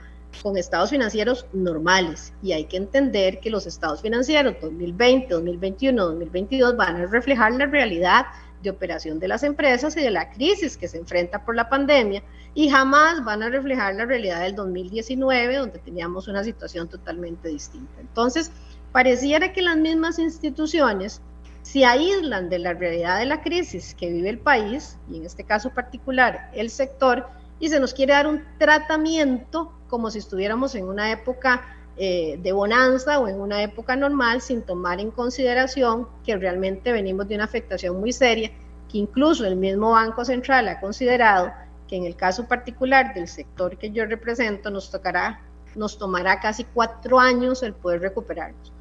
con 0.43 0.57
estados 0.57 0.91
financieros 0.91 1.47
normales. 1.53 2.33
Y 2.43 2.53
hay 2.53 2.64
que 2.64 2.77
entender 2.77 3.41
que 3.41 3.51
los 3.51 3.66
estados 3.66 4.03
financieros 4.03 4.57
2020, 4.61 5.29
2021, 5.33 6.05
2022 6.05 6.77
van 6.77 6.97
a 6.97 7.07
reflejar 7.07 7.53
la 7.53 7.66
realidad 7.66 8.27
de 8.64 8.70
operación 8.70 9.20
de 9.20 9.29
las 9.29 9.45
empresas 9.45 9.97
y 9.97 10.01
de 10.01 10.11
la 10.11 10.31
crisis 10.31 10.77
que 10.77 10.89
se 10.89 10.99
enfrenta 10.99 11.45
por 11.45 11.55
la 11.55 11.68
pandemia 11.68 12.25
y 12.55 12.69
jamás 12.69 13.25
van 13.25 13.43
a 13.43 13.49
reflejar 13.49 13.97
la 13.97 14.07
realidad 14.07 14.41
del 14.41 14.55
2019, 14.55 15.57
donde 15.57 15.79
teníamos 15.81 16.29
una 16.29 16.45
situación 16.45 16.89
totalmente 16.89 17.49
distinta. 17.49 18.01
Entonces, 18.01 18.53
pareciera 18.93 19.53
que 19.53 19.61
las 19.61 19.77
mismas 19.77 20.19
instituciones 20.19 21.21
se 21.63 21.85
aíslan 21.85 22.49
de 22.51 22.59
la 22.59 22.75
realidad 22.75 23.19
de 23.19 23.27
la 23.27 23.43
crisis 23.43 23.95
que 23.95 24.11
vive 24.11 24.29
el 24.29 24.39
país, 24.39 24.99
y 25.11 25.17
en 25.17 25.25
este 25.25 25.45
caso 25.45 25.71
particular 25.71 26.51
el 26.55 26.71
sector, 26.71 27.27
y 27.59 27.71
se 27.71 27.81
nos 27.81 27.95
quiere 27.95 28.13
dar 28.13 28.27
un 28.27 28.45
tratamiento 28.59 29.73
como 29.89 30.11
si 30.11 30.19
estuviéramos 30.19 30.75
en 30.75 30.85
una 30.85 31.11
época 31.11 31.63
eh, 31.97 32.39
de 32.43 32.53
bonanza 32.53 33.19
o 33.19 33.29
en 33.29 33.41
una 33.41 33.63
época 33.63 33.97
normal 33.97 34.41
sin 34.41 34.63
tomar 34.63 35.01
en 35.01 35.11
consideración 35.11 36.09
que 36.25 36.37
realmente 36.37 36.93
venimos 36.93 37.29
de 37.29 37.37
una 37.37 37.45
afectación 37.45 37.99
muy 37.99 38.13
seria, 38.13 38.51
que 38.91 38.99
incluso 38.99 39.47
el 39.47 39.57
mismo 39.57 39.93
Banco 39.93 40.25
Central 40.25 40.69
ha 40.69 40.81
considerado 40.81 41.53
que 41.89 41.97
en 41.97 42.05
el 42.05 42.16
caso 42.16 42.47
particular 42.47 43.14
del 43.14 43.28
sector 43.28 43.76
que 43.76 43.91
yo 43.91 44.05
represento 44.07 44.70
nos 44.70 44.91
tocará, 44.91 45.41
nos 45.74 45.99
tomará 45.99 46.41
casi 46.41 46.64
cuatro 46.64 47.18
años 47.18 47.62
el 47.62 47.74
poder 47.74 48.01
recuperarnos. 48.01 48.72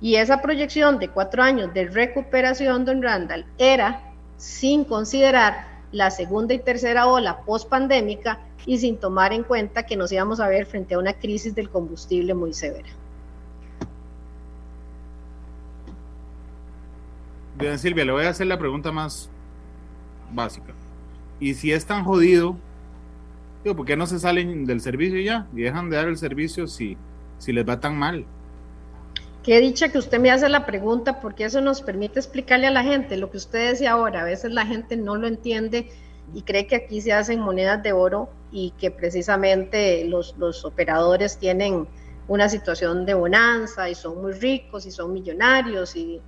Y 0.00 0.16
esa 0.16 0.40
proyección 0.40 0.98
de 0.98 1.08
cuatro 1.08 1.42
años 1.42 1.72
de 1.74 1.86
recuperación, 1.86 2.84
don 2.84 3.02
Randall, 3.02 3.46
era 3.58 4.02
sin 4.36 4.84
considerar 4.84 5.66
la 5.90 6.10
segunda 6.10 6.54
y 6.54 6.58
tercera 6.58 7.06
ola 7.06 7.40
post-pandémica 7.44 8.38
y 8.66 8.78
sin 8.78 8.98
tomar 8.98 9.32
en 9.32 9.42
cuenta 9.42 9.84
que 9.84 9.96
nos 9.96 10.12
íbamos 10.12 10.40
a 10.40 10.48
ver 10.48 10.66
frente 10.66 10.94
a 10.94 10.98
una 10.98 11.14
crisis 11.14 11.54
del 11.54 11.70
combustible 11.70 12.34
muy 12.34 12.52
severa. 12.52 12.88
Bien, 17.56 17.76
Silvia, 17.78 18.04
le 18.04 18.12
voy 18.12 18.24
a 18.24 18.28
hacer 18.28 18.46
la 18.46 18.58
pregunta 18.58 18.92
más 18.92 19.28
básica. 20.30 20.72
Y 21.40 21.54
si 21.54 21.72
es 21.72 21.86
tan 21.86 22.04
jodido, 22.04 22.56
digo, 23.62 23.76
¿por 23.76 23.86
qué 23.86 23.96
no 23.96 24.06
se 24.06 24.18
salen 24.18 24.64
del 24.66 24.80
servicio 24.80 25.20
ya 25.20 25.46
y 25.54 25.62
dejan 25.62 25.90
de 25.90 25.96
dar 25.96 26.08
el 26.08 26.16
servicio 26.16 26.66
si, 26.66 26.96
si 27.38 27.52
les 27.52 27.68
va 27.68 27.80
tan 27.80 27.96
mal? 27.96 28.24
Qué 29.42 29.60
dicha 29.60 29.90
que 29.90 29.98
usted 29.98 30.18
me 30.18 30.30
hace 30.30 30.48
la 30.48 30.66
pregunta 30.66 31.20
porque 31.20 31.44
eso 31.44 31.60
nos 31.60 31.80
permite 31.80 32.18
explicarle 32.18 32.66
a 32.66 32.70
la 32.70 32.82
gente 32.82 33.16
lo 33.16 33.30
que 33.30 33.38
usted 33.38 33.70
decía 33.70 33.92
ahora. 33.92 34.22
A 34.22 34.24
veces 34.24 34.52
la 34.52 34.66
gente 34.66 34.96
no 34.96 35.16
lo 35.16 35.26
entiende 35.26 35.90
y 36.34 36.42
cree 36.42 36.66
que 36.66 36.76
aquí 36.76 37.00
se 37.00 37.12
hacen 37.12 37.40
monedas 37.40 37.82
de 37.82 37.92
oro 37.92 38.28
y 38.50 38.72
que 38.78 38.90
precisamente 38.90 40.04
los, 40.04 40.36
los 40.38 40.64
operadores 40.64 41.38
tienen 41.38 41.86
una 42.26 42.48
situación 42.48 43.06
de 43.06 43.14
bonanza 43.14 43.88
y 43.88 43.94
son 43.94 44.20
muy 44.20 44.32
ricos 44.32 44.84
y 44.84 44.90
son 44.90 45.14
millonarios 45.14 45.96
y, 45.96 46.20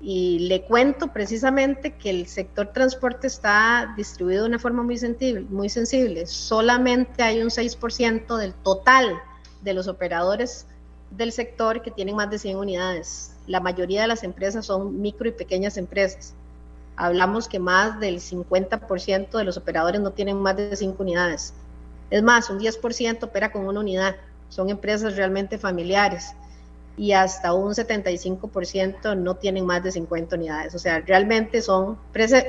y 0.00 0.38
le 0.40 0.62
cuento 0.62 1.08
precisamente 1.08 1.94
que 1.94 2.10
el 2.10 2.26
sector 2.28 2.68
transporte 2.68 3.26
está 3.26 3.94
distribuido 3.96 4.44
de 4.44 4.48
una 4.48 4.58
forma 4.58 4.82
muy 4.82 4.96
sensible, 4.96 5.44
muy 5.50 5.68
sensible. 5.68 6.26
Solamente 6.26 7.22
hay 7.22 7.42
un 7.42 7.48
6% 7.48 8.36
del 8.36 8.54
total 8.54 9.20
de 9.62 9.74
los 9.74 9.88
operadores 9.88 10.66
del 11.10 11.32
sector 11.32 11.82
que 11.82 11.90
tienen 11.90 12.14
más 12.14 12.30
de 12.30 12.38
100 12.38 12.56
unidades. 12.56 13.34
La 13.46 13.60
mayoría 13.60 14.02
de 14.02 14.08
las 14.08 14.22
empresas 14.22 14.66
son 14.66 15.00
micro 15.00 15.28
y 15.28 15.32
pequeñas 15.32 15.76
empresas. 15.76 16.34
Hablamos 16.96 17.48
que 17.48 17.58
más 17.58 17.98
del 17.98 18.20
50% 18.20 19.30
de 19.30 19.44
los 19.44 19.56
operadores 19.56 20.00
no 20.00 20.12
tienen 20.12 20.36
más 20.38 20.56
de 20.56 20.76
5 20.76 21.02
unidades. 21.02 21.54
Es 22.10 22.22
más, 22.22 22.50
un 22.50 22.60
10% 22.60 23.24
opera 23.24 23.50
con 23.50 23.66
una 23.66 23.80
unidad. 23.80 24.16
Son 24.48 24.70
empresas 24.70 25.16
realmente 25.16 25.58
familiares 25.58 26.34
y 26.98 27.12
hasta 27.12 27.54
un 27.54 27.72
75% 27.72 29.16
no 29.16 29.36
tienen 29.36 29.64
más 29.64 29.84
de 29.84 29.92
50 29.92 30.34
unidades. 30.36 30.74
O 30.74 30.78
sea, 30.80 31.00
realmente 31.00 31.62
son 31.62 31.96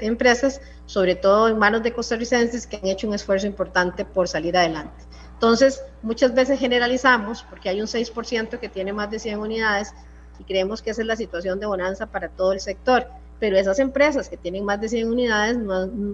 empresas, 0.02 0.60
sobre 0.88 1.16
todo 1.16 1.48
en 1.48 1.60
manos 1.60 1.84
de 1.84 1.94
costarricenses, 1.94 2.66
que 2.66 2.78
han 2.78 2.88
hecho 2.88 3.08
un 3.08 3.14
esfuerzo 3.14 3.46
importante 3.46 4.04
por 4.04 4.28
salir 4.28 4.58
adelante. 4.58 5.06
Entonces, 5.34 5.84
muchas 6.02 6.34
veces 6.34 6.60
generalizamos, 6.60 7.44
porque 7.44 7.70
hay 7.70 7.80
un 7.80 7.88
6% 7.88 8.60
que 8.60 8.70
tiene 8.70 8.92
más 8.92 9.12
de 9.12 9.20
100 9.20 9.40
unidades, 9.40 9.94
y 10.40 10.44
creemos 10.44 10.82
que 10.82 10.90
esa 10.90 11.02
es 11.02 11.08
la 11.08 11.16
situación 11.16 11.60
de 11.60 11.68
bonanza 11.68 12.08
para 12.08 12.28
todo 12.30 12.52
el 12.52 12.60
sector. 12.60 13.08
Pero 13.40 13.58
esas 13.58 13.80
empresas 13.80 14.28
que 14.28 14.36
tienen 14.36 14.66
más 14.66 14.82
de 14.82 14.90
100 14.90 15.10
unidades 15.10 15.58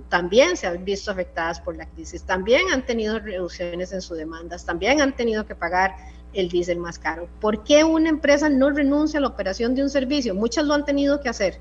también 0.09 0.57
se 0.57 0.67
han 0.67 0.83
visto 0.85 1.09
afectadas 1.09 1.59
por 1.59 1.75
la 1.75 1.87
crisis, 1.87 2.21
también 2.21 2.69
han 2.71 2.85
tenido 2.85 3.17
reducciones 3.17 3.93
en 3.93 4.01
sus 4.01 4.17
demandas, 4.17 4.63
también 4.63 5.01
han 5.01 5.15
tenido 5.15 5.45
que 5.47 5.55
pagar 5.55 5.95
el 6.35 6.49
diésel 6.49 6.77
más 6.77 6.99
caro. 6.99 7.27
¿Por 7.39 7.63
qué 7.63 7.83
una 7.83 8.09
empresa 8.09 8.49
no 8.49 8.69
renuncia 8.69 9.17
a 9.17 9.21
la 9.21 9.27
operación 9.27 9.73
de 9.73 9.83
un 9.83 9.89
servicio? 9.89 10.35
Muchas 10.35 10.65
lo 10.65 10.73
han 10.73 10.85
tenido 10.85 11.21
que 11.21 11.29
hacer, 11.29 11.59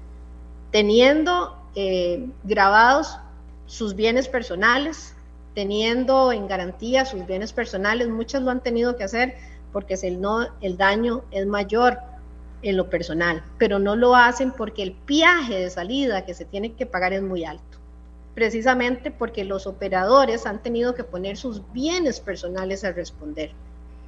teniendo 0.71 1.57
eh, 1.75 2.29
grabados 2.43 3.19
sus 3.67 3.95
bienes 3.95 4.29
personales, 4.29 5.15
teniendo 5.55 6.33
en 6.33 6.49
garantía 6.49 7.05
sus 7.05 7.25
bienes 7.27 7.53
personales, 7.53 8.09
muchas 8.09 8.43
lo 8.43 8.51
han 8.51 8.63
tenido 8.63 8.97
que 8.97 9.05
hacer 9.05 9.37
porque 9.73 9.95
el, 10.03 10.21
no, 10.21 10.47
el 10.61 10.77
daño 10.77 11.25
es 11.31 11.47
mayor 11.47 11.99
en 12.63 12.77
lo 12.77 12.89
personal, 12.91 13.45
pero 13.59 13.79
no 13.79 13.97
lo 13.97 14.17
hacen 14.17 14.53
porque 14.53 14.83
el 14.83 14.97
viaje 15.07 15.59
de 15.59 15.71
salida 15.71 16.25
que 16.25 16.35
se 16.35 16.45
tiene 16.45 16.73
que 16.73 16.87
pagar 16.87 17.13
es 17.13 17.23
muy 17.23 17.45
alto, 17.45 17.79
precisamente 18.35 19.11
porque 19.11 19.45
los 19.45 19.67
operadores 19.67 20.47
han 20.47 20.63
tenido 20.63 20.95
que 20.95 21.05
poner 21.05 21.37
sus 21.37 21.61
bienes 21.73 22.21
personales 22.21 22.85
a 22.85 22.93
responder 22.93 23.53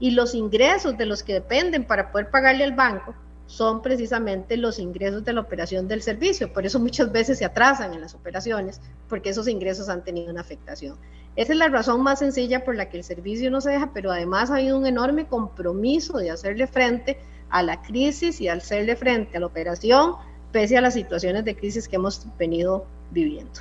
y 0.00 0.10
los 0.10 0.34
ingresos 0.34 0.96
de 0.96 1.06
los 1.06 1.22
que 1.22 1.34
dependen 1.34 1.84
para 1.84 2.10
poder 2.10 2.30
pagarle 2.30 2.64
al 2.64 2.72
banco 2.72 3.14
son 3.46 3.80
precisamente 3.80 4.56
los 4.56 4.78
ingresos 4.78 5.24
de 5.24 5.32
la 5.32 5.40
operación 5.40 5.86
del 5.88 6.02
servicio. 6.02 6.52
Por 6.52 6.66
eso 6.66 6.80
muchas 6.80 7.12
veces 7.12 7.38
se 7.38 7.44
atrasan 7.44 7.94
en 7.94 8.00
las 8.00 8.14
operaciones, 8.14 8.80
porque 9.08 9.30
esos 9.30 9.48
ingresos 9.48 9.88
han 9.88 10.02
tenido 10.02 10.30
una 10.30 10.40
afectación. 10.40 10.96
Esa 11.36 11.52
es 11.52 11.58
la 11.58 11.68
razón 11.68 12.02
más 12.02 12.18
sencilla 12.18 12.64
por 12.64 12.74
la 12.74 12.88
que 12.88 12.96
el 12.96 13.04
servicio 13.04 13.50
no 13.50 13.60
se 13.60 13.70
deja, 13.70 13.90
pero 13.92 14.10
además 14.10 14.50
ha 14.50 14.56
habido 14.56 14.78
un 14.78 14.86
enorme 14.86 15.26
compromiso 15.26 16.18
de 16.18 16.30
hacerle 16.30 16.66
frente 16.66 17.18
a 17.50 17.62
la 17.62 17.82
crisis 17.82 18.40
y 18.40 18.48
hacerle 18.48 18.96
frente 18.96 19.36
a 19.36 19.40
la 19.40 19.46
operación, 19.46 20.14
pese 20.50 20.76
a 20.76 20.80
las 20.80 20.94
situaciones 20.94 21.44
de 21.44 21.54
crisis 21.54 21.86
que 21.86 21.96
hemos 21.96 22.26
venido 22.38 22.86
viviendo. 23.10 23.60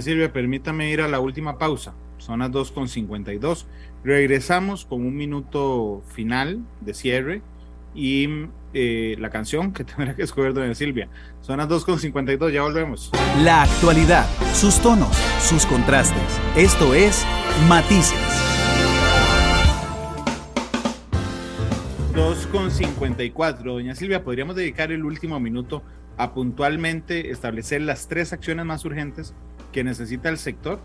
Silvia, 0.00 0.32
permítame 0.32 0.90
ir 0.90 1.00
a 1.00 1.08
la 1.08 1.20
última 1.20 1.56
pausa. 1.56 1.94
Son 2.18 2.40
las 2.40 2.50
2.52. 2.50 3.64
Regresamos 4.02 4.86
con 4.86 5.04
un 5.04 5.14
minuto 5.14 6.02
final 6.14 6.64
de 6.80 6.94
cierre 6.94 7.42
y 7.94 8.46
eh, 8.72 9.16
la 9.18 9.30
canción 9.30 9.72
que 9.72 9.84
tendrá 9.84 10.16
que 10.16 10.22
escoger 10.22 10.54
doña 10.54 10.74
Silvia. 10.74 11.08
Son 11.42 11.58
las 11.58 11.68
2.52, 11.68 12.50
ya 12.50 12.62
volvemos. 12.62 13.10
La 13.42 13.62
actualidad, 13.62 14.26
sus 14.54 14.80
tonos, 14.80 15.14
sus 15.40 15.66
contrastes. 15.66 16.40
Esto 16.56 16.94
es 16.94 17.26
Matices. 17.68 18.16
2.54. 22.14 23.62
Doña 23.64 23.94
Silvia, 23.94 24.24
¿podríamos 24.24 24.56
dedicar 24.56 24.92
el 24.92 25.04
último 25.04 25.38
minuto 25.40 25.82
a 26.16 26.32
puntualmente 26.32 27.30
establecer 27.30 27.82
las 27.82 28.08
tres 28.08 28.32
acciones 28.32 28.64
más 28.64 28.84
urgentes 28.84 29.34
que 29.72 29.84
necesita 29.84 30.28
el 30.28 30.38
sector? 30.38 30.80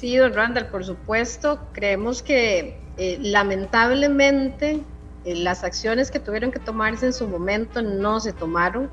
Sí, 0.00 0.16
don 0.16 0.32
Randall, 0.32 0.68
por 0.68 0.82
supuesto. 0.82 1.60
Creemos 1.72 2.22
que 2.22 2.80
eh, 2.96 3.18
lamentablemente 3.20 4.82
eh, 5.26 5.34
las 5.34 5.62
acciones 5.62 6.10
que 6.10 6.18
tuvieron 6.18 6.50
que 6.50 6.58
tomarse 6.58 7.04
en 7.04 7.12
su 7.12 7.28
momento 7.28 7.82
no 7.82 8.18
se 8.18 8.32
tomaron. 8.32 8.88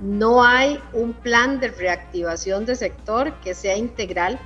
No 0.00 0.44
hay 0.44 0.78
un 0.92 1.14
plan 1.14 1.58
de 1.58 1.66
reactivación 1.66 2.64
de 2.64 2.76
sector 2.76 3.34
que 3.40 3.54
sea 3.54 3.76
integral. 3.76 4.38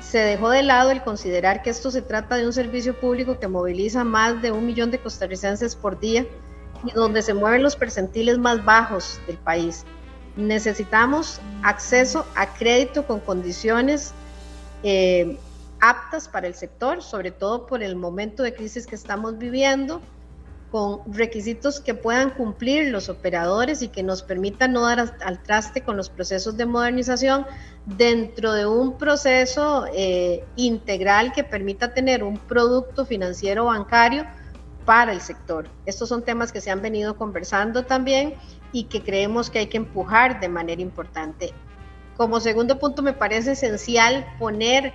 Se 0.00 0.18
dejó 0.18 0.50
de 0.50 0.64
lado 0.64 0.90
el 0.90 1.04
considerar 1.04 1.62
que 1.62 1.70
esto 1.70 1.92
se 1.92 2.02
trata 2.02 2.34
de 2.34 2.44
un 2.44 2.52
servicio 2.52 2.98
público 2.98 3.38
que 3.38 3.46
moviliza 3.46 4.02
más 4.02 4.42
de 4.42 4.50
un 4.50 4.66
millón 4.66 4.90
de 4.90 4.98
costarricenses 4.98 5.76
por 5.76 6.00
día 6.00 6.26
y 6.84 6.90
donde 6.90 7.22
se 7.22 7.32
mueven 7.32 7.62
los 7.62 7.76
percentiles 7.76 8.38
más 8.38 8.64
bajos 8.64 9.20
del 9.28 9.36
país. 9.36 9.84
Necesitamos 10.34 11.40
acceso 11.62 12.26
a 12.34 12.52
crédito 12.54 13.06
con 13.06 13.20
condiciones 13.20 14.14
eh, 14.82 15.38
aptas 15.80 16.28
para 16.28 16.46
el 16.46 16.54
sector, 16.54 17.02
sobre 17.02 17.30
todo 17.30 17.66
por 17.66 17.82
el 17.82 17.96
momento 17.96 18.42
de 18.42 18.54
crisis 18.54 18.86
que 18.86 18.94
estamos 18.94 19.38
viviendo 19.38 20.00
con 20.70 21.00
requisitos 21.12 21.80
que 21.80 21.94
puedan 21.94 22.30
cumplir 22.30 22.90
los 22.90 23.08
operadores 23.08 23.80
y 23.80 23.88
que 23.88 24.02
nos 24.02 24.22
permitan 24.22 24.72
no 24.72 24.82
dar 24.82 25.14
al 25.24 25.42
traste 25.42 25.82
con 25.82 25.96
los 25.96 26.10
procesos 26.10 26.56
de 26.56 26.66
modernización 26.66 27.46
dentro 27.86 28.52
de 28.52 28.66
un 28.66 28.98
proceso 28.98 29.86
eh, 29.94 30.44
integral 30.56 31.32
que 31.32 31.42
permita 31.42 31.94
tener 31.94 32.22
un 32.22 32.36
producto 32.36 33.06
financiero 33.06 33.66
bancario 33.66 34.26
para 34.84 35.12
el 35.12 35.20
sector. 35.20 35.68
Estos 35.86 36.08
son 36.08 36.22
temas 36.22 36.52
que 36.52 36.60
se 36.60 36.70
han 36.70 36.82
venido 36.82 37.16
conversando 37.16 37.84
también 37.84 38.34
y 38.72 38.84
que 38.84 39.02
creemos 39.02 39.48
que 39.48 39.60
hay 39.60 39.66
que 39.68 39.78
empujar 39.78 40.40
de 40.40 40.48
manera 40.50 40.82
importante. 40.82 41.54
Como 42.18 42.40
segundo 42.40 42.80
punto, 42.80 43.00
me 43.00 43.12
parece 43.12 43.52
esencial 43.52 44.26
poner 44.40 44.92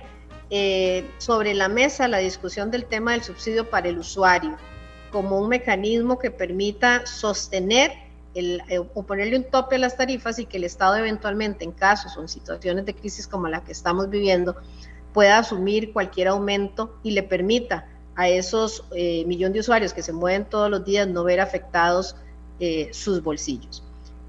eh, 0.50 1.10
sobre 1.16 1.54
la 1.54 1.68
mesa 1.68 2.06
la 2.06 2.18
discusión 2.18 2.70
del 2.70 2.84
tema 2.84 3.12
del 3.12 3.24
subsidio 3.24 3.70
para 3.70 3.88
el 3.88 3.98
usuario 3.98 4.58
como 5.10 5.40
un 5.40 5.48
mecanismo 5.48 6.18
que 6.18 6.30
permita 6.30 7.06
sostener 7.06 7.92
el, 8.34 8.60
eh, 8.68 8.78
o 8.78 9.06
ponerle 9.06 9.38
un 9.38 9.44
tope 9.44 9.76
a 9.76 9.78
las 9.78 9.96
tarifas 9.96 10.38
y 10.38 10.44
que 10.44 10.58
el 10.58 10.64
Estado 10.64 10.96
eventualmente 10.96 11.64
en 11.64 11.72
casos 11.72 12.14
o 12.18 12.20
en 12.20 12.28
situaciones 12.28 12.84
de 12.84 12.94
crisis 12.94 13.26
como 13.26 13.48
la 13.48 13.64
que 13.64 13.72
estamos 13.72 14.10
viviendo 14.10 14.56
pueda 15.14 15.38
asumir 15.38 15.94
cualquier 15.94 16.28
aumento 16.28 16.98
y 17.02 17.12
le 17.12 17.22
permita 17.22 17.88
a 18.16 18.28
esos 18.28 18.84
eh, 18.94 19.24
millones 19.24 19.54
de 19.54 19.60
usuarios 19.60 19.94
que 19.94 20.02
se 20.02 20.12
mueven 20.12 20.44
todos 20.44 20.68
los 20.68 20.84
días 20.84 21.08
no 21.08 21.24
ver 21.24 21.40
afectados 21.40 22.16
eh, 22.60 22.90
sus 22.92 23.22
bolsillos. 23.22 23.83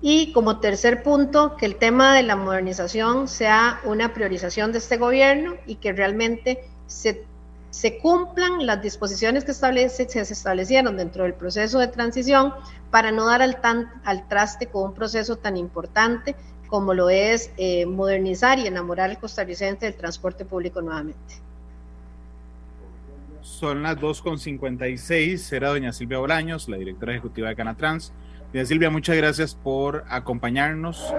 Y 0.08 0.32
como 0.34 0.60
tercer 0.60 1.02
punto, 1.02 1.58
que 1.58 1.66
el 1.66 1.78
tema 1.78 2.14
de 2.14 2.22
la 2.22 2.36
modernización 2.36 3.28
sea 3.28 3.82
una 3.86 4.14
priorización 4.14 4.72
de 4.72 4.78
este 4.78 4.98
gobierno 4.98 5.56
y 5.66 5.78
que 5.78 5.94
realmente 5.94 6.64
se 6.86 7.98
cumplan 8.04 8.68
las 8.68 8.84
disposiciones 8.84 9.46
que 9.46 9.50
establece, 9.50 10.08
se 10.08 10.22
establecieron 10.22 10.96
dentro 10.96 11.24
del 11.24 11.34
proceso 11.34 11.80
de 11.80 11.88
transición 11.88 12.54
para 12.92 13.12
no 13.12 13.26
dar 13.26 13.42
al, 13.42 13.58
al 14.04 14.28
traste 14.28 14.68
con 14.68 14.84
un 14.84 14.94
proceso 14.94 15.38
tan 15.38 15.58
importante 15.58 16.36
como 16.68 16.94
lo 16.94 17.10
es 17.10 17.50
eh, 17.58 17.88
modernizar 17.88 18.60
y 18.60 18.68
enamorar 18.68 19.10
al 19.10 19.18
costarricense 19.18 19.88
del 19.88 19.96
transporte 19.96 20.46
público 20.46 20.84
nuevamente. 20.84 21.34
Son 23.42 23.82
las 23.82 23.98
2.56, 23.98 25.38
será 25.38 25.70
doña 25.70 25.92
Silvia 25.94 26.20
Bolaños, 26.20 26.70
la 26.70 26.78
directora 26.78 27.14
ejecutiva 27.14 27.50
de 27.50 27.56
Canatrans. 27.56 28.14
Doña 28.54 28.66
Silvia, 28.66 28.90
muchas 28.90 29.18
gracias 29.18 29.56
por 29.56 30.06
acompañarnos. 30.10 31.14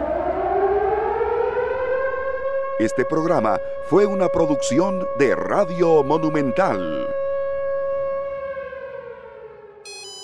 Este 2.79 3.05
programa 3.05 3.59
fue 3.89 4.07
una 4.07 4.29
producción 4.29 5.07
de 5.18 5.35
Radio 5.35 6.03
Monumental. 6.03 7.07